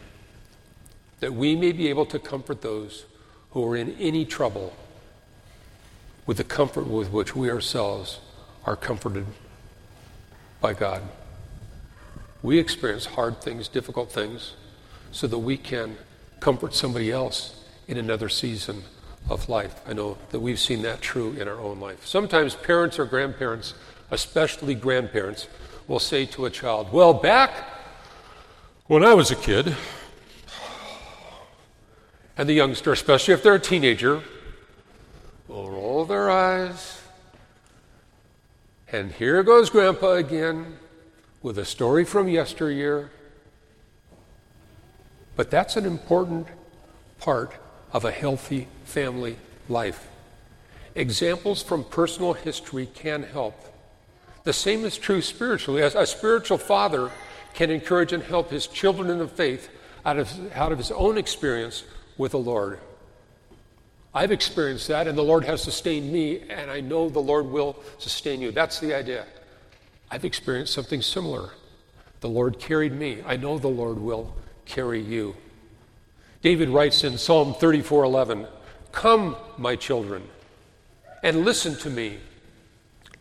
that 1.20 1.34
we 1.34 1.56
may 1.56 1.72
be 1.72 1.88
able 1.88 2.06
to 2.08 2.20
comfort 2.20 2.62
those 2.62 3.06
who 3.52 3.66
are 3.66 3.76
in 3.76 3.96
any 4.00 4.26
trouble 4.26 4.74
with 6.28 6.38
the 6.38 6.44
comfort 6.44 6.88
with 6.88 7.12
which 7.12 7.36
we 7.36 7.50
ourselves 7.50 8.20
are 8.66 8.76
comforted 8.76 9.26
by 10.62 10.74
God. 10.74 11.02
We 12.44 12.60
experience 12.60 13.06
hard 13.06 13.42
things, 13.42 13.68
difficult 13.68 14.12
things 14.12 14.54
so 15.14 15.28
that 15.28 15.38
we 15.38 15.56
can 15.56 15.96
comfort 16.42 16.74
somebody 16.74 17.10
else 17.10 17.64
in 17.88 17.98
another 17.98 18.28
season 18.28 18.84
of 19.30 19.48
life. 19.48 19.80
I 19.88 19.94
know 19.94 20.18
that 20.32 20.40
we've 20.42 20.60
seen 20.60 20.82
that 20.82 21.00
true 21.00 21.32
in 21.34 21.48
our 21.48 21.60
own 21.60 21.80
life. 21.80 22.06
Sometimes 22.06 22.56
parents 22.56 23.00
or 23.00 23.06
grandparents, 23.06 23.74
especially 24.12 24.76
grandparents, 24.76 25.48
will 25.88 26.00
say 26.00 26.26
to 26.26 26.46
a 26.46 26.50
child, 26.50 26.92
Well, 26.92 27.14
back 27.14 27.52
when 28.88 29.06
I 29.06 29.14
was 29.14 29.32
a 29.32 29.36
kid, 29.36 29.76
and 32.36 32.50
the 32.50 32.54
youngster, 32.54 32.92
especially 32.92 33.34
if 33.36 33.44
they're 33.44 33.56
a 33.56 33.60
teenager, 33.60 34.24
will 35.48 35.70
roll 35.70 36.06
their 36.06 36.30
eyes. 36.30 37.02
And 38.92 39.12
here 39.12 39.44
goes 39.44 39.70
Grandpa 39.70 40.14
again 40.14 40.78
with 41.42 41.58
a 41.58 41.66
story 41.66 42.06
from 42.06 42.28
yesteryear. 42.28 43.12
But 45.36 45.50
that's 45.50 45.76
an 45.76 45.86
important 45.86 46.48
part 47.20 47.54
of 47.92 48.06
a 48.06 48.12
healthy 48.12 48.68
family 48.86 49.38
life. 49.70 50.08
Examples 50.96 51.64
from 51.64 51.84
personal 51.84 52.34
history 52.34 52.86
can 52.86 53.24
help. 53.24 53.56
The 54.44 54.54
same 54.54 54.86
is 54.86 54.98
true 54.98 55.22
spiritually. 55.22 55.82
As 55.82 55.96
a 55.96 56.06
spiritual 56.06 56.58
father 56.58 57.12
can 57.54 57.72
encourage 57.72 58.14
and 58.14 58.22
help 58.22 58.52
his 58.52 58.68
children 58.68 59.10
in 59.10 59.20
the 59.20 59.28
faith 59.28 59.70
out 60.06 60.20
of, 60.20 60.54
out 60.54 60.72
of 60.72 60.78
his 60.78 60.92
own 60.92 61.18
experience 61.18 61.84
with 62.18 62.34
the 62.34 62.40
Lord. 62.40 62.80
I've 64.14 64.32
experienced 64.32 64.90
that, 64.90 65.08
and 65.08 65.18
the 65.18 65.24
Lord 65.24 65.46
has 65.46 65.64
sustained 65.64 66.12
me, 66.12 66.42
and 66.50 66.70
I 66.70 66.82
know 66.82 67.10
the 67.10 67.20
Lord 67.20 67.48
will 67.48 67.76
sustain 67.98 68.42
you. 68.42 68.52
That's 68.52 68.80
the 68.80 68.94
idea. 68.94 69.26
I've 70.12 70.26
experienced 70.26 70.74
something 70.74 71.02
similar. 71.02 71.50
The 72.20 72.30
Lord 72.30 72.60
carried 72.60 72.94
me. 72.94 73.24
I 73.26 73.38
know 73.38 73.58
the 73.58 73.70
Lord 73.70 74.00
will 74.00 74.36
carry 74.66 75.02
you. 75.02 75.36
David 76.42 76.70
writes 76.70 77.04
in 77.04 77.18
Psalm 77.18 77.54
34:11, 77.54 78.48
"Come, 78.92 79.36
my 79.58 79.76
children, 79.76 80.30
and 81.22 81.46
listen 81.46 81.76
to 81.78 81.90
me, 81.90 82.20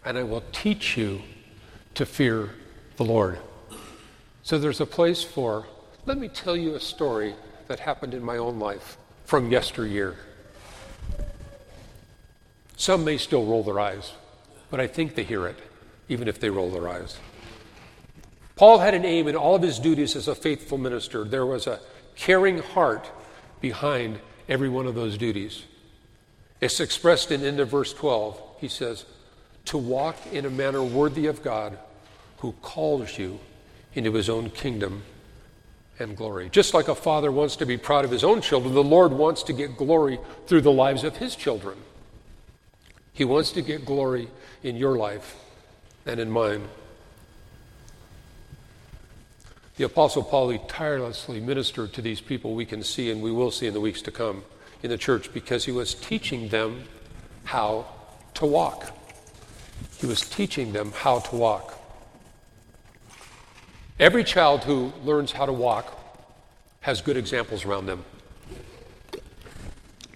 and 0.05 0.18
I 0.18 0.22
will 0.24 0.43
teach 0.53 0.97
you 0.97 1.22
to 1.95 2.05
fear 2.05 2.51
the 2.97 3.05
Lord." 3.05 3.38
So 4.43 4.59
there's 4.59 4.80
a 4.80 4.86
place 4.86 5.22
for, 5.22 5.66
let 6.05 6.18
me 6.18 6.28
tell 6.28 6.57
you 6.57 6.74
a 6.74 6.80
story 6.80 7.36
that 7.68 7.78
happened 7.78 8.12
in 8.12 8.24
my 8.24 8.36
own 8.36 8.59
life 8.59 8.97
from 9.24 9.51
yesteryear. 9.53 10.16
Some 12.76 13.05
may 13.05 13.18
still 13.18 13.47
roll 13.47 13.62
their 13.62 13.78
eyes, 13.78 14.12
but 14.68 14.80
I 14.80 14.88
think 14.88 15.14
they 15.14 15.22
hear 15.22 15.47
it, 15.47 15.59
even 16.09 16.26
if 16.26 16.40
they 16.40 16.51
roll 16.51 16.70
their 16.70 16.88
eyes. 16.88 17.18
Paul 18.63 18.79
had 18.79 18.95
an 18.95 19.05
aim 19.05 19.27
in 19.27 19.35
all 19.35 19.57
of 19.57 19.63
his 19.63 19.81
duties 19.81 20.15
as 20.15 20.29
a 20.29 20.37
faithful 20.37 20.79
minister. 20.79 21.25
There 21.25 21.45
was 21.45 21.67
a 21.67 21.81
caring 22.15 22.59
heart 22.59 23.11
behind 23.61 24.21
every 24.49 24.69
one 24.69 24.87
of 24.87 24.95
those 24.95 25.19
duties. 25.19 25.65
It's 26.61 26.79
expressed 26.79 27.33
in 27.33 27.43
end 27.43 27.59
of 27.59 27.71
verse 27.71 27.93
12. 27.93 28.41
He 28.61 28.69
says, 28.69 29.05
To 29.65 29.79
walk 29.79 30.17
in 30.31 30.47
a 30.47 30.51
manner 30.51 30.81
worthy 30.81 31.27
of 31.27 31.43
God 31.43 31.77
who 32.39 32.53
calls 32.63 33.19
you 33.19 33.41
into 33.95 34.13
his 34.13 34.31
own 34.31 34.49
kingdom 34.51 35.03
and 35.99 36.17
glory. 36.17 36.49
Just 36.49 36.73
like 36.73 36.87
a 36.87 36.95
father 36.95 37.33
wants 37.33 37.57
to 37.57 37.67
be 37.67 37.77
proud 37.77 38.05
of 38.05 38.13
his 38.13 38.23
own 38.23 38.41
children, 38.41 38.75
the 38.75 38.85
Lord 38.85 39.13
wants 39.13 39.43
to 39.43 39.53
get 39.53 39.77
glory 39.77 40.21
through 40.47 40.61
the 40.61 40.71
lives 40.71 41.03
of 41.03 41.17
his 41.17 41.35
children. 41.35 41.79
He 43.13 43.25
wants 43.25 43.51
to 43.51 43.61
get 43.61 43.85
glory 43.85 44.29
in 44.63 44.77
your 44.77 44.95
life 44.97 45.35
and 46.07 46.21
in 46.21 46.31
mine. 46.31 46.69
The 49.83 49.87
Apostle 49.87 50.22
Paul 50.22 50.57
tirelessly 50.68 51.41
ministered 51.41 51.93
to 51.95 52.03
these 52.03 52.20
people 52.20 52.55
we 52.55 52.64
can 52.64 52.85
see 52.85 53.11
and 53.11 53.20
we 53.20 53.33
will 53.33 53.51
see 53.51 53.66
in 53.66 53.74
the 53.74 53.80
weeks 53.80 54.01
to 54.03 54.12
come 54.12 54.45
in 54.80 54.91
the 54.91 54.97
church 54.97 55.35
because 55.35 55.64
he 55.64 55.72
was 55.72 55.93
teaching 55.93 56.51
them 56.51 56.85
how 57.43 57.87
to 58.35 58.47
walk. 58.47 58.97
He 59.99 60.07
was 60.07 60.20
teaching 60.20 60.72
them 60.72 60.93
how 60.93 61.18
to 61.18 61.35
walk. 61.35 61.76
Every 63.99 64.22
child 64.22 64.62
who 64.62 64.93
learns 65.03 65.33
how 65.33 65.47
to 65.47 65.53
walk 65.53 65.99
has 66.83 67.03
good 67.03 67.16
examples 67.16 67.64
around 67.64 67.87
them. 67.87 68.05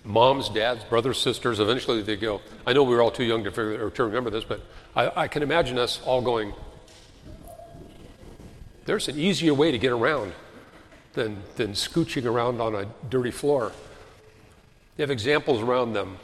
Moms, 0.05 0.49
dads, 0.49 0.85
brothers, 0.85 1.19
sisters, 1.19 1.59
eventually 1.59 2.03
they 2.03 2.15
go. 2.15 2.41
I 2.65 2.73
know 2.73 2.85
we 2.85 2.95
were 2.95 3.03
all 3.03 3.11
too 3.11 3.25
young 3.25 3.43
to, 3.43 3.51
figure, 3.51 3.91
to 3.91 4.05
remember 4.05 4.31
this, 4.31 4.45
but 4.45 4.61
I, 4.95 5.25
I 5.25 5.27
can 5.27 5.43
imagine 5.43 5.77
us 5.77 6.01
all 6.05 6.23
going, 6.23 6.53
there's 8.87 9.09
an 9.09 9.19
easier 9.19 9.53
way 9.53 9.73
to 9.73 9.79
get 9.79 9.93
around 9.93 10.33
than, 11.13 11.43
than 11.57 11.73
scooching 11.73 12.25
around 12.25 12.61
on 12.61 12.75
a 12.75 12.87
dirty 13.11 13.33
floor. 13.33 13.73
They 14.97 15.03
have 15.03 15.11
examples 15.11 15.61
around 15.61 15.93
them. 15.93 16.17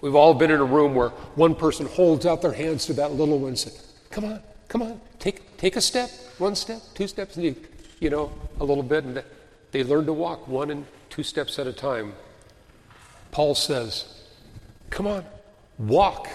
We've 0.00 0.14
all 0.14 0.34
been 0.34 0.50
in 0.50 0.60
a 0.60 0.64
room 0.64 0.94
where 0.94 1.08
one 1.34 1.54
person 1.54 1.86
holds 1.86 2.26
out 2.26 2.42
their 2.42 2.52
hands 2.52 2.86
to 2.86 2.92
that 2.94 3.12
little 3.12 3.38
one 3.38 3.48
and 3.48 3.58
says, 3.58 3.92
Come 4.10 4.24
on, 4.24 4.40
come 4.68 4.82
on, 4.82 5.00
take, 5.18 5.56
take 5.56 5.76
a 5.76 5.80
step, 5.80 6.10
one 6.38 6.54
step, 6.54 6.80
two 6.94 7.08
steps, 7.08 7.36
and 7.36 7.44
you, 7.44 7.56
you 8.00 8.10
know, 8.10 8.32
a 8.60 8.64
little 8.64 8.84
bit. 8.84 9.04
And 9.04 9.22
they 9.72 9.82
learn 9.82 10.06
to 10.06 10.12
walk 10.12 10.46
one 10.46 10.70
and 10.70 10.86
two 11.10 11.22
steps 11.22 11.58
at 11.58 11.66
a 11.66 11.72
time. 11.72 12.12
Paul 13.32 13.54
says, 13.54 14.22
Come 14.90 15.06
on, 15.06 15.24
walk 15.78 16.28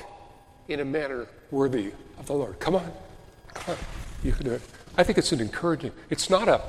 in 0.67 0.79
a 0.79 0.85
manner 0.85 1.27
worthy 1.51 1.91
of 2.19 2.25
the 2.25 2.33
Lord. 2.33 2.59
Come 2.59 2.75
on, 2.75 2.91
come 3.53 3.75
on, 3.75 3.81
you 4.23 4.31
can 4.31 4.45
do 4.45 4.51
it. 4.51 4.61
I 4.97 5.03
think 5.03 5.17
it's 5.17 5.31
an 5.31 5.39
encouraging, 5.39 5.91
it's 6.09 6.29
not 6.29 6.47
a, 6.47 6.61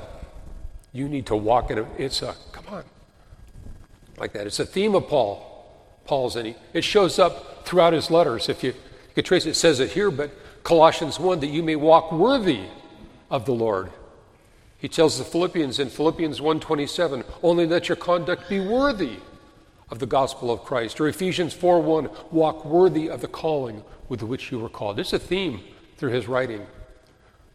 you 0.91 1.07
need 1.07 1.25
to 1.27 1.35
walk 1.35 1.69
in 1.71 1.79
a, 1.79 1.87
it's 1.97 2.21
a, 2.21 2.35
come 2.51 2.65
on, 2.69 2.83
like 4.17 4.33
that. 4.33 4.47
It's 4.47 4.59
a 4.59 4.65
theme 4.65 4.95
of 4.95 5.07
Paul, 5.07 5.65
Paul's, 6.05 6.35
he, 6.35 6.55
it 6.73 6.83
shows 6.83 7.19
up 7.19 7.65
throughout 7.65 7.93
his 7.93 8.09
letters. 8.09 8.49
If 8.49 8.63
you, 8.63 8.71
you 8.71 9.13
could 9.13 9.25
trace 9.25 9.45
it, 9.45 9.51
it 9.51 9.55
says 9.55 9.79
it 9.79 9.91
here, 9.91 10.09
but 10.09 10.31
Colossians 10.63 11.19
1, 11.19 11.39
that 11.41 11.47
you 11.47 11.61
may 11.61 11.75
walk 11.75 12.11
worthy 12.11 12.63
of 13.29 13.45
the 13.45 13.53
Lord. 13.53 13.91
He 14.77 14.87
tells 14.87 15.17
the 15.17 15.23
Philippians 15.23 15.79
in 15.79 15.89
Philippians 15.89 16.39
1:27, 16.39 17.23
only 17.41 17.65
let 17.65 17.89
your 17.89 17.95
conduct 17.95 18.49
be 18.49 18.59
worthy 18.59 19.17
of 19.89 19.99
the 19.99 20.05
gospel 20.05 20.51
of 20.51 20.63
Christ. 20.63 20.99
Or 20.99 21.07
Ephesians 21.07 21.53
4:1, 21.53 22.09
walk 22.31 22.65
worthy 22.65 23.09
of 23.09 23.21
the 23.21 23.27
calling 23.27 23.83
with 24.09 24.21
which 24.21 24.51
you 24.51 24.59
were 24.59 24.69
called. 24.69 24.99
It's 24.99 25.13
a 25.13 25.19
theme 25.19 25.61
through 25.97 26.11
his 26.11 26.27
writing. 26.27 26.67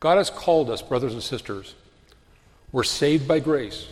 God 0.01 0.17
has 0.17 0.31
called 0.31 0.71
us, 0.71 0.81
brothers 0.81 1.13
and 1.13 1.23
sisters. 1.23 1.75
We're 2.73 2.85
saved 2.85 3.29
by 3.29 3.41
grace. 3.41 3.87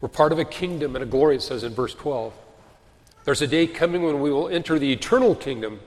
We're 0.00 0.08
part 0.08 0.32
of 0.32 0.38
a 0.38 0.44
kingdom 0.44 0.96
and 0.96 1.02
a 1.02 1.06
glory, 1.06 1.36
it 1.36 1.42
says 1.42 1.62
in 1.62 1.74
verse 1.74 1.94
12. 1.94 2.32
There's 3.24 3.42
a 3.42 3.46
day 3.46 3.66
coming 3.66 4.02
when 4.02 4.20
we 4.20 4.32
will 4.32 4.48
enter 4.48 4.78
the 4.78 4.92
eternal 4.92 5.34
kingdom 5.34 5.80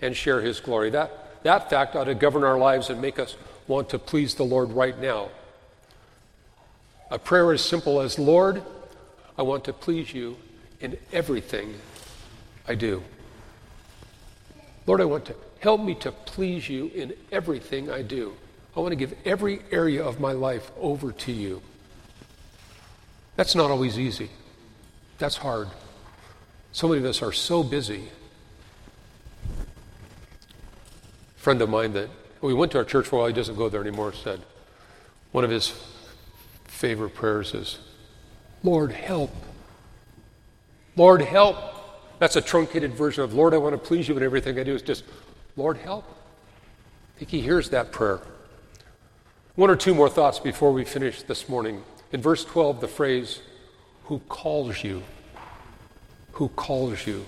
and 0.00 0.16
share 0.16 0.40
his 0.40 0.60
glory. 0.60 0.90
That, 0.90 1.42
that 1.44 1.70
fact 1.70 1.94
ought 1.94 2.04
to 2.04 2.14
govern 2.14 2.42
our 2.42 2.58
lives 2.58 2.90
and 2.90 3.00
make 3.00 3.18
us 3.18 3.36
want 3.68 3.88
to 3.90 3.98
please 3.98 4.34
the 4.34 4.44
Lord 4.44 4.72
right 4.72 4.98
now. 4.98 5.28
A 7.10 7.18
prayer 7.18 7.52
as 7.52 7.60
simple 7.60 8.00
as 8.00 8.18
Lord, 8.18 8.62
I 9.38 9.42
want 9.42 9.64
to 9.64 9.72
please 9.72 10.12
you 10.12 10.36
in 10.80 10.96
everything 11.12 11.74
I 12.66 12.74
do. 12.74 13.02
Lord, 14.86 15.00
I 15.00 15.04
want 15.04 15.26
to 15.26 15.34
help 15.60 15.80
me 15.80 15.94
to 15.96 16.10
please 16.10 16.68
you 16.68 16.90
in 16.94 17.12
everything 17.30 17.90
I 17.90 18.02
do. 18.02 18.34
I 18.76 18.80
want 18.80 18.92
to 18.92 18.96
give 18.96 19.14
every 19.24 19.60
area 19.72 20.04
of 20.04 20.20
my 20.20 20.32
life 20.32 20.70
over 20.78 21.10
to 21.10 21.32
you. 21.32 21.62
That's 23.36 23.54
not 23.54 23.70
always 23.70 23.98
easy. 23.98 24.28
That's 25.18 25.38
hard. 25.38 25.68
So 26.72 26.88
many 26.88 27.00
of 27.00 27.06
us 27.06 27.22
are 27.22 27.32
so 27.32 27.62
busy. 27.62 28.08
A 31.36 31.40
friend 31.40 31.62
of 31.62 31.70
mine 31.70 31.94
that 31.94 32.10
we 32.42 32.52
went 32.52 32.72
to 32.72 32.78
our 32.78 32.84
church 32.84 33.06
for 33.06 33.16
a 33.16 33.18
while, 33.20 33.28
he 33.28 33.32
doesn't 33.32 33.56
go 33.56 33.70
there 33.70 33.80
anymore, 33.80 34.12
said 34.12 34.42
one 35.32 35.42
of 35.42 35.50
his 35.50 35.72
favorite 36.64 37.14
prayers 37.14 37.54
is, 37.54 37.78
Lord, 38.62 38.92
help. 38.92 39.30
Lord, 40.96 41.22
help. 41.22 41.56
That's 42.18 42.36
a 42.36 42.42
truncated 42.42 42.92
version 42.92 43.24
of, 43.24 43.32
Lord, 43.32 43.54
I 43.54 43.58
want 43.58 43.72
to 43.74 43.78
please 43.78 44.06
you 44.08 44.16
in 44.16 44.22
everything 44.22 44.58
I 44.58 44.64
do. 44.64 44.74
It's 44.74 44.82
just, 44.82 45.04
Lord, 45.56 45.78
help. 45.78 46.04
I 46.08 47.18
think 47.18 47.30
he 47.30 47.40
hears 47.40 47.70
that 47.70 47.92
prayer. 47.92 48.20
One 49.56 49.70
or 49.70 49.76
two 49.76 49.94
more 49.94 50.10
thoughts 50.10 50.38
before 50.38 50.70
we 50.70 50.84
finish 50.84 51.22
this 51.22 51.48
morning. 51.48 51.82
In 52.12 52.20
verse 52.20 52.44
12, 52.44 52.82
the 52.82 52.88
phrase, 52.88 53.40
who 54.04 54.18
calls 54.28 54.84
you? 54.84 55.02
Who 56.32 56.50
calls 56.50 57.06
you? 57.06 57.24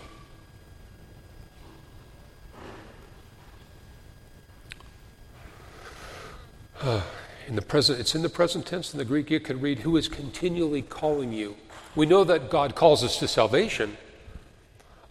Uh, 6.83 7.01
in 7.49 7.57
the 7.57 7.63
present, 7.63 7.99
it's 7.99 8.15
in 8.15 8.21
the 8.21 8.29
present 8.29 8.67
tense 8.67 8.93
in 8.93 8.99
the 8.99 9.07
Greek. 9.07 9.31
You 9.31 9.41
can 9.41 9.59
read, 9.59 9.79
who 9.79 9.97
is 9.97 10.07
continually 10.07 10.83
calling 10.83 11.33
you. 11.33 11.57
We 11.97 12.05
know 12.05 12.25
that 12.25 12.51
God 12.51 12.75
calls 12.75 13.03
us 13.03 13.19
to 13.21 13.27
salvation. 13.27 13.97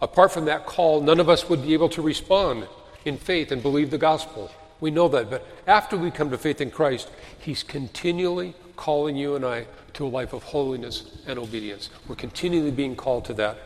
Apart 0.00 0.30
from 0.30 0.44
that 0.44 0.66
call, 0.66 1.00
none 1.00 1.18
of 1.18 1.28
us 1.28 1.48
would 1.48 1.62
be 1.62 1.72
able 1.72 1.88
to 1.88 2.00
respond 2.00 2.68
in 3.04 3.16
faith 3.16 3.50
and 3.50 3.60
believe 3.60 3.90
the 3.90 3.98
gospel. 3.98 4.52
We 4.80 4.90
know 4.90 5.08
that. 5.08 5.30
But 5.30 5.46
after 5.66 5.96
we 5.96 6.10
come 6.10 6.30
to 6.30 6.38
faith 6.38 6.60
in 6.60 6.70
Christ, 6.70 7.10
He's 7.38 7.62
continually 7.62 8.54
calling 8.76 9.16
you 9.16 9.34
and 9.34 9.44
I 9.44 9.66
to 9.94 10.06
a 10.06 10.08
life 10.08 10.32
of 10.32 10.44
holiness 10.44 11.18
and 11.26 11.38
obedience. 11.38 11.90
We're 12.06 12.14
continually 12.14 12.70
being 12.70 12.96
called 12.96 13.24
to 13.26 13.34
that. 13.34 13.58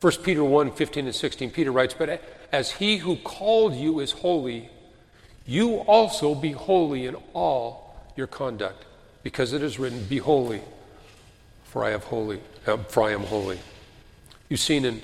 1 0.00 0.12
Peter 0.22 0.44
1 0.44 0.72
15 0.72 1.06
and 1.06 1.14
16, 1.14 1.50
Peter 1.50 1.72
writes, 1.72 1.94
But 1.98 2.22
as 2.52 2.72
He 2.72 2.98
who 2.98 3.16
called 3.16 3.74
you 3.74 4.00
is 4.00 4.12
holy, 4.12 4.70
you 5.46 5.76
also 5.80 6.34
be 6.34 6.52
holy 6.52 7.06
in 7.06 7.16
all 7.32 7.96
your 8.16 8.26
conduct, 8.26 8.84
because 9.22 9.52
it 9.52 9.62
is 9.62 9.78
written, 9.78 10.04
Be 10.04 10.18
holy, 10.18 10.60
for 11.64 11.84
I, 11.84 11.90
have 11.90 12.04
holy, 12.04 12.40
uh, 12.66 12.76
for 12.78 13.04
I 13.04 13.12
am 13.12 13.22
holy. 13.22 13.58
You've 14.48 14.60
seen 14.60 14.84
in 14.84 15.02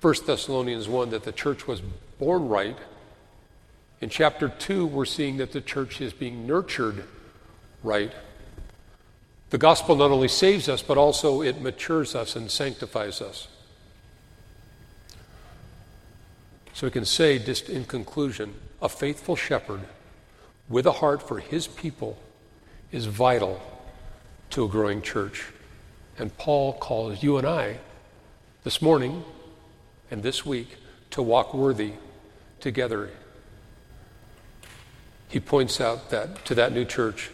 1 0.00 0.14
Thessalonians 0.26 0.88
1 0.88 1.10
that 1.10 1.24
the 1.24 1.32
church 1.32 1.66
was 1.66 1.80
born 2.18 2.48
right 2.48 2.76
in 4.00 4.08
chapter 4.10 4.48
2, 4.48 4.86
we're 4.86 5.04
seeing 5.04 5.38
that 5.38 5.52
the 5.52 5.60
church 5.60 6.00
is 6.00 6.12
being 6.12 6.46
nurtured 6.46 7.04
right. 7.82 8.12
The 9.50 9.58
gospel 9.58 9.96
not 9.96 10.10
only 10.10 10.28
saves 10.28 10.68
us, 10.68 10.82
but 10.82 10.98
also 10.98 11.42
it 11.42 11.60
matures 11.60 12.14
us 12.14 12.36
and 12.36 12.50
sanctifies 12.50 13.22
us. 13.22 13.48
So 16.72 16.86
we 16.88 16.90
can 16.90 17.04
say, 17.04 17.38
just 17.38 17.68
in 17.68 17.84
conclusion, 17.84 18.54
a 18.82 18.88
faithful 18.88 19.36
shepherd 19.36 19.80
with 20.68 20.86
a 20.86 20.92
heart 20.92 21.26
for 21.26 21.38
his 21.38 21.68
people 21.68 22.18
is 22.90 23.06
vital 23.06 23.60
to 24.50 24.64
a 24.64 24.68
growing 24.68 25.02
church. 25.02 25.46
And 26.18 26.36
Paul 26.36 26.72
calls 26.72 27.22
you 27.22 27.38
and 27.38 27.46
I 27.46 27.78
this 28.64 28.82
morning 28.82 29.24
and 30.10 30.22
this 30.22 30.44
week 30.44 30.76
to 31.10 31.22
walk 31.22 31.54
worthy 31.54 31.92
together 32.60 33.10
he 35.34 35.40
points 35.40 35.80
out 35.80 36.10
that 36.10 36.44
to 36.44 36.54
that 36.54 36.72
new 36.72 36.84
church 36.84 37.32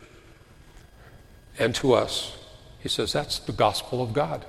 and 1.59 1.75
to 1.75 1.93
us, 1.93 2.35
he 2.79 2.89
says, 2.89 3.13
that's 3.13 3.41
the 3.41 3.53
gospel 3.53 4.03
of 4.03 4.15
God. 4.15 4.47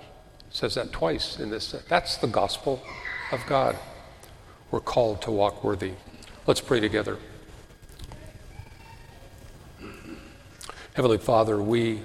He 0.49 0.57
says 0.57 0.75
that 0.75 0.93
twice 0.93 1.37
in 1.37 1.49
this. 1.49 1.75
That's 1.89 2.15
the 2.15 2.27
gospel 2.27 2.81
of 3.29 3.45
God. 3.47 3.77
We're 4.71 4.79
called 4.79 5.21
to 5.23 5.31
walk 5.31 5.65
worthy. 5.65 5.91
Let's 6.47 6.61
pray 6.61 6.79
together. 6.79 7.17
Heavenly 10.93 11.17
Father, 11.17 11.61
we 11.61 11.99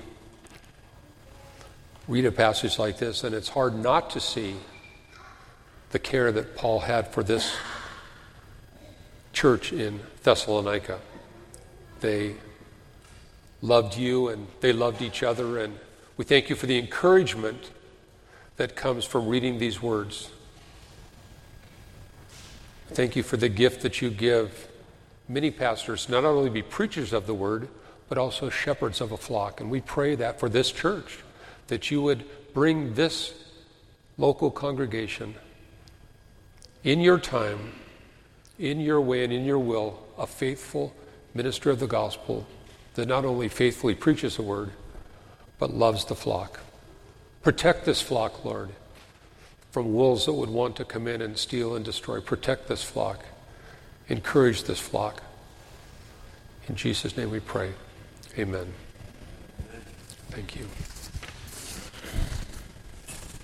read 2.09 2.24
a 2.24 2.32
passage 2.32 2.76
like 2.76 2.99
this, 2.99 3.22
and 3.22 3.36
it's 3.36 3.51
hard 3.51 3.76
not 3.76 4.11
to 4.11 4.18
see 4.18 4.57
the 5.90 6.01
care 6.01 6.32
that 6.32 6.57
Paul 6.57 6.80
had 6.80 7.07
for 7.14 7.22
this 7.22 7.55
church 9.32 9.72
in 9.72 10.01
Thessalonica. 10.24 10.99
They 12.01 12.36
loved 13.62 13.97
you 13.97 14.28
and 14.28 14.47
they 14.61 14.72
loved 14.72 15.03
each 15.03 15.22
other, 15.22 15.59
and 15.59 15.78
we 16.16 16.24
thank 16.24 16.51
you 16.51 16.57
for 16.57 16.66
the 16.66 16.78
encouragement 16.78 17.70
that 18.57 18.76
comes 18.76 19.05
from 19.05 19.28
reading 19.28 19.59
these 19.59 19.82
words. 19.82 20.30
Thank 22.88 23.16
you 23.16 23.22
for 23.22 23.36
the 23.36 23.49
gift 23.49 23.82
that 23.82 24.01
you 24.01 24.11
give 24.11 24.68
many 25.28 25.51
pastors 25.51 26.09
not 26.09 26.24
only 26.24 26.51
be 26.51 26.62
preachers 26.62 27.12
of 27.12 27.26
the 27.26 27.34
word, 27.34 27.68
but 28.09 28.18
also 28.18 28.49
shepherds 28.49 29.01
of 29.01 29.12
a 29.12 29.16
flock. 29.16 29.61
And 29.61 29.70
we 29.70 29.80
pray 29.80 30.14
that 30.14 30.38
for 30.38 30.49
this 30.49 30.70
church, 30.70 31.18
that 31.66 31.90
you 31.90 32.01
would 32.03 32.24
bring 32.55 32.94
this 32.94 33.34
local 34.16 34.51
congregation 34.51 35.34
in 36.84 37.01
your 37.01 37.18
time, 37.18 37.72
in 38.59 38.78
your 38.80 39.01
way, 39.01 39.24
and 39.24 39.32
in 39.32 39.44
your 39.44 39.59
will, 39.59 40.07
a 40.16 40.26
faithful 40.26 40.94
minister 41.37 41.70
of 41.70 41.80
the 41.80 41.87
gospel 41.87 42.47
that 42.95 43.07
not 43.07 43.24
only 43.24 43.49
faithfully 43.49 43.95
preaches 43.95 44.37
the 44.37 44.43
word, 44.43 44.70
but 45.59 45.72
loves 45.72 46.05
the 46.07 46.14
flock. 46.14 46.61
Protect 47.43 47.84
this 47.84 48.01
flock, 48.01 48.45
Lord, 48.45 48.70
from 49.70 49.93
wolves 49.93 50.26
that 50.26 50.32
would 50.32 50.49
want 50.49 50.76
to 50.76 50.84
come 50.84 51.07
in 51.07 51.22
and 51.22 51.37
steal 51.37 51.76
and 51.76 51.84
destroy. 51.84 52.20
Protect 52.20 52.68
this 52.68 52.82
flock. 52.82 53.24
Encourage 54.09 54.64
this 54.64 54.80
flock. 54.80 55.22
In 56.68 56.74
Jesus' 56.74 57.16
name 57.16 57.30
we 57.30 57.41
pray. 57.41 57.72
Amen. 58.39 58.72
Thank 60.30 60.57
you. 60.57 60.66